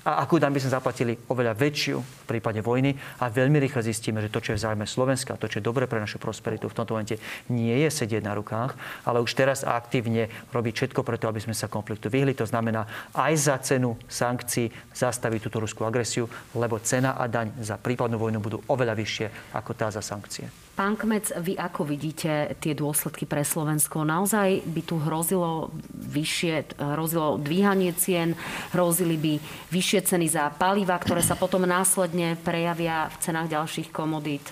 a 0.06 0.22
akú 0.22 0.38
daň 0.38 0.54
by 0.54 0.62
sme 0.62 0.76
zaplatili 0.78 1.12
oveľa 1.26 1.58
väčšiu 1.58 1.98
v 1.98 2.24
prípade 2.30 2.62
vojny 2.62 2.94
a 3.18 3.26
veľmi 3.26 3.58
rýchle 3.58 3.82
zistíme, 3.82 4.22
že 4.22 4.30
to, 4.30 4.38
čo 4.38 4.54
je 4.54 4.58
v 4.62 4.62
záujme 4.62 4.86
Slovenska, 4.86 5.34
to, 5.34 5.50
čo 5.50 5.58
je 5.58 5.66
dobre 5.66 5.90
pre 5.90 5.98
našu 5.98 6.22
prosperitu 6.22 6.70
v 6.70 6.76
tomto 6.78 6.94
momente, 6.94 7.18
nie 7.50 7.74
je 7.82 7.90
sedieť 7.90 8.22
na 8.22 8.38
rukách, 8.38 8.78
ale 9.02 9.18
už 9.18 9.34
teraz 9.34 9.66
aktívne 9.66 10.30
robiť 10.54 10.74
všetko 10.78 11.02
preto, 11.02 11.26
aby 11.26 11.42
sme 11.42 11.58
sa 11.58 11.66
konfliktu 11.66 12.06
vyhli. 12.06 12.38
To 12.38 12.46
znamená 12.46 12.86
aj 13.18 13.34
za 13.34 13.56
cenu 13.58 13.98
sankcií 14.06 14.70
zastaviť 14.94 15.50
túto 15.50 15.58
ruskú 15.58 15.82
agresiu, 15.82 16.30
lebo 16.54 16.78
cena 16.78 17.18
a 17.18 17.26
daň 17.26 17.58
za 17.58 17.74
prípadnú 17.74 18.14
vojnu 18.14 18.38
budú 18.38 18.62
oveľa 18.70 18.94
vyššie 18.94 19.58
ako 19.58 19.74
tá 19.74 19.90
za 19.90 20.06
sankcie. 20.06 20.65
Pán 20.76 20.92
Kmec, 20.92 21.32
vy 21.40 21.56
ako 21.56 21.88
vidíte 21.88 22.52
tie 22.60 22.76
dôsledky 22.76 23.24
pre 23.24 23.40
Slovensko? 23.48 24.04
Naozaj 24.04 24.60
by 24.68 24.82
tu 24.84 25.00
hrozilo 25.00 25.72
vyššie, 25.96 26.76
hrozilo 26.76 27.40
dvíhanie 27.40 27.96
cien, 27.96 28.36
hrozili 28.76 29.16
by 29.16 29.40
vyššie 29.72 30.00
ceny 30.04 30.28
za 30.28 30.52
paliva, 30.52 31.00
ktoré 31.00 31.24
sa 31.24 31.32
potom 31.32 31.64
následne 31.64 32.36
prejavia 32.44 33.08
v 33.08 33.16
cenách 33.24 33.48
ďalších 33.56 33.88
komodít? 33.88 34.44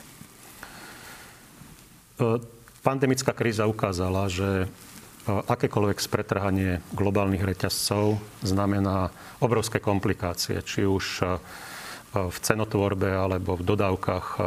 E, 2.17 2.41
pandemická 2.81 3.37
kríza 3.37 3.69
ukázala, 3.69 4.25
že 4.33 4.65
e, 4.65 4.67
akékoľvek 5.29 6.01
spretrhanie 6.01 6.81
globálnych 6.97 7.45
reťazcov 7.45 8.17
znamená 8.41 9.13
obrovské 9.45 9.77
komplikácie, 9.77 10.57
či 10.65 10.89
už 10.89 11.05
e, 11.21 11.37
v 12.17 12.37
cenotvorbe 12.41 13.13
alebo 13.13 13.61
v 13.61 13.67
dodávkach 13.77 14.41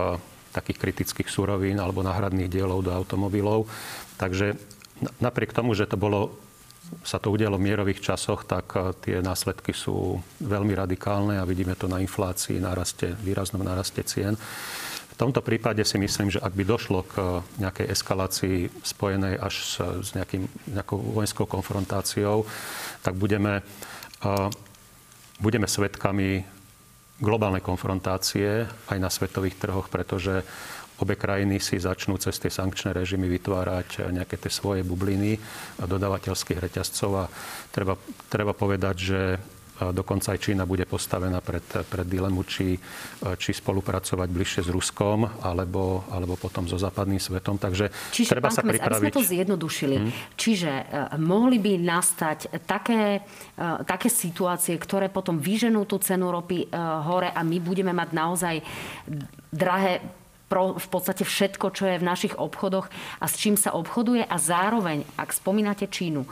takých 0.58 0.82
kritických 0.82 1.30
surovín 1.30 1.78
alebo 1.78 2.02
náhradných 2.02 2.50
dielov 2.50 2.82
do 2.82 2.92
automobilov. 2.92 3.70
Takže 4.18 4.58
napriek 5.22 5.54
tomu, 5.54 5.78
že 5.78 5.86
to 5.86 6.02
bolo 6.02 6.34
sa 7.04 7.20
to 7.20 7.32
udialo 7.32 7.60
v 7.60 7.68
mierových 7.68 8.00
časoch, 8.00 8.48
tak 8.48 8.72
eh, 8.76 8.96
tie 9.04 9.16
následky 9.20 9.76
sú 9.76 10.20
veľmi 10.44 10.74
radikálne 10.74 11.40
a 11.40 11.48
vidíme 11.48 11.76
to 11.76 11.92
na 11.92 12.00
inflácii, 12.00 12.60
naraste, 12.64 13.16
výraznom 13.20 13.64
naraste 13.64 14.04
cien. 14.08 14.40
V 15.08 15.26
tomto 15.26 15.42
prípade 15.42 15.82
si 15.82 15.98
myslím, 15.98 16.30
že 16.30 16.38
ak 16.38 16.54
by 16.54 16.64
došlo 16.64 17.04
k 17.08 17.14
eh, 17.20 17.28
nejakej 17.68 17.88
eskalácii 17.92 18.58
spojenej 18.84 19.34
až 19.40 19.56
s, 19.60 19.74
s 19.82 20.10
nejakým, 20.16 20.48
nejakou 20.72 21.00
vojenskou 21.00 21.46
konfrontáciou, 21.50 22.48
tak 23.04 23.16
budeme, 23.16 23.64
uh, 24.26 24.50
budeme 25.40 25.64
svetkami 25.64 26.57
globálnej 27.18 27.66
konfrontácie 27.66 28.70
aj 28.90 28.98
na 29.02 29.10
svetových 29.10 29.58
trhoch, 29.58 29.90
pretože 29.90 30.46
obe 30.98 31.14
krajiny 31.18 31.62
si 31.62 31.78
začnú 31.78 32.18
cez 32.18 32.38
tie 32.42 32.50
sankčné 32.50 32.94
režimy 32.94 33.30
vytvárať 33.30 34.10
nejaké 34.10 34.38
tie 34.38 34.50
svoje 34.50 34.82
bubliny 34.82 35.38
dodávateľských 35.78 36.62
reťazcov. 36.62 37.12
A 37.18 37.26
treba, 37.70 37.98
treba 38.30 38.54
povedať, 38.54 38.96
že 38.98 39.22
Dokonca 39.78 40.34
aj 40.34 40.40
Čína 40.42 40.66
bude 40.66 40.90
postavená 40.90 41.38
pred, 41.40 41.62
pred 41.62 42.08
dilemu, 42.08 42.42
či, 42.50 42.78
či 43.38 43.52
spolupracovať 43.54 44.28
bližšie 44.30 44.62
s 44.66 44.70
Ruskom, 44.74 45.30
alebo, 45.46 46.02
alebo 46.10 46.34
potom 46.34 46.66
so 46.66 46.82
západným 46.82 47.22
svetom. 47.22 47.62
Takže 47.62 47.94
Čiže, 48.10 48.30
treba 48.34 48.50
sa 48.50 48.66
Kmes, 48.66 48.74
pripraviť... 48.74 48.98
aby 48.98 49.14
sme 49.14 49.18
to 49.22 49.26
zjednodušili. 49.26 49.96
Hmm. 50.02 50.12
Čiže 50.34 50.72
uh, 50.72 50.86
mohli 51.22 51.62
by 51.62 51.78
nastať 51.78 52.66
také, 52.66 53.22
uh, 53.22 53.86
také 53.86 54.10
situácie, 54.10 54.74
ktoré 54.82 55.14
potom 55.14 55.38
vyženú 55.38 55.86
tú 55.86 56.02
cenu 56.02 56.34
ropy 56.34 56.68
uh, 56.68 57.06
hore 57.06 57.30
a 57.30 57.42
my 57.46 57.58
budeme 57.62 57.94
mať 57.94 58.10
naozaj 58.18 58.56
drahé 59.54 60.02
pro, 60.48 60.80
v 60.80 60.88
podstate 60.88 61.28
všetko, 61.28 61.76
čo 61.76 61.86
je 61.86 62.00
v 62.00 62.08
našich 62.08 62.34
obchodoch 62.40 62.88
a 63.20 63.26
s 63.28 63.36
čím 63.38 63.60
sa 63.60 63.76
obchoduje 63.76 64.24
a 64.24 64.36
zároveň, 64.40 65.04
ak 65.20 65.36
spomínate 65.36 65.86
Čínu, 65.92 66.26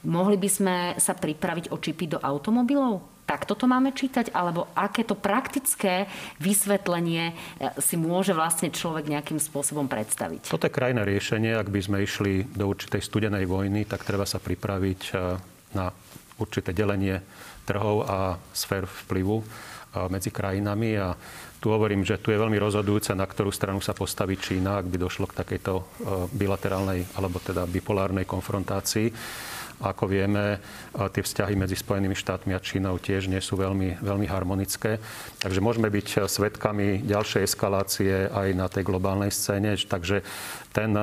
Mohli 0.00 0.36
by 0.40 0.48
sme 0.48 0.76
sa 0.96 1.12
pripraviť 1.12 1.68
o 1.72 1.76
čipy 1.76 2.08
do 2.08 2.18
automobilov? 2.20 3.04
Tak 3.28 3.46
toto 3.46 3.70
máme 3.70 3.94
čítať? 3.94 4.34
Alebo 4.34 4.66
aké 4.74 5.06
to 5.06 5.14
praktické 5.14 6.10
vysvetlenie 6.42 7.30
e, 7.30 7.34
si 7.78 7.94
môže 7.94 8.34
vlastne 8.34 8.74
človek 8.74 9.06
nejakým 9.06 9.38
spôsobom 9.38 9.86
predstaviť? 9.86 10.50
Toto 10.50 10.66
je 10.66 10.74
krajné 10.74 11.06
riešenie. 11.06 11.54
Ak 11.54 11.70
by 11.70 11.78
sme 11.78 12.02
išli 12.02 12.42
do 12.50 12.66
určitej 12.66 12.98
studenej 12.98 13.46
vojny, 13.46 13.86
tak 13.86 14.02
treba 14.02 14.26
sa 14.26 14.42
pripraviť 14.42 15.02
e, 15.12 15.38
na 15.78 15.94
určité 16.42 16.74
delenie 16.74 17.22
trhov 17.70 18.02
a 18.08 18.34
sfér 18.50 18.90
vplyvu 19.06 19.36
e, 19.38 19.44
medzi 20.10 20.34
krajinami. 20.34 20.98
A 20.98 21.14
tu 21.62 21.70
hovorím, 21.70 22.02
že 22.02 22.18
tu 22.18 22.34
je 22.34 22.40
veľmi 22.40 22.58
rozhodujúce, 22.58 23.14
na 23.14 23.30
ktorú 23.30 23.54
stranu 23.54 23.78
sa 23.78 23.94
postaví 23.94 24.42
Čína, 24.42 24.82
ak 24.82 24.90
by 24.90 24.96
došlo 24.96 25.30
k 25.30 25.38
takejto 25.44 25.72
bilaterálnej 26.32 27.04
alebo 27.20 27.36
teda 27.36 27.68
bipolárnej 27.68 28.24
konfrontácii. 28.24 29.12
Ako 29.80 30.04
vieme, 30.04 30.60
tie 30.92 31.24
vzťahy 31.24 31.56
medzi 31.56 31.72
Spojenými 31.72 32.12
štátmi 32.12 32.52
a 32.52 32.60
Čínou 32.60 33.00
tiež 33.00 33.32
nie 33.32 33.40
sú 33.40 33.56
veľmi, 33.56 34.04
veľmi 34.04 34.28
harmonické. 34.28 35.00
Takže 35.40 35.64
môžeme 35.64 35.88
byť 35.88 36.28
svetkami 36.28 37.00
ďalšej 37.08 37.48
eskalácie 37.48 38.28
aj 38.28 38.48
na 38.52 38.68
tej 38.68 38.84
globálnej 38.84 39.32
scéne. 39.32 39.72
Takže 39.80 40.20
ten 40.70 40.94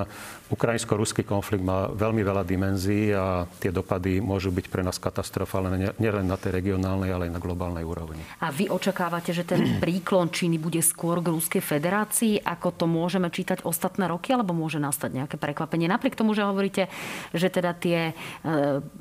Ukrajinsko-ruský 0.47 1.27
konflikt 1.27 1.59
má 1.59 1.91
veľmi 1.91 2.23
veľa 2.23 2.47
dimenzií 2.47 3.11
a 3.11 3.43
tie 3.59 3.67
dopady 3.67 4.23
môžu 4.23 4.47
byť 4.47 4.65
pre 4.71 4.79
nás 4.79 4.95
katastrofálne 4.95 5.91
nielen 5.99 6.23
na 6.23 6.39
tej 6.39 6.55
regionálnej, 6.63 7.11
ale 7.11 7.27
aj 7.27 7.35
na 7.35 7.43
globálnej 7.43 7.83
úrovni. 7.83 8.23
A 8.39 8.47
vy 8.47 8.71
očakávate, 8.71 9.35
že 9.35 9.43
ten 9.43 9.59
príklon 9.83 10.31
Číny 10.31 10.55
bude 10.55 10.79
skôr 10.79 11.19
k 11.19 11.35
Ruskej 11.35 11.59
federácii, 11.59 12.39
ako 12.39 12.67
to 12.79 12.85
môžeme 12.87 13.27
čítať 13.27 13.67
ostatné 13.67 14.07
roky, 14.07 14.31
alebo 14.31 14.55
môže 14.55 14.79
nastať 14.79 15.19
nejaké 15.19 15.35
prekvapenie? 15.35 15.91
Napriek 15.91 16.15
tomu, 16.15 16.31
že 16.31 16.47
hovoríte, 16.47 16.87
že 17.35 17.51
teda 17.51 17.75
tie 17.75 18.11
e, 18.11 18.13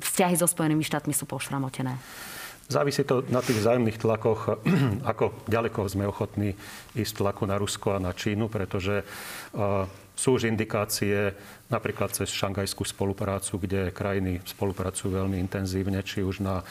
vzťahy 0.03 0.35
so 0.35 0.51
Spojenými 0.51 0.83
štátmi 0.83 1.15
sú 1.15 1.23
pošramotené. 1.23 1.95
Závisí 2.67 3.07
to 3.07 3.23
na 3.31 3.39
tých 3.39 3.63
vzájomných 3.63 3.95
tlakoch, 3.95 4.59
ako 5.15 5.31
ďaleko 5.47 5.87
sme 5.87 6.11
ochotní 6.11 6.51
ísť 6.91 7.23
tlaku 7.23 7.47
na 7.47 7.55
Rusko 7.55 7.95
a 7.95 8.03
na 8.03 8.11
Čínu, 8.11 8.51
pretože 8.51 8.99
e, 8.99 9.05
sú 10.17 10.33
už 10.33 10.49
indikácie 10.49 11.37
napríklad 11.69 12.09
cez 12.09 12.33
šangajskú 12.33 12.81
spoluprácu, 12.81 13.61
kde 13.61 13.93
krajiny 13.93 14.41
spolupracujú 14.41 15.13
veľmi 15.13 15.37
intenzívne, 15.37 16.01
či 16.01 16.25
už 16.25 16.41
na 16.41 16.65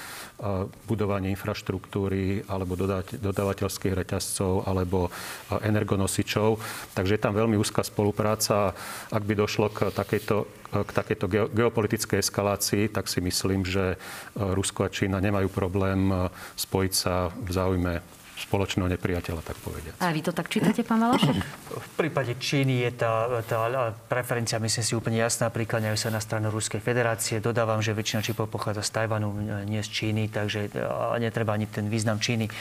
budovanie 0.91 1.31
infraštruktúry 1.31 2.43
alebo 2.51 2.75
dodávateľských 3.15 3.95
reťazcov 3.95 4.67
alebo 4.67 5.15
energonosičov. 5.63 6.59
Takže 6.99 7.15
je 7.15 7.23
tam 7.23 7.39
veľmi 7.39 7.55
úzka 7.55 7.87
spolupráca. 7.87 8.75
Ak 9.15 9.23
by 9.23 9.35
došlo 9.39 9.71
k 9.71 9.95
takejto, 9.95 10.37
k 10.83 10.91
takejto 10.91 11.55
geopolitickej 11.55 12.25
eskalácii, 12.25 12.91
tak 12.91 13.07
si 13.07 13.23
myslím, 13.23 13.63
že 13.63 14.01
Rusko 14.35 14.89
a 14.89 14.93
Čína 14.93 15.23
nemajú 15.23 15.53
problém 15.55 16.11
spojiť 16.59 16.93
sa 16.97 17.31
v 17.31 17.51
záujme 17.53 18.16
spoločného 18.37 18.93
nepriateľa, 18.93 19.41
tak 19.41 19.57
povediať. 19.65 19.97
A 20.05 20.13
vy 20.13 20.21
to 20.21 20.37
tak 20.37 20.53
čítate, 20.53 20.85
pán 20.85 21.01
Valašek? 21.01 21.41
V 21.73 21.91
prípade 21.97 22.37
Číny 22.37 22.85
je 22.85 22.91
tá, 23.01 23.41
tá 23.49 23.91
preferencia, 24.13 24.61
myslím 24.61 24.85
si, 24.85 24.93
úplne 24.93 25.19
jasná. 25.25 25.49
Prikláňajú 25.49 25.97
sa 25.97 26.13
na 26.13 26.21
stranu 26.21 26.53
Ruskej 26.53 26.85
federácie. 26.85 27.41
Dodávam, 27.41 27.81
že 27.81 27.97
väčšina 27.97 28.21
čipov 28.21 28.53
pochádza 28.53 28.85
z 28.85 28.91
Tajvanu, 28.93 29.33
nie 29.65 29.81
z 29.81 29.89
Číny, 29.89 30.29
takže 30.29 30.69
netreba 31.17 31.57
ani 31.57 31.65
ten 31.65 31.89
význam 31.89 32.21
Číny 32.21 32.53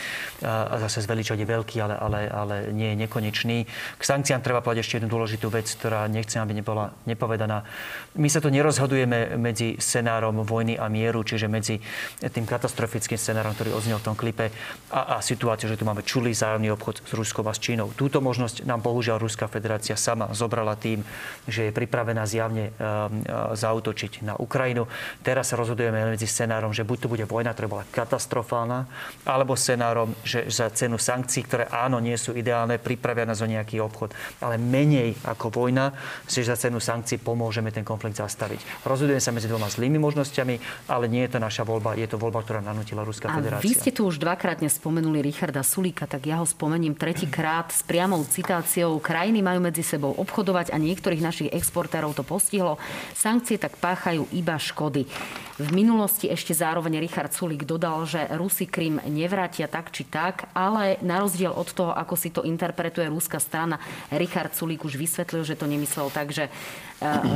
a 0.48 0.80
zase 0.88 1.04
zveličať 1.04 1.44
je 1.44 1.48
veľký, 1.48 1.78
ale, 1.84 1.96
ale, 2.00 2.20
ale 2.32 2.56
nie 2.72 2.96
je 2.96 2.98
nekonečný. 3.04 3.58
K 4.00 4.04
sankciám 4.04 4.40
treba 4.40 4.64
povedať 4.64 4.88
ešte 4.88 4.96
jednu 5.04 5.12
dôležitú 5.12 5.52
vec, 5.52 5.68
ktorá 5.68 6.08
nechcem, 6.08 6.40
aby 6.40 6.56
nebola 6.56 6.96
nepovedaná. 7.04 7.68
My 8.16 8.32
sa 8.32 8.40
tu 8.40 8.48
nerozhodujeme 8.48 9.36
medzi 9.36 9.76
scenárom 9.76 10.40
vojny 10.48 10.80
a 10.80 10.88
mieru, 10.88 11.28
čiže 11.28 11.52
medzi 11.52 11.84
tým 12.24 12.48
katastrofickým 12.48 13.20
scenárom, 13.20 13.52
ktorý 13.52 13.76
oznel 13.76 14.00
v 14.00 14.06
tom 14.08 14.16
klipe 14.16 14.56
a, 14.94 15.20
a 15.20 15.26
situáciou 15.26 15.65
situáciu, 15.66 15.74
že 15.74 15.82
tu 15.82 15.86
máme 15.90 16.06
čulý 16.06 16.32
zájomný 16.32 16.70
obchod 16.78 17.02
s 17.02 17.12
Ruskom 17.18 17.46
a 17.50 17.54
s 17.54 17.60
Čínou. 17.60 17.90
Túto 17.98 18.22
možnosť 18.22 18.64
nám 18.70 18.86
bohužiaľ 18.86 19.18
Ruská 19.18 19.50
federácia 19.50 19.98
sama 19.98 20.30
zobrala 20.32 20.78
tým, 20.78 21.02
že 21.50 21.70
je 21.70 21.72
pripravená 21.74 22.24
zjavne 22.30 22.70
uh, 22.78 23.10
zautočiť 23.58 24.22
na 24.22 24.34
Ukrajinu. 24.38 24.86
Teraz 25.26 25.50
sa 25.50 25.56
rozhodujeme 25.58 25.98
medzi 26.14 26.30
scenárom, 26.30 26.72
že 26.72 26.86
buď 26.86 26.98
to 27.06 27.12
bude 27.12 27.26
vojna, 27.26 27.58
ktorá 27.58 27.68
bola 27.68 27.86
katastrofálna, 27.90 28.86
alebo 29.26 29.58
scenárom, 29.58 30.14
že 30.22 30.46
za 30.54 30.70
cenu 30.70 31.02
sankcií, 31.02 31.42
ktoré 31.50 31.66
áno, 31.74 31.98
nie 31.98 32.16
sú 32.16 32.38
ideálne, 32.38 32.78
pripravia 32.78 33.26
nás 33.26 33.42
o 33.42 33.50
nejaký 33.50 33.82
obchod, 33.82 34.14
ale 34.46 34.62
menej 34.62 35.18
ako 35.26 35.50
vojna, 35.50 35.92
že 36.30 36.46
za 36.46 36.56
cenu 36.56 36.78
sankcií 36.78 37.18
pomôžeme 37.18 37.74
ten 37.74 37.82
konflikt 37.82 38.22
zastaviť. 38.22 38.86
Rozhodujeme 38.86 39.22
sa 39.22 39.34
medzi 39.34 39.50
dvoma 39.50 39.72
zlými 39.72 39.98
možnosťami, 39.98 40.88
ale 40.92 41.10
nie 41.10 41.26
je 41.26 41.38
to 41.38 41.40
naša 41.42 41.64
voľba, 41.66 41.98
je 41.98 42.06
to 42.06 42.18
voľba, 42.22 42.46
ktorá 42.46 42.60
nanútila 42.62 43.02
Ruská 43.02 43.32
federácia. 43.32 43.66
vy 43.66 43.74
ste 43.74 43.92
tu 43.92 44.06
už 44.06 44.22
dvakrát 44.22 44.58
spomenuli 44.76 45.24
Richard 45.24 45.55
Richarda 45.56 45.72
Sulíka, 45.72 46.04
tak 46.04 46.28
ja 46.28 46.44
ho 46.44 46.44
spomeniem 46.44 47.00
tretíkrát 47.00 47.72
s 47.72 47.80
priamou 47.80 48.20
citáciou. 48.28 49.00
Krajiny 49.00 49.40
majú 49.40 49.64
medzi 49.64 49.88
sebou 49.88 50.12
obchodovať 50.12 50.76
a 50.76 50.78
niektorých 50.84 51.24
našich 51.24 51.48
exportérov 51.56 52.12
to 52.12 52.28
postihlo. 52.28 52.76
Sankcie 53.16 53.56
tak 53.56 53.80
páchajú 53.80 54.28
iba 54.36 54.60
škody. 54.60 55.08
V 55.56 55.72
minulosti 55.72 56.28
ešte 56.28 56.52
zároveň 56.52 57.00
Richard 57.00 57.32
Sulík 57.32 57.64
dodal, 57.64 58.04
že 58.04 58.28
Rusi 58.36 58.68
Krym 58.68 59.00
nevrátia 59.08 59.72
tak 59.72 59.96
či 59.96 60.04
tak, 60.04 60.52
ale 60.52 61.00
na 61.00 61.24
rozdiel 61.24 61.56
od 61.56 61.72
toho, 61.72 61.96
ako 61.96 62.20
si 62.20 62.36
to 62.36 62.44
interpretuje 62.44 63.08
rúska 63.08 63.40
strana, 63.40 63.80
Richard 64.12 64.52
Sulík 64.52 64.84
už 64.84 65.00
vysvetlil, 65.00 65.48
že 65.48 65.56
to 65.56 65.72
nemyslel 65.72 66.12
tak, 66.12 66.36
že 66.36 66.52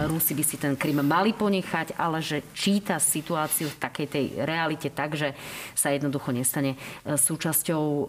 Rusi 0.07 0.31
by 0.31 0.43
si 0.43 0.55
ten 0.55 0.79
Krym 0.79 1.03
mali 1.03 1.35
ponechať, 1.35 1.99
ale 1.99 2.23
že 2.23 2.47
číta 2.55 2.95
situáciu 2.95 3.67
v 3.67 3.79
takej 3.79 4.07
tej 4.07 4.25
realite 4.47 4.87
tak, 4.87 5.19
že 5.19 5.35
sa 5.75 5.91
jednoducho 5.91 6.31
nestane 6.31 6.79
eh, 6.79 7.19
súčasťou 7.19 7.83
eh, 7.83 8.05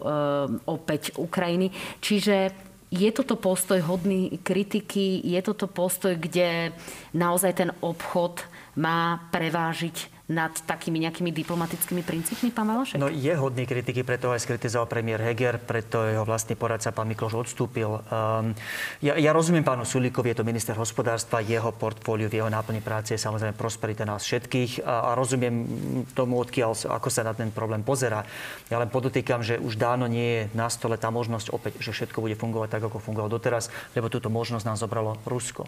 opäť 0.63 1.19
Ukrajiny. 1.19 1.75
Čiže 1.99 2.55
je 2.91 3.09
toto 3.15 3.39
postoj 3.39 3.79
hodný 3.87 4.35
kritiky? 4.43 5.23
Je 5.23 5.39
toto 5.39 5.67
postoj, 5.67 6.15
kde 6.19 6.75
naozaj 7.15 7.51
ten 7.55 7.69
obchod 7.79 8.43
má 8.75 9.31
prevážiť 9.31 10.20
nad 10.31 10.55
takými 10.63 11.03
nejakými 11.03 11.35
diplomatickými 11.35 12.07
princípmi, 12.07 12.55
pán 12.55 12.71
Valašek? 12.71 12.95
No 12.95 13.11
je 13.11 13.35
hodný 13.35 13.67
kritiky, 13.67 14.07
preto 14.07 14.31
aj 14.31 14.47
skritizoval 14.47 14.87
premiér 14.87 15.19
Heger, 15.19 15.59
preto 15.59 16.07
jeho 16.07 16.23
vlastný 16.23 16.55
poradca 16.55 16.95
pán 16.95 17.11
Mikloš 17.11 17.43
odstúpil. 17.43 17.99
Um, 18.07 18.55
ja, 19.03 19.19
ja 19.19 19.35
rozumiem 19.35 19.67
pánu 19.67 19.83
Sulíkovi, 19.83 20.31
je 20.31 20.39
to 20.39 20.47
minister 20.47 20.71
hospodárstva, 20.79 21.43
jeho 21.43 21.75
portfóliu, 21.75 22.31
v 22.31 22.39
jeho 22.39 22.47
náplni 22.47 22.79
práce 22.79 23.11
je 23.11 23.19
samozrejme 23.19 23.59
prosperita 23.59 24.07
nás 24.07 24.23
všetkých 24.23 24.87
a, 24.87 25.11
a 25.11 25.19
rozumiem 25.19 25.67
tomu, 26.15 26.39
odkiaľ, 26.39 26.87
ako 26.87 27.09
sa 27.11 27.27
na 27.27 27.35
ten 27.35 27.51
problém 27.51 27.83
pozera. 27.83 28.23
Ja 28.71 28.79
len 28.79 28.87
podotýkam, 28.87 29.43
že 29.43 29.59
už 29.59 29.75
dávno 29.75 30.07
nie 30.07 30.47
je 30.47 30.55
na 30.55 30.71
stole 30.71 30.95
tá 30.95 31.11
možnosť 31.11 31.51
opäť, 31.51 31.83
že 31.83 31.91
všetko 31.91 32.23
bude 32.23 32.39
fungovať 32.39 32.79
tak, 32.79 32.87
ako 32.87 33.03
fungovalo 33.03 33.35
doteraz, 33.35 33.67
lebo 33.91 34.07
túto 34.07 34.31
možnosť 34.31 34.63
nám 34.63 34.79
zobralo 34.79 35.19
Rusko. 35.27 35.67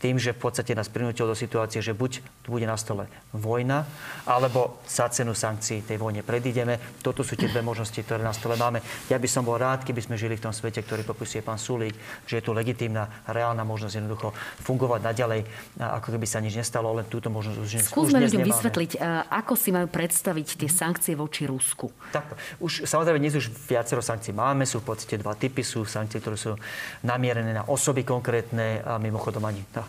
Tým, 0.00 0.16
že 0.16 0.32
v 0.32 0.40
podstate 0.48 0.72
nás 0.72 0.88
prinútilo 0.88 1.34
do 1.34 1.36
situácie, 1.36 1.82
že 1.82 1.92
buď 1.92 2.22
tu 2.46 2.54
bude 2.54 2.64
na 2.64 2.78
stole 2.78 3.10
vojna, 3.34 3.84
alebo 4.28 4.84
za 4.84 5.08
cenu 5.08 5.32
sankcií 5.32 5.88
tej 5.88 5.96
vojne 5.96 6.20
predídeme. 6.20 6.76
Toto 7.00 7.24
sú 7.24 7.34
tie 7.34 7.48
dve 7.48 7.64
možnosti, 7.64 7.96
ktoré 7.96 8.20
na 8.20 8.36
stole 8.36 8.60
máme. 8.60 8.84
Ja 9.08 9.16
by 9.16 9.28
som 9.28 9.42
bol 9.42 9.56
rád, 9.56 9.88
keby 9.88 10.04
sme 10.04 10.20
žili 10.20 10.36
v 10.36 10.44
tom 10.48 10.52
svete, 10.52 10.84
ktorý 10.84 11.02
popisuje 11.02 11.40
pán 11.40 11.56
Sulík, 11.56 11.96
že 12.28 12.38
je 12.38 12.44
tu 12.44 12.52
legitímna, 12.52 13.24
reálna 13.24 13.64
možnosť 13.64 13.94
jednoducho 13.98 14.36
fungovať 14.62 15.00
naďalej, 15.00 15.40
ako 15.80 16.08
keby 16.12 16.26
sa 16.28 16.44
nič 16.44 16.54
nestalo, 16.60 16.92
len 16.92 17.08
túto 17.08 17.32
možnosť 17.32 17.58
už, 17.58 17.68
Skúsme 17.88 18.20
ľuďom 18.20 18.44
vysvetliť, 18.44 18.90
ako 19.32 19.54
si 19.56 19.72
majú 19.72 19.88
predstaviť 19.88 20.60
tie 20.60 20.68
sankcie 20.68 21.16
voči 21.16 21.48
Rusku. 21.48 21.88
Tak, 22.12 22.36
už 22.60 22.84
samozrejme 22.84 23.18
dnes 23.18 23.40
už 23.40 23.48
viacero 23.48 24.04
sankcií 24.04 24.36
máme, 24.36 24.68
sú 24.68 24.84
v 24.84 24.92
podstate 24.92 25.16
dva 25.16 25.32
typy, 25.32 25.64
sú 25.64 25.88
sankcie, 25.88 26.20
ktoré 26.20 26.36
sú 26.36 26.52
namierené 27.00 27.56
na 27.56 27.64
osoby 27.64 28.04
konkrétne 28.04 28.84
a 28.84 29.00
mimochodom 29.00 29.40
ani 29.48 29.64
na 29.72 29.84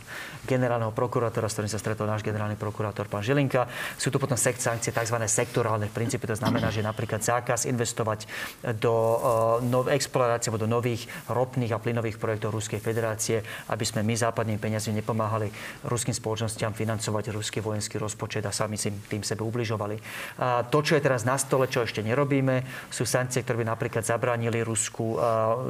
generálneho 0.47 0.95
prokurátora, 0.95 1.51
s 1.51 1.60
ktorým 1.60 1.72
sa 1.72 1.78
stretol 1.78 2.07
náš 2.07 2.24
generálny 2.24 2.55
prokurátor 2.55 3.12
pán 3.12 3.22
Žilinka. 3.22 3.68
Sú 4.00 4.08
tu 4.08 4.16
potom 4.16 4.39
sankcie 4.39 4.95
tzv. 4.95 5.18
sektorálne 5.28 5.91
v 5.91 5.93
princípe. 5.93 6.24
To 6.24 6.39
znamená, 6.39 6.72
že 6.72 6.80
napríklad 6.80 7.20
zákaz 7.20 7.68
investovať 7.68 8.32
do 8.80 8.95
uh, 8.95 9.20
nov, 9.60 9.91
explorácie 9.91 10.47
alebo 10.47 10.64
do 10.64 10.72
nových 10.72 11.12
ropných 11.28 11.76
a 11.76 11.84
plynových 11.84 12.16
projektov 12.16 12.56
Ruskej 12.56 12.80
federácie, 12.80 13.43
aby 13.68 13.84
sme 13.84 14.08
my 14.08 14.16
západnými 14.16 14.56
peniazmi 14.56 15.04
nepomáhali 15.04 15.52
ruským 15.84 16.16
spoločnostiam 16.16 16.72
financovať 16.72 17.36
ruský 17.36 17.60
vojenský 17.60 18.00
rozpočet 18.00 18.47
a 18.47 18.56
sami 18.56 18.80
si 18.80 18.88
tým 19.12 19.20
sebe 19.20 19.43
ubližovali. 19.43 20.00
A 20.39 20.64
to, 20.64 20.80
čo 20.80 20.95
je 20.95 21.04
teraz 21.04 21.28
na 21.28 21.36
stole, 21.36 21.68
čo 21.68 21.84
ešte 21.84 22.00
nerobíme, 22.00 22.88
sú 22.88 23.04
sankcie, 23.04 23.43
ktoré 23.43 23.68
by 23.68 23.76
napríklad 23.76 24.08
zabránili 24.08 24.64
Rusku 24.64 25.20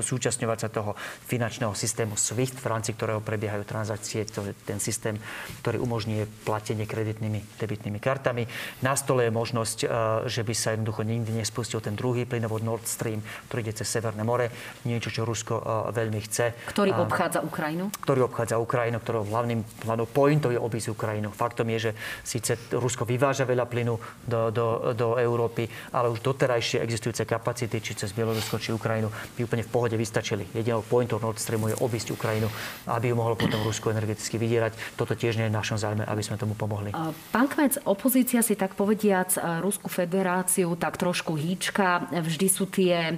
súčasňovať 0.06 0.58
sa 0.62 0.70
toho 0.70 0.94
finančného 1.26 1.74
systému 1.74 2.14
SWIFT, 2.14 2.62
v 2.62 2.68
rámci 2.70 2.94
ktorého 2.94 3.26
prebiehajú 3.26 3.66
transakcie, 3.66 4.22
ten 4.70 4.78
systém, 4.78 5.18
ktorý 5.66 5.82
umožňuje 5.82 6.46
platenie 6.46 6.86
kreditnými 6.86 7.42
debitnými 7.58 7.98
kartami 7.98 8.09
kartami. 8.10 8.50
Na 8.82 8.98
stole 8.98 9.30
je 9.30 9.32
možnosť, 9.32 9.78
e, 9.86 9.88
že 10.26 10.42
by 10.42 10.54
sa 10.58 10.74
jednoducho 10.74 11.06
nikdy 11.06 11.38
nespustil 11.38 11.78
ten 11.78 11.94
druhý 11.94 12.26
plynovod 12.26 12.66
Nord 12.66 12.90
Stream, 12.90 13.22
ktorý 13.46 13.70
ide 13.70 13.74
cez 13.78 13.86
Severné 13.86 14.26
more. 14.26 14.50
Niečo, 14.90 15.14
čo 15.14 15.30
Rusko 15.30 15.62
e, 15.62 15.64
veľmi 15.94 16.20
chce. 16.26 16.74
Ktorý 16.74 16.98
obchádza 16.98 17.46
Ukrajinu? 17.46 17.94
Ktorý 18.02 18.26
obchádza 18.26 18.58
Ukrajinu, 18.58 18.98
ktorého 18.98 19.30
hlavným 19.30 19.62
hlavnou 19.86 20.10
pointou 20.10 20.50
je 20.50 20.58
obísť 20.58 20.98
Ukrajinu. 20.98 21.30
Faktom 21.30 21.70
je, 21.78 21.90
že 21.90 21.92
síce 22.26 22.58
Rusko 22.74 23.06
vyváža 23.06 23.46
veľa 23.46 23.70
plynu 23.70 23.96
do, 24.26 24.50
do, 24.50 24.96
do 24.98 25.08
Európy, 25.22 25.70
ale 25.94 26.10
už 26.10 26.26
doterajšie 26.26 26.82
existujúce 26.82 27.28
kapacity, 27.28 27.78
či 27.84 27.94
cez 27.94 28.16
Bielorusko, 28.16 28.58
či 28.58 28.74
Ukrajinu, 28.74 29.12
by 29.38 29.46
úplne 29.46 29.64
v 29.64 29.72
pohode 29.72 29.96
vystačili. 30.00 30.48
Jedinou 30.56 30.82
pointou 30.82 31.22
Nord 31.22 31.38
Streamu 31.38 31.70
je 31.70 31.78
obísť 31.78 32.16
Ukrajinu, 32.16 32.48
aby 32.88 33.12
ju 33.12 33.16
mohlo 33.16 33.36
potom 33.36 33.62
Rusko 33.62 33.92
energeticky 33.92 34.40
vydierať. 34.40 34.96
Toto 34.96 35.14
tiež 35.14 35.38
nie 35.38 35.46
je 35.48 35.52
v 35.54 35.58
našom 35.60 35.78
zájme, 35.78 36.08
aby 36.08 36.22
sme 36.24 36.40
tomu 36.40 36.56
pomohli. 36.56 36.96
Pán 37.30 37.48
Kmec, 37.52 37.82
opozícia 38.00 38.40
si 38.40 38.56
tak 38.56 38.80
povediac 38.80 39.36
e, 39.36 39.60
Rusku 39.60 39.92
federáciu 39.92 40.80
tak 40.80 40.96
trošku 40.96 41.36
hýčka. 41.36 42.08
Vždy 42.08 42.48
sú 42.48 42.64
tie 42.72 42.96
e, 42.96 43.16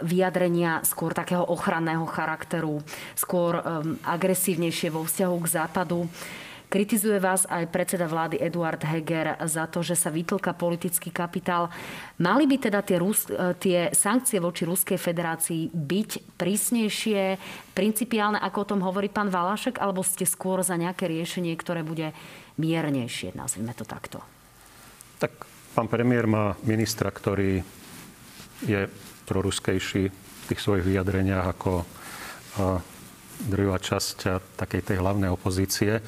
vyjadrenia 0.00 0.80
skôr 0.88 1.12
takého 1.12 1.44
ochranného 1.44 2.08
charakteru, 2.08 2.80
skôr 3.12 3.60
e, 3.60 3.62
agresívnejšie 4.00 4.88
vo 4.88 5.04
vzťahu 5.04 5.36
k 5.44 5.52
západu. 5.52 6.08
Kritizuje 6.72 7.20
vás 7.20 7.44
aj 7.52 7.68
predseda 7.68 8.08
vlády 8.08 8.40
Eduard 8.40 8.80
Heger 8.80 9.36
za 9.44 9.68
to, 9.68 9.84
že 9.84 9.92
sa 9.92 10.08
vytlka 10.08 10.56
politický 10.56 11.12
kapitál. 11.12 11.68
Mali 12.16 12.48
by 12.48 12.56
teda 12.56 12.80
tie, 12.80 12.96
Rus- 12.96 13.28
tie 13.60 13.92
sankcie 13.92 14.40
voči 14.40 14.64
Ruskej 14.64 14.96
federácii 14.96 15.68
byť 15.68 16.40
prísnejšie, 16.40 17.36
principiálne, 17.76 18.40
ako 18.40 18.56
o 18.64 18.68
tom 18.72 18.80
hovorí 18.88 19.12
pán 19.12 19.28
Valašek, 19.28 19.76
alebo 19.84 20.00
ste 20.00 20.24
skôr 20.24 20.64
za 20.64 20.80
nejaké 20.80 21.12
riešenie, 21.12 21.52
ktoré 21.60 21.84
bude 21.84 22.16
miernejšie, 22.58 23.32
nazvime 23.36 23.72
to 23.72 23.84
takto? 23.86 24.20
Tak 25.22 25.46
pán 25.72 25.88
premiér 25.88 26.26
má 26.26 26.58
ministra, 26.66 27.08
ktorý 27.08 27.62
je 28.62 28.80
proruskejší 29.24 30.02
v 30.12 30.44
tých 30.50 30.60
svojich 30.60 30.84
vyjadreniach 30.84 31.46
ako 31.54 31.86
druhá 33.42 33.78
časť 33.80 34.16
takej 34.54 34.92
tej 34.92 34.96
hlavnej 35.00 35.32
opozície. 35.32 36.04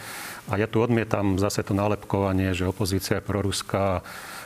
A 0.51 0.61
ja 0.61 0.69
tu 0.69 0.85
odmietam 0.85 1.41
zase 1.41 1.65
to 1.65 1.73
nálepkovanie, 1.73 2.53
že 2.53 2.69
opozícia 2.69 3.19
je 3.19 3.27
proruská 3.27 4.05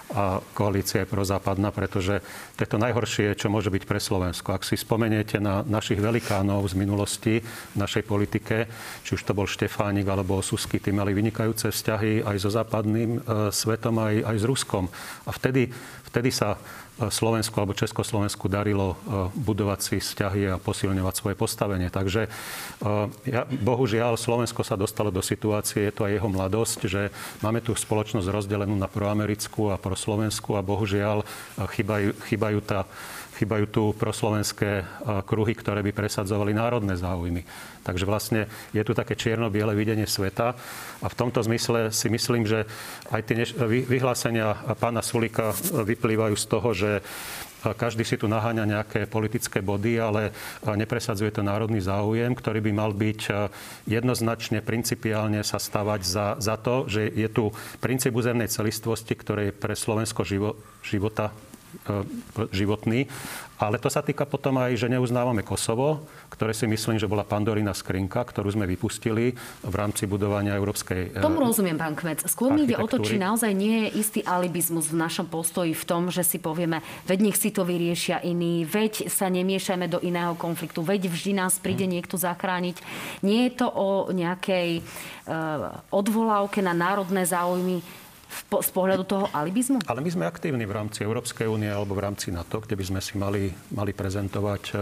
a 0.09 0.41
koalícia 0.57 1.05
je 1.05 1.13
prozápadná, 1.13 1.69
pretože 1.69 2.25
to 2.57 2.65
je 2.65 2.71
to 2.71 2.81
najhoršie, 2.81 3.37
čo 3.37 3.53
môže 3.53 3.69
byť 3.69 3.85
pre 3.85 4.01
Slovensko. 4.01 4.57
Ak 4.57 4.65
si 4.65 4.81
spomeniete 4.81 5.37
na 5.37 5.61
našich 5.69 6.01
velikánov 6.01 6.65
z 6.65 6.75
minulosti 6.81 7.35
v 7.45 7.77
našej 7.77 8.09
politike, 8.09 8.65
či 9.05 9.11
už 9.13 9.23
to 9.29 9.37
bol 9.37 9.45
Štefánik 9.45 10.09
alebo 10.09 10.41
Susky, 10.41 10.81
tí 10.81 10.97
mali 10.97 11.13
vynikajúce 11.13 11.69
vzťahy 11.69 12.25
aj 12.25 12.37
so 12.41 12.49
západným 12.49 13.21
e, 13.21 13.53
svetom, 13.53 14.01
aj, 14.01 14.25
aj 14.25 14.37
s 14.41 14.45
Ruskom. 14.49 14.89
A 15.29 15.31
vtedy, 15.31 15.69
vtedy 16.09 16.33
sa 16.33 16.57
Slovensku 17.07 17.55
alebo 17.55 17.79
Československu 17.79 18.51
darilo 18.51 18.99
e, 18.99 19.31
budovať 19.39 19.79
si 19.79 19.97
vzťahy 20.03 20.51
a 20.51 20.59
posilňovať 20.59 21.15
svoje 21.15 21.37
postavenie. 21.39 21.87
Takže 21.95 22.27
e, 22.27 22.31
ja, 23.31 23.47
bohužiaľ 23.47 24.19
Slovensko 24.19 24.67
sa 24.67 24.75
dostalo 24.75 25.15
do 25.15 25.23
situácie, 25.23 25.87
je 25.87 25.95
to 25.95 26.11
aj 26.11 26.19
jeho 26.19 26.27
mladosť, 26.27 26.81
že 26.91 27.03
máme 27.39 27.63
tu 27.63 27.71
spoločnosť 27.71 28.27
rozdelenú 28.27 28.75
na 28.75 28.91
proamerickú 28.91 29.71
a 29.71 29.79
proslovenskú 29.79 30.59
a 30.59 30.67
bohužiaľ 30.67 31.23
e, 31.23 31.27
chýbajú, 31.71 32.11
chýbajú 32.27 32.59
tá 32.67 32.83
chýbajú 33.39 33.65
tu 33.71 33.83
proslovenské 33.95 34.83
kruhy, 35.23 35.55
ktoré 35.55 35.87
by 35.87 35.95
presadzovali 35.95 36.51
národné 36.51 36.99
záujmy. 36.99 37.47
Takže 37.87 38.05
vlastne 38.05 38.51
je 38.75 38.83
tu 38.83 38.93
také 38.93 39.15
čierno-biele 39.15 39.79
videnie 39.79 40.11
sveta 40.11 40.59
a 40.99 41.07
v 41.07 41.19
tomto 41.19 41.39
zmysle 41.47 41.95
si 41.95 42.11
myslím, 42.11 42.43
že 42.45 42.67
aj 43.15 43.23
tie 43.23 43.47
vyhlásenia 43.87 44.75
pána 44.77 45.01
Sulika 45.07 45.55
vyplývajú 45.73 46.35
z 46.35 46.47
toho, 46.51 46.69
že 46.75 46.91
každý 47.59 48.07
si 48.07 48.15
tu 48.15 48.31
naháňa 48.31 48.65
nejaké 48.71 49.11
politické 49.11 49.59
body, 49.59 49.99
ale 49.99 50.31
nepresadzuje 50.63 51.35
to 51.35 51.43
národný 51.43 51.83
záujem, 51.83 52.31
ktorý 52.31 52.63
by 52.63 52.73
mal 52.75 52.95
byť 52.95 53.21
jednoznačne, 53.91 54.63
principiálne 54.63 55.43
sa 55.43 55.59
stavať 55.59 56.01
za, 56.07 56.27
za 56.39 56.55
to, 56.55 56.87
že 56.87 57.11
je 57.11 57.27
tu 57.27 57.51
princíp 57.83 58.15
územnej 58.15 58.47
celistvosti, 58.47 59.19
ktorý 59.19 59.51
je 59.51 59.59
pre 59.59 59.75
Slovensko 59.75 60.23
živo, 60.23 60.55
života 60.87 61.35
E, 61.35 61.48
životný. 62.53 63.09
Ale 63.59 63.83
to 63.83 63.91
sa 63.91 64.07
týka 64.07 64.23
potom 64.23 64.55
aj, 64.63 64.79
že 64.79 64.87
neuznávame 64.87 65.43
Kosovo, 65.43 66.07
ktoré 66.31 66.55
si 66.55 66.71
myslím, 66.71 66.95
že 66.95 67.11
bola 67.11 67.27
pandorina 67.27 67.75
skrinka, 67.75 68.23
ktorú 68.23 68.55
sme 68.55 68.71
vypustili 68.71 69.35
v 69.67 69.75
rámci 69.75 70.07
budovania 70.07 70.55
európskej 70.55 71.19
e, 71.19 71.19
Tomu 71.19 71.43
rozumiem, 71.43 71.75
pán 71.75 71.99
Kmec. 71.99 72.23
Skôr 72.31 72.55
mi 72.55 72.71
ide 72.71 72.79
o 72.79 72.87
to, 72.87 73.03
či 73.03 73.19
naozaj 73.19 73.51
nie 73.51 73.91
je 73.91 73.99
istý 73.99 74.21
alibizmus 74.23 74.95
v 74.95 75.03
našom 75.03 75.27
postoji 75.27 75.75
v 75.75 75.85
tom, 75.91 76.07
že 76.07 76.23
si 76.23 76.39
povieme, 76.39 76.87
veď 77.11 77.19
nech 77.19 77.35
si 77.35 77.51
to 77.51 77.67
vyriešia 77.67 78.23
iní, 78.23 78.63
veď 78.63 79.11
sa 79.11 79.27
nemiešajme 79.27 79.91
do 79.91 79.99
iného 80.07 80.39
konfliktu, 80.39 80.87
veď 80.87 81.11
vždy 81.11 81.35
nás 81.35 81.59
príde 81.59 81.91
hmm. 81.91 81.99
niekto 81.99 82.15
zachrániť. 82.15 82.79
Nie 83.27 83.51
je 83.51 83.59
to 83.59 83.67
o 83.75 84.15
nejakej 84.15 84.87
uh, 85.27 85.83
odvolávke 85.91 86.63
na 86.63 86.79
národné 86.79 87.27
záujmy 87.27 87.83
z 88.49 88.71
pohľadu 88.73 89.05
toho 89.05 89.27
alibizmu? 89.33 89.85
Ale 89.89 90.01
my 90.01 90.11
sme 90.13 90.25
aktívni 90.29 90.65
v 90.65 90.77
rámci 90.77 91.05
Európskej 91.05 91.49
únie 91.49 91.69
alebo 91.69 91.97
v 91.97 92.05
rámci 92.05 92.33
NATO, 92.33 92.61
kde 92.61 92.77
by 92.77 92.85
sme 92.85 93.01
si 93.01 93.17
mali, 93.17 93.53
mali 93.73 93.93
prezentovať 93.93 94.63
e, 94.73 94.75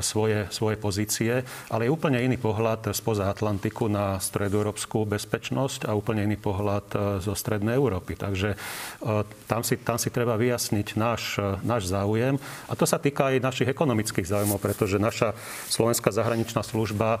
svoje, 0.00 0.48
svoje 0.48 0.76
pozície. 0.80 1.44
Ale 1.68 1.88
je 1.88 1.94
úplne 1.94 2.20
iný 2.20 2.40
pohľad 2.40 2.92
spoza 2.96 3.28
Atlantiku 3.28 3.88
na 3.88 4.16
stredoeurópsku 4.20 5.04
bezpečnosť 5.08 5.88
a 5.88 5.96
úplne 5.96 6.24
iný 6.24 6.40
pohľad 6.40 6.86
e, 6.92 6.96
zo 7.20 7.32
Strednej 7.36 7.76
Európy. 7.76 8.16
Takže 8.16 8.54
e, 8.54 8.56
tam 9.48 9.60
si, 9.64 9.80
tam 9.80 10.00
si 10.00 10.08
treba 10.08 10.36
vyjasniť 10.40 10.88
náš, 10.96 11.40
náš 11.64 11.88
záujem. 11.88 12.40
A 12.68 12.72
to 12.76 12.88
sa 12.88 12.96
týka 12.96 13.32
aj 13.32 13.44
našich 13.44 13.68
ekonomických 13.68 14.28
záujmov, 14.28 14.60
pretože 14.60 15.00
naša 15.00 15.36
slovenská 15.68 16.12
zahraničná 16.12 16.64
služba 16.64 17.20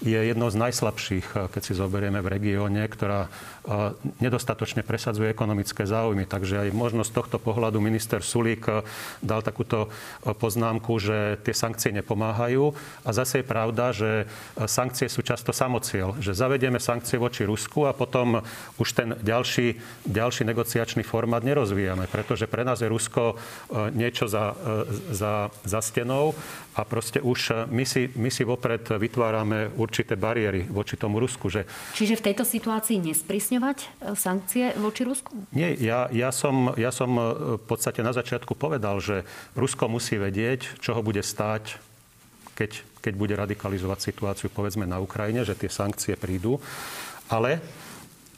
je 0.00 0.16
jednou 0.16 0.48
z 0.48 0.56
najslabších, 0.56 1.26
eh, 1.36 1.38
keď 1.52 1.62
si 1.62 1.72
zoberieme 1.76 2.24
v 2.24 2.32
regióne, 2.32 2.82
ktorá 2.88 3.28
eh, 3.28 3.92
nedostatočne 4.24 4.80
presadzuje 4.80 5.28
ekonomické 5.28 5.84
záujmy. 5.84 6.24
Takže 6.24 6.68
aj 6.68 6.68
možno 6.72 7.04
z 7.04 7.12
tohto 7.12 7.36
pohľadu 7.36 7.78
minister 7.84 8.24
Sulík 8.24 8.64
eh, 8.68 8.80
dal 9.20 9.44
takúto 9.44 9.92
poznámku, 10.24 10.96
že 10.96 11.36
tie 11.44 11.52
sankcie 11.52 11.92
nepomáhajú. 11.92 12.72
A 13.04 13.10
zase 13.12 13.40
je 13.40 13.46
pravda, 13.46 13.92
že 13.92 14.28
sankcie 14.68 15.08
sú 15.08 15.20
často 15.20 15.52
samociel. 15.52 16.16
Že 16.20 16.32
zavedieme 16.36 16.80
sankcie 16.80 17.20
voči 17.20 17.44
Rusku 17.44 17.84
a 17.84 17.92
potom 17.96 18.40
už 18.80 18.88
ten 18.96 19.08
ďalší, 19.20 19.76
ďalší 20.08 20.48
negociačný 20.48 21.04
formát 21.04 21.44
nerozvíjame. 21.44 22.08
Pretože 22.08 22.48
pre 22.48 22.64
nás 22.64 22.80
je 22.80 22.88
Rusko 22.88 23.36
niečo 23.92 24.28
za, 24.28 24.56
za, 25.12 25.48
za 25.64 25.80
stenou 25.80 26.32
a 26.80 26.88
proste 26.88 27.20
už 27.20 27.68
my 27.68 27.84
si, 27.84 28.08
my 28.16 28.32
si 28.32 28.40
vopred 28.40 28.80
vytvárame 28.96 29.76
určité 29.76 30.16
bariéry 30.16 30.64
voči 30.64 30.96
tomu 30.96 31.20
Rusku. 31.20 31.52
Že... 31.52 31.68
Čiže 31.92 32.16
v 32.16 32.24
tejto 32.32 32.44
situácii 32.48 32.96
nesprísňovať 33.04 33.78
e, 33.84 33.86
sankcie 34.16 34.72
voči 34.80 35.04
Rusku? 35.04 35.36
Nie, 35.52 35.76
ja, 35.76 36.08
ja, 36.08 36.32
som, 36.32 36.72
ja 36.80 36.88
som 36.88 37.12
e, 37.20 37.22
v 37.60 37.64
podstate 37.68 38.00
na 38.00 38.16
začiatku 38.16 38.56
povedal, 38.56 38.96
že 39.04 39.28
Rusko 39.52 39.92
musí 39.92 40.16
vedieť, 40.16 40.80
čo 40.80 40.96
ho 40.96 41.04
bude 41.04 41.20
stáť, 41.20 41.76
keď, 42.56 42.80
keď 43.04 43.12
bude 43.12 43.34
radikalizovať 43.36 43.98
situáciu, 44.00 44.48
povedzme, 44.48 44.88
na 44.88 44.96
Ukrajine, 44.96 45.44
že 45.44 45.52
tie 45.52 45.68
sankcie 45.68 46.16
prídu. 46.16 46.56
Ale 47.28 47.60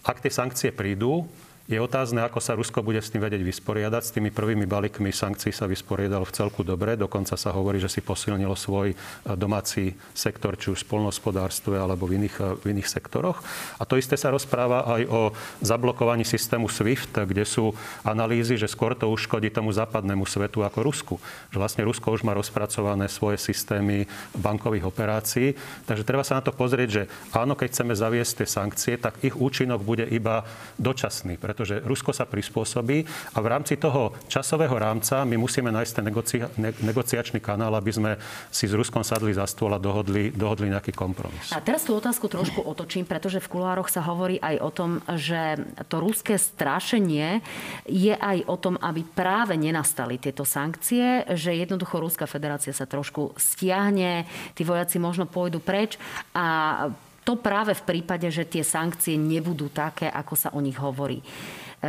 ak 0.02 0.18
tie 0.18 0.34
sankcie 0.34 0.74
prídu, 0.74 1.30
je 1.70 1.78
otázne, 1.78 2.26
ako 2.26 2.42
sa 2.42 2.58
Rusko 2.58 2.82
bude 2.82 2.98
s 2.98 3.14
tým 3.14 3.22
vedieť 3.22 3.38
vysporiadať. 3.38 4.02
S 4.02 4.14
tými 4.18 4.34
prvými 4.34 4.66
balíkmi 4.66 5.14
sankcií 5.14 5.54
sa 5.54 5.70
vysporiadalo 5.70 6.26
v 6.26 6.34
celku 6.34 6.66
dobre. 6.66 6.98
Dokonca 6.98 7.38
sa 7.38 7.54
hovorí, 7.54 7.78
že 7.78 7.86
si 7.86 8.02
posilnilo 8.02 8.58
svoj 8.58 8.90
e, 8.90 8.96
domáci 9.38 9.94
sektor, 10.10 10.58
či 10.58 10.74
už 10.74 10.82
v 10.82 10.86
spolnohospodárstve 10.90 11.78
alebo 11.78 12.10
v 12.10 12.18
iných, 12.18 12.36
e, 12.42 12.46
v 12.58 12.64
iných 12.74 12.90
sektoroch. 12.90 13.38
A 13.78 13.86
to 13.86 13.94
isté 13.94 14.18
sa 14.18 14.34
rozpráva 14.34 14.90
aj 14.90 15.02
o 15.06 15.20
zablokovaní 15.62 16.26
systému 16.26 16.66
SWIFT, 16.66 17.30
kde 17.30 17.46
sú 17.46 17.70
analýzy, 18.02 18.58
že 18.58 18.66
skôr 18.66 18.98
to 18.98 19.06
uškodí 19.06 19.46
tomu 19.54 19.70
západnému 19.70 20.26
svetu 20.26 20.66
ako 20.66 20.78
Rusku. 20.82 21.14
Že 21.54 21.62
vlastne 21.62 21.86
Rusko 21.86 22.10
už 22.10 22.26
má 22.26 22.34
rozpracované 22.34 23.06
svoje 23.06 23.38
systémy 23.38 24.10
bankových 24.34 24.90
operácií. 24.90 25.54
Takže 25.86 26.02
treba 26.02 26.26
sa 26.26 26.42
na 26.42 26.42
to 26.42 26.50
pozrieť, 26.50 26.88
že 26.90 27.02
áno, 27.30 27.54
keď 27.54 27.70
chceme 27.70 27.94
zaviesť 27.94 28.42
tie 28.42 28.48
sankcie, 28.50 28.94
tak 28.98 29.22
ich 29.22 29.38
účinok 29.38 29.78
bude 29.86 30.02
iba 30.10 30.42
dočasný 30.74 31.38
pretože 31.52 31.84
Rusko 31.84 32.16
sa 32.16 32.24
prispôsobí 32.24 33.04
a 33.36 33.38
v 33.44 33.46
rámci 33.46 33.76
toho 33.76 34.16
časového 34.24 34.72
rámca 34.72 35.20
my 35.28 35.36
musíme 35.36 35.68
nájsť 35.68 35.92
ten 35.92 36.04
negocia- 36.08 36.50
ne- 36.56 36.72
negociačný 36.80 37.44
kanál, 37.44 37.76
aby 37.76 37.92
sme 37.92 38.10
si 38.48 38.64
s 38.64 38.72
Ruskom 38.72 39.04
sadli 39.04 39.36
za 39.36 39.44
stôl 39.44 39.76
a 39.76 39.78
dohodli, 39.78 40.32
dohodli 40.32 40.72
nejaký 40.72 40.96
kompromis. 40.96 41.52
A 41.52 41.60
teraz 41.60 41.84
tú 41.84 41.92
otázku 41.92 42.32
trošku 42.32 42.64
otočím, 42.64 43.04
pretože 43.04 43.44
v 43.44 43.52
kulároch 43.52 43.92
sa 43.92 44.00
hovorí 44.00 44.40
aj 44.40 44.56
o 44.64 44.70
tom, 44.72 44.90
že 45.20 45.60
to 45.92 46.00
ruské 46.00 46.40
strašenie 46.40 47.44
je 47.84 48.16
aj 48.16 48.48
o 48.48 48.56
tom, 48.56 48.80
aby 48.80 49.04
práve 49.04 49.52
nenastali 49.60 50.16
tieto 50.16 50.48
sankcie, 50.48 51.28
že 51.36 51.52
jednoducho 51.52 52.00
Ruská 52.00 52.24
federácia 52.24 52.72
sa 52.72 52.88
trošku 52.88 53.36
stiahne, 53.36 54.24
tí 54.56 54.64
vojaci 54.64 54.96
možno 54.96 55.28
pôjdu 55.28 55.60
preč 55.60 56.00
a 56.32 56.88
to 57.22 57.38
práve 57.38 57.74
v 57.78 57.86
prípade, 57.86 58.26
že 58.30 58.46
tie 58.46 58.66
sankcie 58.66 59.14
nebudú 59.14 59.70
také, 59.70 60.10
ako 60.10 60.34
sa 60.34 60.48
o 60.54 60.60
nich 60.60 60.76
hovorí. 60.78 61.22
E, 61.22 61.24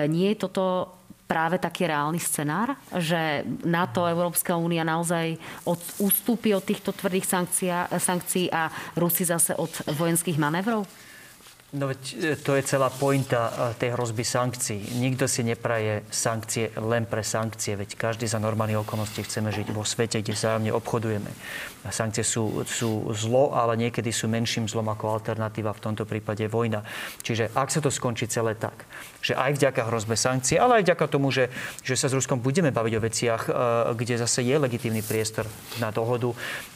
nie 0.06 0.34
je 0.34 0.46
toto 0.46 0.94
práve 1.26 1.58
taký 1.58 1.90
reálny 1.90 2.22
scenár, 2.22 2.78
že 3.02 3.42
NATO, 3.66 4.06
Európska 4.06 4.54
únia 4.54 4.86
naozaj 4.86 5.34
od, 5.66 5.82
ustúpi 5.98 6.54
od 6.54 6.62
týchto 6.62 6.94
tvrdých 6.94 7.26
sankcií 7.98 8.48
a 8.54 8.70
Rusi 8.94 9.26
zase 9.26 9.58
od 9.58 9.72
vojenských 9.98 10.38
manévrov? 10.38 10.86
No 11.74 11.90
veď 11.90 12.02
e, 12.22 12.36
to 12.38 12.54
je 12.54 12.64
celá 12.70 12.94
pointa 12.94 13.50
e, 13.50 13.52
tej 13.82 13.98
hrozby 13.98 14.22
sankcií. 14.22 15.02
Nikto 15.02 15.26
si 15.26 15.42
nepraje 15.42 16.06
sankcie 16.14 16.70
len 16.78 17.10
pre 17.10 17.26
sankcie, 17.26 17.74
veď 17.74 17.98
každý 17.98 18.30
za 18.30 18.38
normálnych 18.38 18.86
okolností 18.86 19.26
chceme 19.26 19.50
žiť 19.50 19.74
vo 19.74 19.82
svete, 19.82 20.22
kde 20.22 20.38
vzájomne 20.38 20.70
obchodujeme. 20.70 21.34
Sankcie 21.90 22.22
sú, 22.22 22.62
sú 22.70 23.10
zlo, 23.18 23.58
ale 23.58 23.74
niekedy 23.76 24.14
sú 24.14 24.30
menším 24.30 24.70
zlom 24.70 24.86
ako 24.86 25.18
alternatíva, 25.18 25.74
v 25.74 25.84
tomto 25.90 26.06
prípade 26.06 26.46
vojna. 26.46 26.86
Čiže 27.26 27.58
ak 27.58 27.74
sa 27.74 27.82
to 27.82 27.90
skončí 27.90 28.30
celé 28.30 28.54
tak, 28.54 28.86
že 29.26 29.34
aj 29.34 29.58
vďaka 29.58 29.90
hrozbe 29.90 30.14
sankcií, 30.14 30.62
ale 30.62 30.84
aj 30.84 30.94
vďaka 30.94 31.06
tomu, 31.10 31.34
že, 31.34 31.50
že 31.82 31.98
sa 31.98 32.06
s 32.06 32.14
Ruskom 32.14 32.38
budeme 32.38 32.70
baviť 32.70 32.94
o 32.94 33.02
veciach, 33.02 33.42
e, 33.50 33.52
kde 33.98 34.22
zase 34.22 34.46
je 34.46 34.56
legitímny 34.62 35.02
priestor 35.02 35.50
na 35.82 35.90
dohodu. 35.90 36.30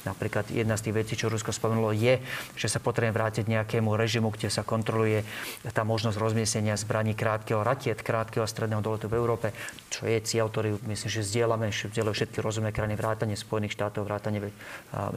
Napríklad 0.10 0.50
jedna 0.50 0.74
z 0.74 0.90
tých 0.90 0.98
vecí, 0.98 1.14
čo 1.14 1.30
Rusko 1.30 1.54
spomenulo, 1.54 1.94
je, 1.94 2.18
že 2.58 2.66
sa 2.66 2.82
potrebujeme 2.82 3.14
vrátiť 3.14 3.46
nejakému 3.46 3.94
režimu, 3.94 4.34
kde 4.34 4.50
sa 4.50 4.66
kont- 4.66 4.88
kontroluje 4.88 5.28
tá 5.76 5.84
možnosť 5.84 6.16
rozmiestnenia 6.16 6.80
zbraní 6.80 7.12
krátkeho 7.12 7.60
ratiet, 7.60 8.00
krátkeho 8.00 8.46
a 8.46 8.48
stredného 8.48 8.80
doletu 8.80 9.12
v 9.12 9.20
Európe, 9.20 9.52
čo 9.92 10.08
je 10.08 10.24
cieľ, 10.24 10.48
ktorý 10.48 10.80
myslím, 10.88 11.10
že 11.12 11.28
zdieľame, 11.28 11.68
zdieľajú 11.76 12.16
všetky 12.16 12.40
rozumné 12.40 12.72
krajiny 12.72 12.96
vrátane 12.96 13.36
Spojených 13.36 13.76
štátov, 13.76 14.08
vrátane 14.08 14.40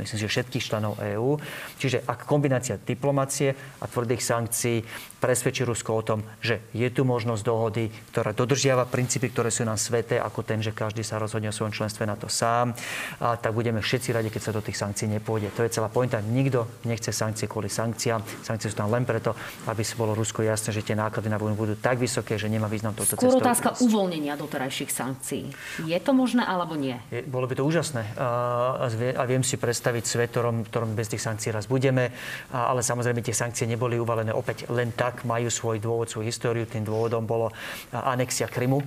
myslím, 0.03 0.19
že 0.19 0.27
všetkých 0.27 0.67
členov 0.67 0.99
EÚ. 0.99 1.39
Čiže 1.79 2.03
ak 2.03 2.27
kombinácia 2.27 2.83
diplomácie 2.83 3.55
a 3.79 3.87
tvrdých 3.87 4.27
sankcií 4.27 4.83
presvedčí 5.23 5.63
Rusko 5.63 5.91
o 5.95 6.03
tom, 6.03 6.27
že 6.43 6.67
je 6.75 6.91
tu 6.91 7.07
možnosť 7.07 7.20
dohody, 7.45 7.93
ktorá 8.11 8.33
dodržiava 8.33 8.89
princípy, 8.89 9.29
ktoré 9.29 9.53
sú 9.53 9.69
nám 9.69 9.77
sveté, 9.77 10.17
ako 10.17 10.41
ten, 10.41 10.65
že 10.65 10.73
každý 10.73 11.05
sa 11.05 11.21
rozhodne 11.21 11.53
o 11.53 11.55
svojom 11.55 11.77
členstve 11.77 12.09
na 12.09 12.17
to 12.17 12.33
sám, 12.33 12.73
a 13.21 13.37
tak 13.37 13.53
budeme 13.53 13.85
všetci 13.85 14.17
radi, 14.17 14.33
keď 14.33 14.43
sa 14.49 14.57
do 14.57 14.65
tých 14.65 14.81
sankcií 14.81 15.07
nepôjde. 15.13 15.53
To 15.55 15.63
je 15.63 15.71
celá 15.71 15.93
pointa. 15.93 16.25
Nikto 16.25 16.81
nechce 16.89 17.13
sankcie 17.13 17.45
kvôli 17.45 17.69
sankciám. 17.69 18.25
Sankcie 18.41 18.73
sú 18.73 18.81
tam 18.81 18.89
len 18.89 19.05
preto, 19.05 19.37
aby 19.69 19.85
si 19.85 19.95
bolo 19.95 20.17
Rusko 20.17 20.41
jasné, 20.41 20.73
že 20.73 20.81
tie 20.81 20.97
náklady 20.97 21.29
na 21.29 21.37
vojnu 21.37 21.55
budú 21.55 21.75
tak 21.77 22.01
vysoké, 22.01 22.41
že 22.41 22.49
nemá 22.49 22.67
význam 22.67 22.97
toto 22.97 23.15
Skôr 23.21 23.37
otázka 23.37 23.77
uvoľnenia 23.85 24.41
doterajších 24.41 24.89
sankcií. 24.89 25.53
Je 25.85 25.99
to 26.01 26.17
možné 26.17 26.43
alebo 26.43 26.81
nie? 26.81 26.97
Je, 27.13 27.21
bolo 27.29 27.45
by 27.45 27.61
to 27.61 27.69
úžasné. 27.69 28.17
A, 28.17 28.89
a 28.89 29.23
viem 29.29 29.45
si 29.45 29.61
predstaviť 29.61 30.05
svet, 30.09 30.33
ktorom, 30.33 30.65
ktorom 30.65 30.97
bez 30.97 31.13
tých 31.13 31.21
sankcií 31.21 31.53
raz 31.53 31.69
budeme, 31.69 32.09
a, 32.51 32.73
ale 32.73 32.81
samozrejme 32.81 33.21
tie 33.21 33.37
sankcie 33.37 33.69
neboli 33.69 34.01
uvalené 34.01 34.33
opäť 34.33 34.65
len 34.73 34.97
tak 34.97 35.11
tak 35.11 35.27
majú 35.27 35.51
svoj 35.51 35.83
dôvod, 35.83 36.07
svoju 36.07 36.31
históriu. 36.31 36.63
Tým 36.71 36.87
dôvodom 36.87 37.10
bolo 37.19 37.51
anexia 37.91 38.47
Krymu, 38.47 38.79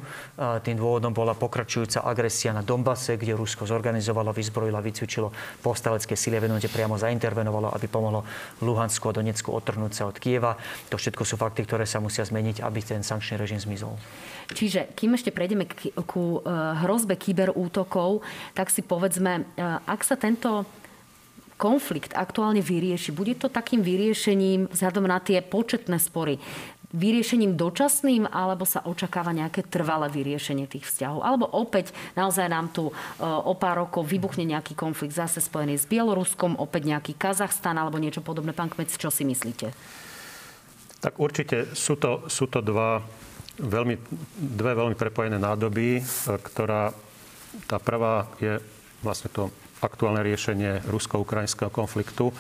tým 0.64 0.80
dôvodom 0.80 1.12
bola 1.12 1.36
pokračujúca 1.36 2.08
agresia 2.08 2.56
na 2.56 2.64
Donbase, 2.64 3.20
kde 3.20 3.36
Rusko 3.36 3.68
zorganizovalo, 3.68 4.32
vyzbrojilo, 4.32 4.80
vycvičilo 4.80 5.28
povstalecké 5.60 6.16
síly 6.16 6.40
a 6.40 6.70
priamo 6.72 6.96
zaintervenovalo, 6.96 7.76
aby 7.76 7.92
pomohlo 7.92 8.24
Luhansku 8.64 9.12
a 9.12 9.18
Donecku 9.20 9.52
otrhnúť 9.52 9.92
sa 9.92 10.04
od 10.08 10.16
Kieva. 10.16 10.56
To 10.90 10.96
všetko 10.96 11.28
sú 11.28 11.36
fakty, 11.36 11.68
ktoré 11.68 11.84
sa 11.84 12.00
musia 12.00 12.24
zmeniť, 12.24 12.64
aby 12.64 12.80
ten 12.80 13.02
sankčný 13.04 13.36
režim 13.42 13.60
zmizol. 13.60 13.98
Čiže 14.54 14.94
kým 14.94 15.16
ešte 15.18 15.34
prejdeme 15.34 15.66
ku 16.06 16.40
e, 16.44 16.52
hrozbe 16.86 17.18
kyberútokov, 17.18 18.22
tak 18.54 18.70
si 18.70 18.86
povedzme, 18.86 19.48
e, 19.58 19.64
ak 19.88 20.02
sa 20.04 20.20
tento 20.20 20.68
konflikt 21.56 22.12
aktuálne 22.12 22.60
vyrieši, 22.60 23.16
bude 23.16 23.40
to 23.40 23.48
takým 23.48 23.80
vyriešením 23.86 24.68
vzhľadom 24.68 25.08
na 25.08 25.24
tie 25.24 25.40
početné 25.40 25.96
spory, 25.96 26.42
vyriešením 26.94 27.58
dočasným, 27.58 28.30
alebo 28.30 28.70
sa 28.70 28.86
očakáva 28.86 29.34
nejaké 29.34 29.66
trvalé 29.66 30.14
vyriešenie 30.14 30.70
tých 30.70 30.86
vzťahov? 30.86 31.26
Alebo 31.26 31.50
opäť 31.50 31.90
naozaj 32.14 32.48
nám 32.48 32.70
tu 32.70 32.90
e, 32.90 32.94
o 33.26 33.58
pár 33.58 33.84
rokov 33.84 34.06
vybuchne 34.06 34.46
nejaký 34.46 34.78
konflikt 34.78 35.18
zase 35.18 35.42
spojený 35.42 35.82
s 35.82 35.90
Bieloruskom, 35.90 36.62
opäť 36.62 36.94
nejaký 36.94 37.18
Kazachstan 37.18 37.82
alebo 37.82 37.98
niečo 37.98 38.22
podobné. 38.22 38.54
Pán 38.54 38.70
Kmec, 38.70 38.94
čo 38.94 39.10
si 39.10 39.26
myslíte? 39.26 39.74
Tak 41.02 41.18
určite 41.18 41.74
sú 41.74 41.98
to, 41.98 42.30
sú 42.30 42.46
to 42.48 42.62
dva 42.62 43.02
veľmi, 43.58 43.96
dve 44.38 44.72
veľmi 44.78 44.96
prepojené 44.96 45.42
nádoby, 45.42 46.00
e, 46.00 46.02
ktorá 46.40 46.94
tá 47.66 47.78
prvá 47.82 48.30
je 48.38 48.62
vlastne 49.02 49.30
to 49.34 49.50
aktuálne 49.84 50.24
riešenie 50.24 50.88
rusko-ukrajinského 50.88 51.68
konfliktu. 51.68 52.32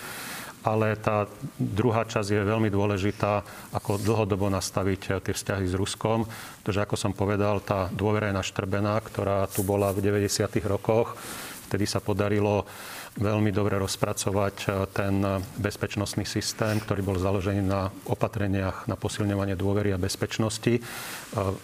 Ale 0.63 0.95
tá 0.95 1.27
druhá 1.59 2.07
časť 2.07 2.29
je 2.39 2.41
veľmi 2.47 2.71
dôležitá, 2.71 3.43
ako 3.75 3.99
dlhodobo 3.99 4.47
nastaviť 4.47 5.19
tie 5.19 5.33
vzťahy 5.35 5.67
s 5.67 5.75
Ruskom. 5.75 6.23
Pretože, 6.63 6.83
ako 6.83 6.95
som 6.95 7.11
povedal, 7.11 7.59
tá 7.59 7.91
dôvera 7.91 8.31
je 8.31 8.39
naštrbená, 8.39 8.95
ktorá 9.03 9.47
tu 9.51 9.67
bola 9.67 9.91
v 9.91 9.99
90. 9.99 10.47
rokoch. 10.63 11.19
Vtedy 11.67 11.83
sa 11.83 11.99
podarilo 11.99 12.63
veľmi 13.13 13.53
dobre 13.53 13.77
rozpracovať 13.77 14.55
e, 14.61 14.67
ten 14.89 15.21
bezpečnostný 15.61 16.25
systém, 16.25 16.81
ktorý 16.81 17.05
bol 17.05 17.17
založený 17.21 17.61
na 17.61 17.93
opatreniach 18.09 18.89
na 18.89 18.97
posilňovanie 18.97 19.53
dôvery 19.53 19.93
a 19.93 20.01
bezpečnosti. 20.01 20.81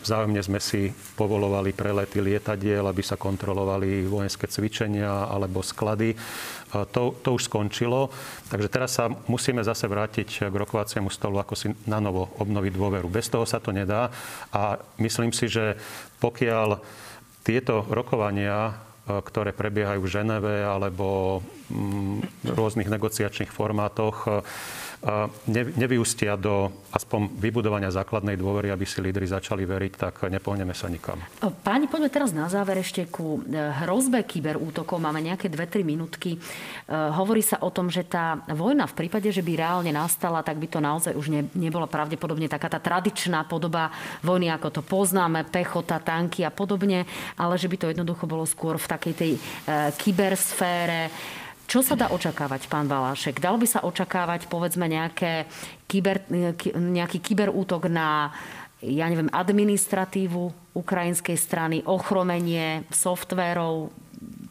Vzájomne 0.05 0.41
sme 0.45 0.61
si 0.61 0.93
povolovali 1.17 1.73
prelety 1.73 2.21
lietadiel, 2.21 2.85
aby 2.85 3.01
sa 3.01 3.17
kontrolovali 3.17 4.05
vojenské 4.05 4.45
cvičenia 4.45 5.29
alebo 5.29 5.65
sklady. 5.65 6.13
E, 6.69 6.85
to, 6.89 7.17
to 7.21 7.35
už 7.35 7.49
skončilo. 7.49 8.13
Takže 8.49 8.67
teraz 8.69 8.97
sa 8.97 9.09
musíme 9.29 9.65
zase 9.65 9.89
vrátiť 9.89 10.49
k 10.49 10.55
rokovaciemu 10.55 11.09
stolu, 11.09 11.41
ako 11.41 11.53
si 11.57 11.73
na 11.89 11.97
novo 11.97 12.29
obnoviť 12.37 12.71
dôveru. 12.73 13.07
Bez 13.09 13.29
toho 13.29 13.43
sa 13.43 13.57
to 13.57 13.73
nedá. 13.73 14.13
A 14.53 14.77
myslím 15.01 15.33
si, 15.33 15.49
že 15.49 15.77
pokiaľ 16.21 16.81
tieto 17.43 17.87
rokovania 17.89 18.89
ktoré 19.09 19.57
prebiehajú 19.57 20.05
v 20.05 20.11
Ženeve 20.11 20.55
alebo 20.61 21.41
mm, 21.73 22.45
v 22.45 22.49
rôznych 22.53 22.93
negociačných 22.93 23.49
formátoch, 23.49 24.45
nevyústia 25.79 26.35
do 26.35 26.67
aspoň 26.91 27.31
vybudovania 27.39 27.87
základnej 27.87 28.35
dôvery, 28.35 28.67
aby 28.67 28.83
si 28.83 28.99
lídry 28.99 29.23
začali 29.31 29.63
veriť, 29.63 29.93
tak 29.95 30.27
nepohneme 30.27 30.75
sa 30.75 30.91
nikam. 30.91 31.23
Páni, 31.63 31.87
poďme 31.87 32.11
teraz 32.11 32.35
na 32.35 32.51
záver 32.51 32.83
ešte 32.83 33.07
ku 33.07 33.39
e, 33.39 33.55
hrozbe 33.85 34.19
kyberútokov. 34.27 34.99
Máme 34.99 35.23
nejaké 35.23 35.47
2-3 35.47 35.87
minútky. 35.87 36.35
E, 36.35 36.39
hovorí 36.91 37.39
sa 37.39 37.63
o 37.63 37.71
tom, 37.71 37.87
že 37.87 38.03
tá 38.03 38.43
vojna 38.51 38.91
v 38.91 38.97
prípade, 39.05 39.31
že 39.31 39.39
by 39.39 39.55
reálne 39.55 39.91
nastala, 39.95 40.43
tak 40.43 40.59
by 40.59 40.67
to 40.67 40.83
naozaj 40.83 41.13
už 41.15 41.31
ne, 41.31 41.41
nebola 41.55 41.87
pravdepodobne 41.87 42.51
taká 42.51 42.67
tá 42.67 42.83
tradičná 42.83 43.47
podoba 43.47 43.95
vojny, 44.19 44.51
ako 44.51 44.67
to 44.67 44.81
poznáme, 44.83 45.47
pechota, 45.47 46.03
tanky 46.03 46.43
a 46.43 46.51
podobne, 46.51 47.07
ale 47.39 47.55
že 47.55 47.71
by 47.71 47.77
to 47.79 47.87
jednoducho 47.95 48.27
bolo 48.27 48.43
skôr 48.43 48.75
v 48.75 48.89
takej 48.91 49.13
tej 49.15 49.31
e, 49.37 49.39
kybersfére 49.95 51.07
čo 51.69 51.85
sa 51.85 51.93
dá 51.93 52.09
očakávať, 52.09 52.65
pán 52.65 52.89
Balášek? 52.89 53.37
Dalo 53.37 53.61
by 53.61 53.67
sa 53.69 53.85
očakávať, 53.85 54.49
povedzme, 54.49 54.89
nejaké 54.89 55.45
kyber, 55.85 56.25
nejaký 56.73 57.21
kyberútok 57.21 57.85
na 57.87 58.33
ja 58.79 59.11
neviem, 59.11 59.27
administratívu 59.27 60.71
ukrajinskej 60.71 61.35
strany, 61.35 61.77
ochromenie 61.83 62.87
softvérov, 62.95 63.91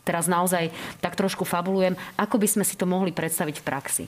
teraz 0.04 0.24
naozaj 0.24 0.72
tak 1.04 1.16
trošku 1.16 1.44
fabulujem, 1.44 1.96
ako 2.16 2.40
by 2.40 2.48
sme 2.48 2.64
si 2.64 2.76
to 2.76 2.88
mohli 2.88 3.12
predstaviť 3.12 3.56
v 3.60 3.64
praxi? 3.64 4.04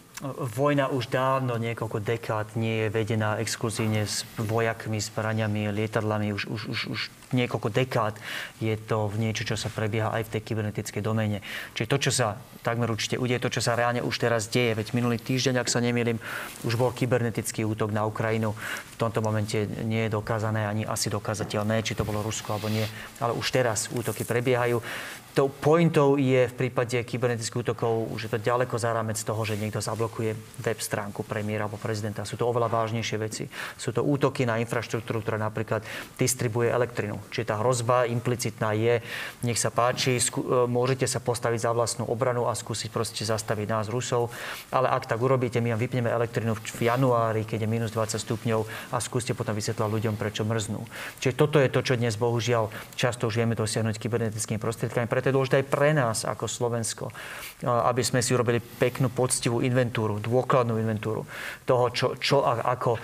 Vojna 0.57 0.89
už 0.93 1.13
dávno, 1.13 1.61
niekoľko 1.61 2.01
dekád, 2.01 2.57
nie 2.57 2.85
je 2.85 2.89
vedená 2.89 3.37
exkluzívne 3.41 4.09
s 4.09 4.25
vojakmi, 4.41 5.01
zbraniami, 5.01 5.73
lietadlami. 5.73 6.33
Už, 6.33 6.49
už, 6.49 6.63
už, 6.69 6.81
už 6.93 7.01
niekoľko 7.33 7.69
dekád 7.71 8.15
je 8.59 8.75
to 8.75 9.07
v 9.11 9.29
niečo, 9.29 9.47
čo 9.47 9.57
sa 9.57 9.71
prebieha 9.71 10.11
aj 10.11 10.27
v 10.27 10.33
tej 10.37 10.43
kybernetickej 10.51 11.03
domene. 11.03 11.39
Čiže 11.75 11.91
to, 11.91 11.97
čo 11.99 12.11
sa 12.11 12.27
takmer 12.61 12.91
určite 12.93 13.17
udeje, 13.17 13.41
to, 13.41 13.53
čo 13.53 13.65
sa 13.65 13.79
reálne 13.79 14.05
už 14.05 14.17
teraz 14.21 14.51
deje, 14.53 14.77
veď 14.77 14.93
minulý 14.93 15.17
týždeň, 15.17 15.63
ak 15.63 15.73
sa 15.73 15.81
nemýlim, 15.81 16.21
už 16.67 16.77
bol 16.77 16.93
kybernetický 16.93 17.65
útok 17.65 17.95
na 17.95 18.05
Ukrajinu. 18.05 18.53
V 18.55 18.97
tomto 19.01 19.25
momente 19.25 19.65
nie 19.87 20.07
je 20.07 20.15
dokázané 20.15 20.69
ani 20.69 20.85
asi 20.85 21.09
dokázateľné, 21.09 21.81
či 21.81 21.97
to 21.97 22.05
bolo 22.05 22.21
Rusko 22.21 22.57
alebo 22.57 22.69
nie, 22.69 22.85
ale 23.23 23.33
už 23.33 23.47
teraz 23.49 23.89
útoky 23.89 24.29
prebiehajú. 24.29 24.83
Tou 25.31 25.47
pointou 25.47 26.19
je 26.19 26.51
v 26.51 26.55
prípade 26.59 26.99
kybernetických 27.07 27.63
útokov, 27.63 28.11
už 28.11 28.35
to 28.35 28.43
ďaleko 28.43 28.75
za 28.75 28.91
rámec 28.91 29.15
toho, 29.15 29.39
že 29.47 29.55
niekto 29.55 29.79
zablokuje 29.79 30.35
web 30.59 30.79
stránku 30.83 31.23
premiéra 31.23 31.71
alebo 31.71 31.79
prezidenta. 31.79 32.27
Sú 32.27 32.35
to 32.35 32.51
oveľa 32.51 32.67
vážnejšie 32.67 33.15
veci. 33.15 33.47
Sú 33.79 33.95
to 33.95 34.03
útoky 34.03 34.43
na 34.43 34.59
infraštruktúru, 34.59 35.23
ktorá 35.23 35.39
napríklad 35.39 35.87
distribuje 36.19 36.75
elektrinu. 36.75 37.23
Čiže 37.31 37.47
tá 37.47 37.63
hrozba 37.63 38.11
implicitná 38.11 38.75
je, 38.75 38.99
nech 39.47 39.55
sa 39.55 39.71
páči, 39.71 40.19
skú, 40.19 40.43
e, 40.43 40.67
môžete 40.67 41.07
sa 41.07 41.23
postaviť 41.23 41.63
za 41.63 41.71
vlastnú 41.71 42.11
obranu 42.11 42.51
a 42.51 42.59
skúsiť 42.59 42.91
proste 42.91 43.23
zastaviť 43.23 43.71
nás 43.71 43.87
Rusov. 43.87 44.35
Ale 44.75 44.91
ak 44.91 45.07
tak 45.07 45.23
urobíte, 45.23 45.63
my 45.63 45.79
vám 45.79 45.81
vypneme 45.87 46.11
elektrinu 46.11 46.59
v 46.59 46.83
januári, 46.83 47.47
keď 47.47 47.65
je 47.65 47.69
minus 47.71 47.95
20 47.95 48.19
stupňov 48.19 48.67
a 48.91 48.99
skúste 48.99 49.39
potom 49.39 49.55
vysvetľať 49.55 49.87
ľuďom, 49.95 50.19
prečo 50.19 50.43
mrznú. 50.43 50.83
Čiže 51.23 51.39
toto 51.39 51.63
je 51.63 51.71
to, 51.71 51.87
čo 51.87 51.95
dnes 51.95 52.19
bohužiaľ 52.19 52.67
často 52.99 53.31
už 53.31 53.39
vieme 53.39 53.55
dosiahnuť 53.55 53.95
kybernetickými 53.95 54.59
prostriedkami 54.59 55.07
preto 55.21 55.29
je 55.29 55.37
dôležité 55.37 55.57
aj 55.61 55.69
pre 55.69 55.93
nás 55.93 56.25
ako 56.25 56.49
Slovensko, 56.49 57.13
aby 57.61 58.01
sme 58.01 58.25
si 58.25 58.33
urobili 58.33 58.57
peknú, 58.57 59.13
poctivú 59.13 59.61
inventúru, 59.61 60.17
dôkladnú 60.17 60.81
inventúru 60.81 61.29
toho, 61.69 61.93
čo, 61.93 62.17
čo 62.17 62.41
a 62.41 62.65
ako 62.65 62.97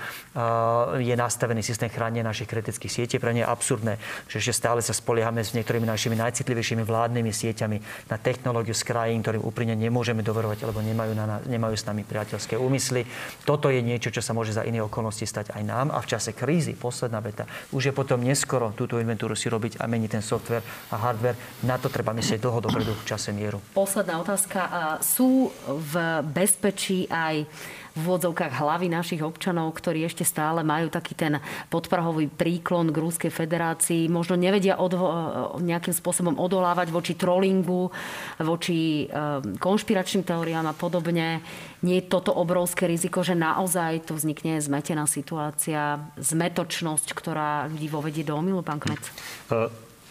je 0.96 1.12
nastavený 1.12 1.60
systém 1.60 1.92
chránenia 1.92 2.24
našich 2.24 2.48
kritických 2.48 2.88
sietí. 2.88 3.20
Pre 3.20 3.36
ne 3.36 3.44
je 3.44 3.52
absurdné, 3.52 4.00
že 4.32 4.40
ešte 4.40 4.56
stále 4.56 4.80
sa 4.80 4.96
spoliehame 4.96 5.44
s 5.44 5.52
niektorými 5.52 5.84
našimi 5.84 6.16
najcitlivejšími 6.16 6.88
vládnymi 6.88 7.28
sieťami 7.28 8.08
na 8.08 8.16
technológiu 8.16 8.72
z 8.72 8.88
krajín, 8.88 9.20
ktorým 9.20 9.44
úprimne 9.44 9.76
nemôžeme 9.76 10.24
doverovať, 10.24 10.64
lebo 10.64 10.80
nemajú, 10.80 11.12
na, 11.12 11.44
nemajú 11.44 11.76
s 11.76 11.84
nami 11.84 12.00
priateľské 12.08 12.56
úmysly. 12.56 13.04
Toto 13.44 13.68
je 13.68 13.84
niečo, 13.84 14.08
čo 14.08 14.24
sa 14.24 14.32
môže 14.32 14.56
za 14.56 14.64
iné 14.64 14.80
okolnosti 14.80 15.28
stať 15.28 15.52
aj 15.52 15.62
nám 15.68 15.92
a 15.92 16.00
v 16.00 16.08
čase 16.16 16.32
krízy, 16.32 16.72
posledná 16.72 17.20
veta, 17.20 17.44
už 17.76 17.90
je 17.90 17.92
potom 17.92 18.24
neskoro 18.24 18.72
túto 18.72 18.96
inventúru 18.96 19.36
si 19.36 19.52
robiť 19.52 19.82
a 19.82 19.84
meniť 19.84 20.10
ten 20.16 20.24
software 20.24 20.64
a 20.92 20.96
hardware. 20.96 21.36
Na 21.66 21.76
to 21.76 21.90
treba 21.90 22.05
treba 22.06 22.22
myslieť 22.22 22.38
dlho 22.38 22.62
dopredu 22.62 22.94
v 22.94 23.02
čase 23.02 23.34
mieru. 23.34 23.58
Posledná 23.74 24.22
otázka. 24.22 24.62
Sú 25.02 25.50
v 25.66 26.22
bezpečí 26.22 27.10
aj 27.10 27.50
v 27.96 28.04
úvodzovkách 28.06 28.62
hlavy 28.62 28.86
našich 28.86 29.24
občanov, 29.26 29.74
ktorí 29.74 30.06
ešte 30.06 30.22
stále 30.22 30.62
majú 30.62 30.86
taký 30.86 31.18
ten 31.18 31.42
podprahový 31.66 32.30
príklon 32.30 32.94
k 32.94 33.00
Ruskej 33.02 33.32
federácii, 33.34 34.06
možno 34.06 34.38
nevedia 34.38 34.78
odvo- 34.78 35.58
nejakým 35.58 35.90
spôsobom 35.90 36.38
odolávať 36.38 36.94
voči 36.94 37.18
trollingu, 37.18 37.90
voči 38.38 39.10
konšpiračným 39.58 40.22
teóriám 40.22 40.70
a 40.70 40.78
podobne. 40.78 41.42
Nie 41.82 41.98
je 41.98 42.06
toto 42.06 42.30
obrovské 42.30 42.86
riziko, 42.86 43.26
že 43.26 43.34
naozaj 43.34 44.06
tu 44.06 44.14
vznikne 44.14 44.62
zmetená 44.62 45.10
situácia, 45.10 45.98
zmetočnosť, 46.22 47.10
ktorá 47.18 47.66
ľudí 47.66 47.90
vovedie 47.90 48.22
do 48.22 48.38
omilu, 48.38 48.62
pán 48.62 48.78
Kmet? 48.78 49.02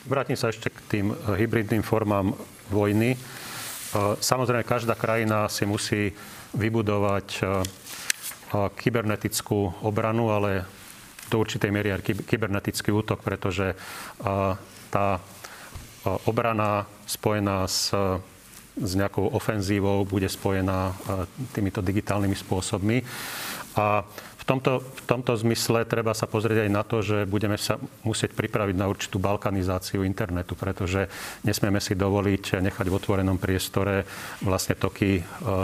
Vrátim 0.05 0.37
sa 0.37 0.53
ešte 0.53 0.69
k 0.69 0.79
tým 0.85 1.05
hybridným 1.17 1.81
formám 1.81 2.37
vojny. 2.69 3.17
Samozrejme, 4.21 4.61
každá 4.61 4.93
krajina 4.93 5.49
si 5.49 5.65
musí 5.65 6.13
vybudovať 6.55 7.27
eh, 7.41 7.49
kybernetickú 8.53 9.83
obranu, 9.83 10.31
ale 10.31 10.63
do 11.27 11.41
určitej 11.41 11.73
miery 11.73 11.89
aj 11.91 12.05
kybernetický 12.23 12.93
útok, 12.93 13.25
pretože 13.25 13.73
eh, 13.73 14.53
tá 14.93 15.07
eh, 15.17 15.21
obrana 16.29 16.85
spojená 17.05 17.65
s, 17.65 17.91
s 18.75 18.91
nejakou 18.95 19.31
ofenzívou 19.31 20.03
bude 20.03 20.27
spojená 20.27 20.91
týmito 21.55 21.79
digitálnymi 21.79 22.35
spôsobmi. 22.35 22.97
A 23.75 24.07
v 24.45 24.53
tomto, 24.53 24.77
v 24.77 25.01
tomto 25.09 25.33
zmysle 25.33 25.89
treba 25.89 26.13
sa 26.13 26.29
pozrieť 26.29 26.69
aj 26.69 26.71
na 26.71 26.85
to, 26.85 27.01
že 27.01 27.25
budeme 27.25 27.57
sa 27.57 27.81
musieť 28.05 28.37
pripraviť 28.37 28.77
na 28.77 28.85
určitú 28.85 29.17
balkanizáciu 29.17 30.05
internetu, 30.05 30.53
pretože 30.53 31.09
nesmieme 31.41 31.81
si 31.81 31.97
dovoliť 31.97 32.61
nechať 32.61 32.85
v 32.85 32.93
otvorenom 32.93 33.41
priestore 33.41 34.05
vlastne 34.45 34.77
toky, 34.77 35.17
e, 35.17 35.57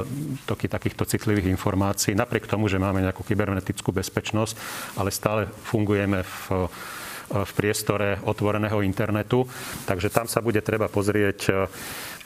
toky 0.50 0.66
takýchto 0.66 1.06
citlivých 1.06 1.54
informácií. 1.54 2.18
Napriek 2.18 2.50
tomu, 2.50 2.66
že 2.66 2.82
máme 2.82 3.06
nejakú 3.06 3.22
kybernetickú 3.22 3.94
bezpečnosť, 3.94 4.58
ale 4.98 5.14
stále 5.14 5.46
fungujeme 5.46 6.26
v 6.26 6.66
v 7.32 7.52
priestore 7.56 8.20
otvoreného 8.28 8.84
internetu. 8.84 9.48
Takže 9.88 10.12
tam 10.12 10.28
sa 10.28 10.44
bude 10.44 10.60
treba 10.60 10.92
pozrieť 10.92 11.40
e, 11.48 11.52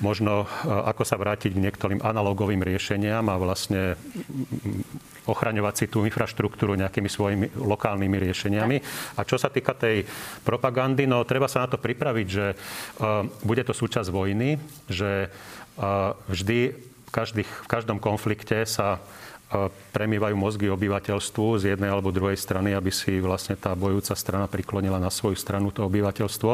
možno, 0.02 0.44
e, 0.44 0.48
ako 0.66 1.04
sa 1.06 1.22
vrátiť 1.22 1.54
k 1.54 1.64
niektorým 1.64 2.02
analogovým 2.02 2.66
riešeniam 2.66 3.30
a 3.30 3.38
vlastne 3.38 3.94
ochraňovať 5.26 5.74
si 5.78 5.86
tú 5.90 6.06
infraštruktúru 6.06 6.78
nejakými 6.78 7.10
svojimi 7.10 7.48
lokálnymi 7.58 8.18
riešeniami. 8.18 8.78
A 9.18 9.22
čo 9.26 9.38
sa 9.38 9.50
týka 9.50 9.74
tej 9.78 10.06
propagandy, 10.46 11.10
no 11.10 11.26
treba 11.26 11.50
sa 11.50 11.66
na 11.66 11.70
to 11.70 11.82
pripraviť, 11.82 12.28
že 12.30 12.46
bude 13.42 13.66
to 13.66 13.74
súčasť 13.74 14.10
vojny, 14.14 14.62
že 14.86 15.34
vždy 16.30 16.60
v, 16.78 17.10
každých, 17.10 17.50
v 17.66 17.68
každom 17.68 17.98
konflikte 17.98 18.70
sa 18.70 19.02
premývajú 19.96 20.36
mozgy 20.36 20.68
obyvateľstvu 20.70 21.46
z 21.64 21.64
jednej 21.76 21.90
alebo 21.90 22.12
druhej 22.12 22.36
strany, 22.36 22.76
aby 22.76 22.92
si 22.92 23.18
vlastne 23.24 23.56
tá 23.56 23.74
bojúca 23.74 24.14
strana 24.14 24.46
priklonila 24.52 25.00
na 25.00 25.10
svoju 25.10 25.40
stranu 25.40 25.72
to 25.72 25.88
obyvateľstvo. 25.88 26.52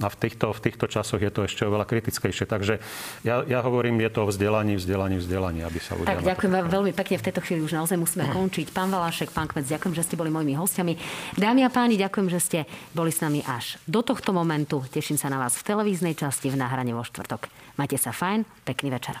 A 0.00 0.06
v 0.06 0.16
týchto, 0.16 0.52
v 0.52 0.60
týchto 0.60 0.86
časoch 0.86 1.20
je 1.20 1.32
to 1.32 1.48
ešte 1.48 1.64
oveľa 1.64 1.88
kritickejšie. 1.88 2.44
Takže 2.46 2.78
ja, 3.24 3.42
ja 3.44 3.60
hovorím, 3.64 4.00
je 4.04 4.10
to 4.12 4.24
o 4.24 4.30
vzdelaní, 4.30 4.76
vzdelaní, 4.76 5.16
vzdelaní, 5.18 5.60
aby 5.64 5.78
sa 5.80 5.96
ľudia... 5.96 6.12
Tak 6.12 6.24
ďakujem 6.24 6.52
vám 6.52 6.66
veľmi 6.68 6.92
pekne. 6.92 7.16
V 7.18 7.24
tejto 7.32 7.40
chvíli 7.42 7.60
už 7.64 7.72
naozaj 7.74 7.96
musíme 7.96 8.28
končiť. 8.28 8.70
Pán 8.70 8.92
Valášek, 8.92 9.32
pán 9.32 9.48
Kmec, 9.48 9.66
ďakujem, 9.66 9.94
že 9.96 10.04
ste 10.04 10.14
boli 10.20 10.28
mojimi 10.28 10.54
hostiami. 10.56 10.94
Dámy 11.40 11.64
a 11.66 11.70
páni, 11.72 11.96
ďakujem, 11.96 12.28
že 12.28 12.40
ste 12.40 12.58
boli 12.92 13.10
s 13.10 13.24
nami 13.24 13.40
až 13.48 13.80
do 13.88 14.04
tohto 14.04 14.36
momentu. 14.36 14.84
Teším 14.92 15.16
sa 15.16 15.32
na 15.32 15.40
vás 15.40 15.56
v 15.56 15.64
televíznej 15.64 16.14
časti 16.18 16.52
v 16.52 16.60
náhrane 16.60 16.92
vo 16.92 17.02
štvrtok. 17.02 17.48
Majte 17.80 17.96
sa 17.96 18.12
fajn, 18.12 18.44
pekný 18.68 18.92
večer. 18.92 19.16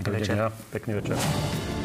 Dovidenia, 0.00 0.54
pekný 0.70 1.02
večer. 1.02 1.79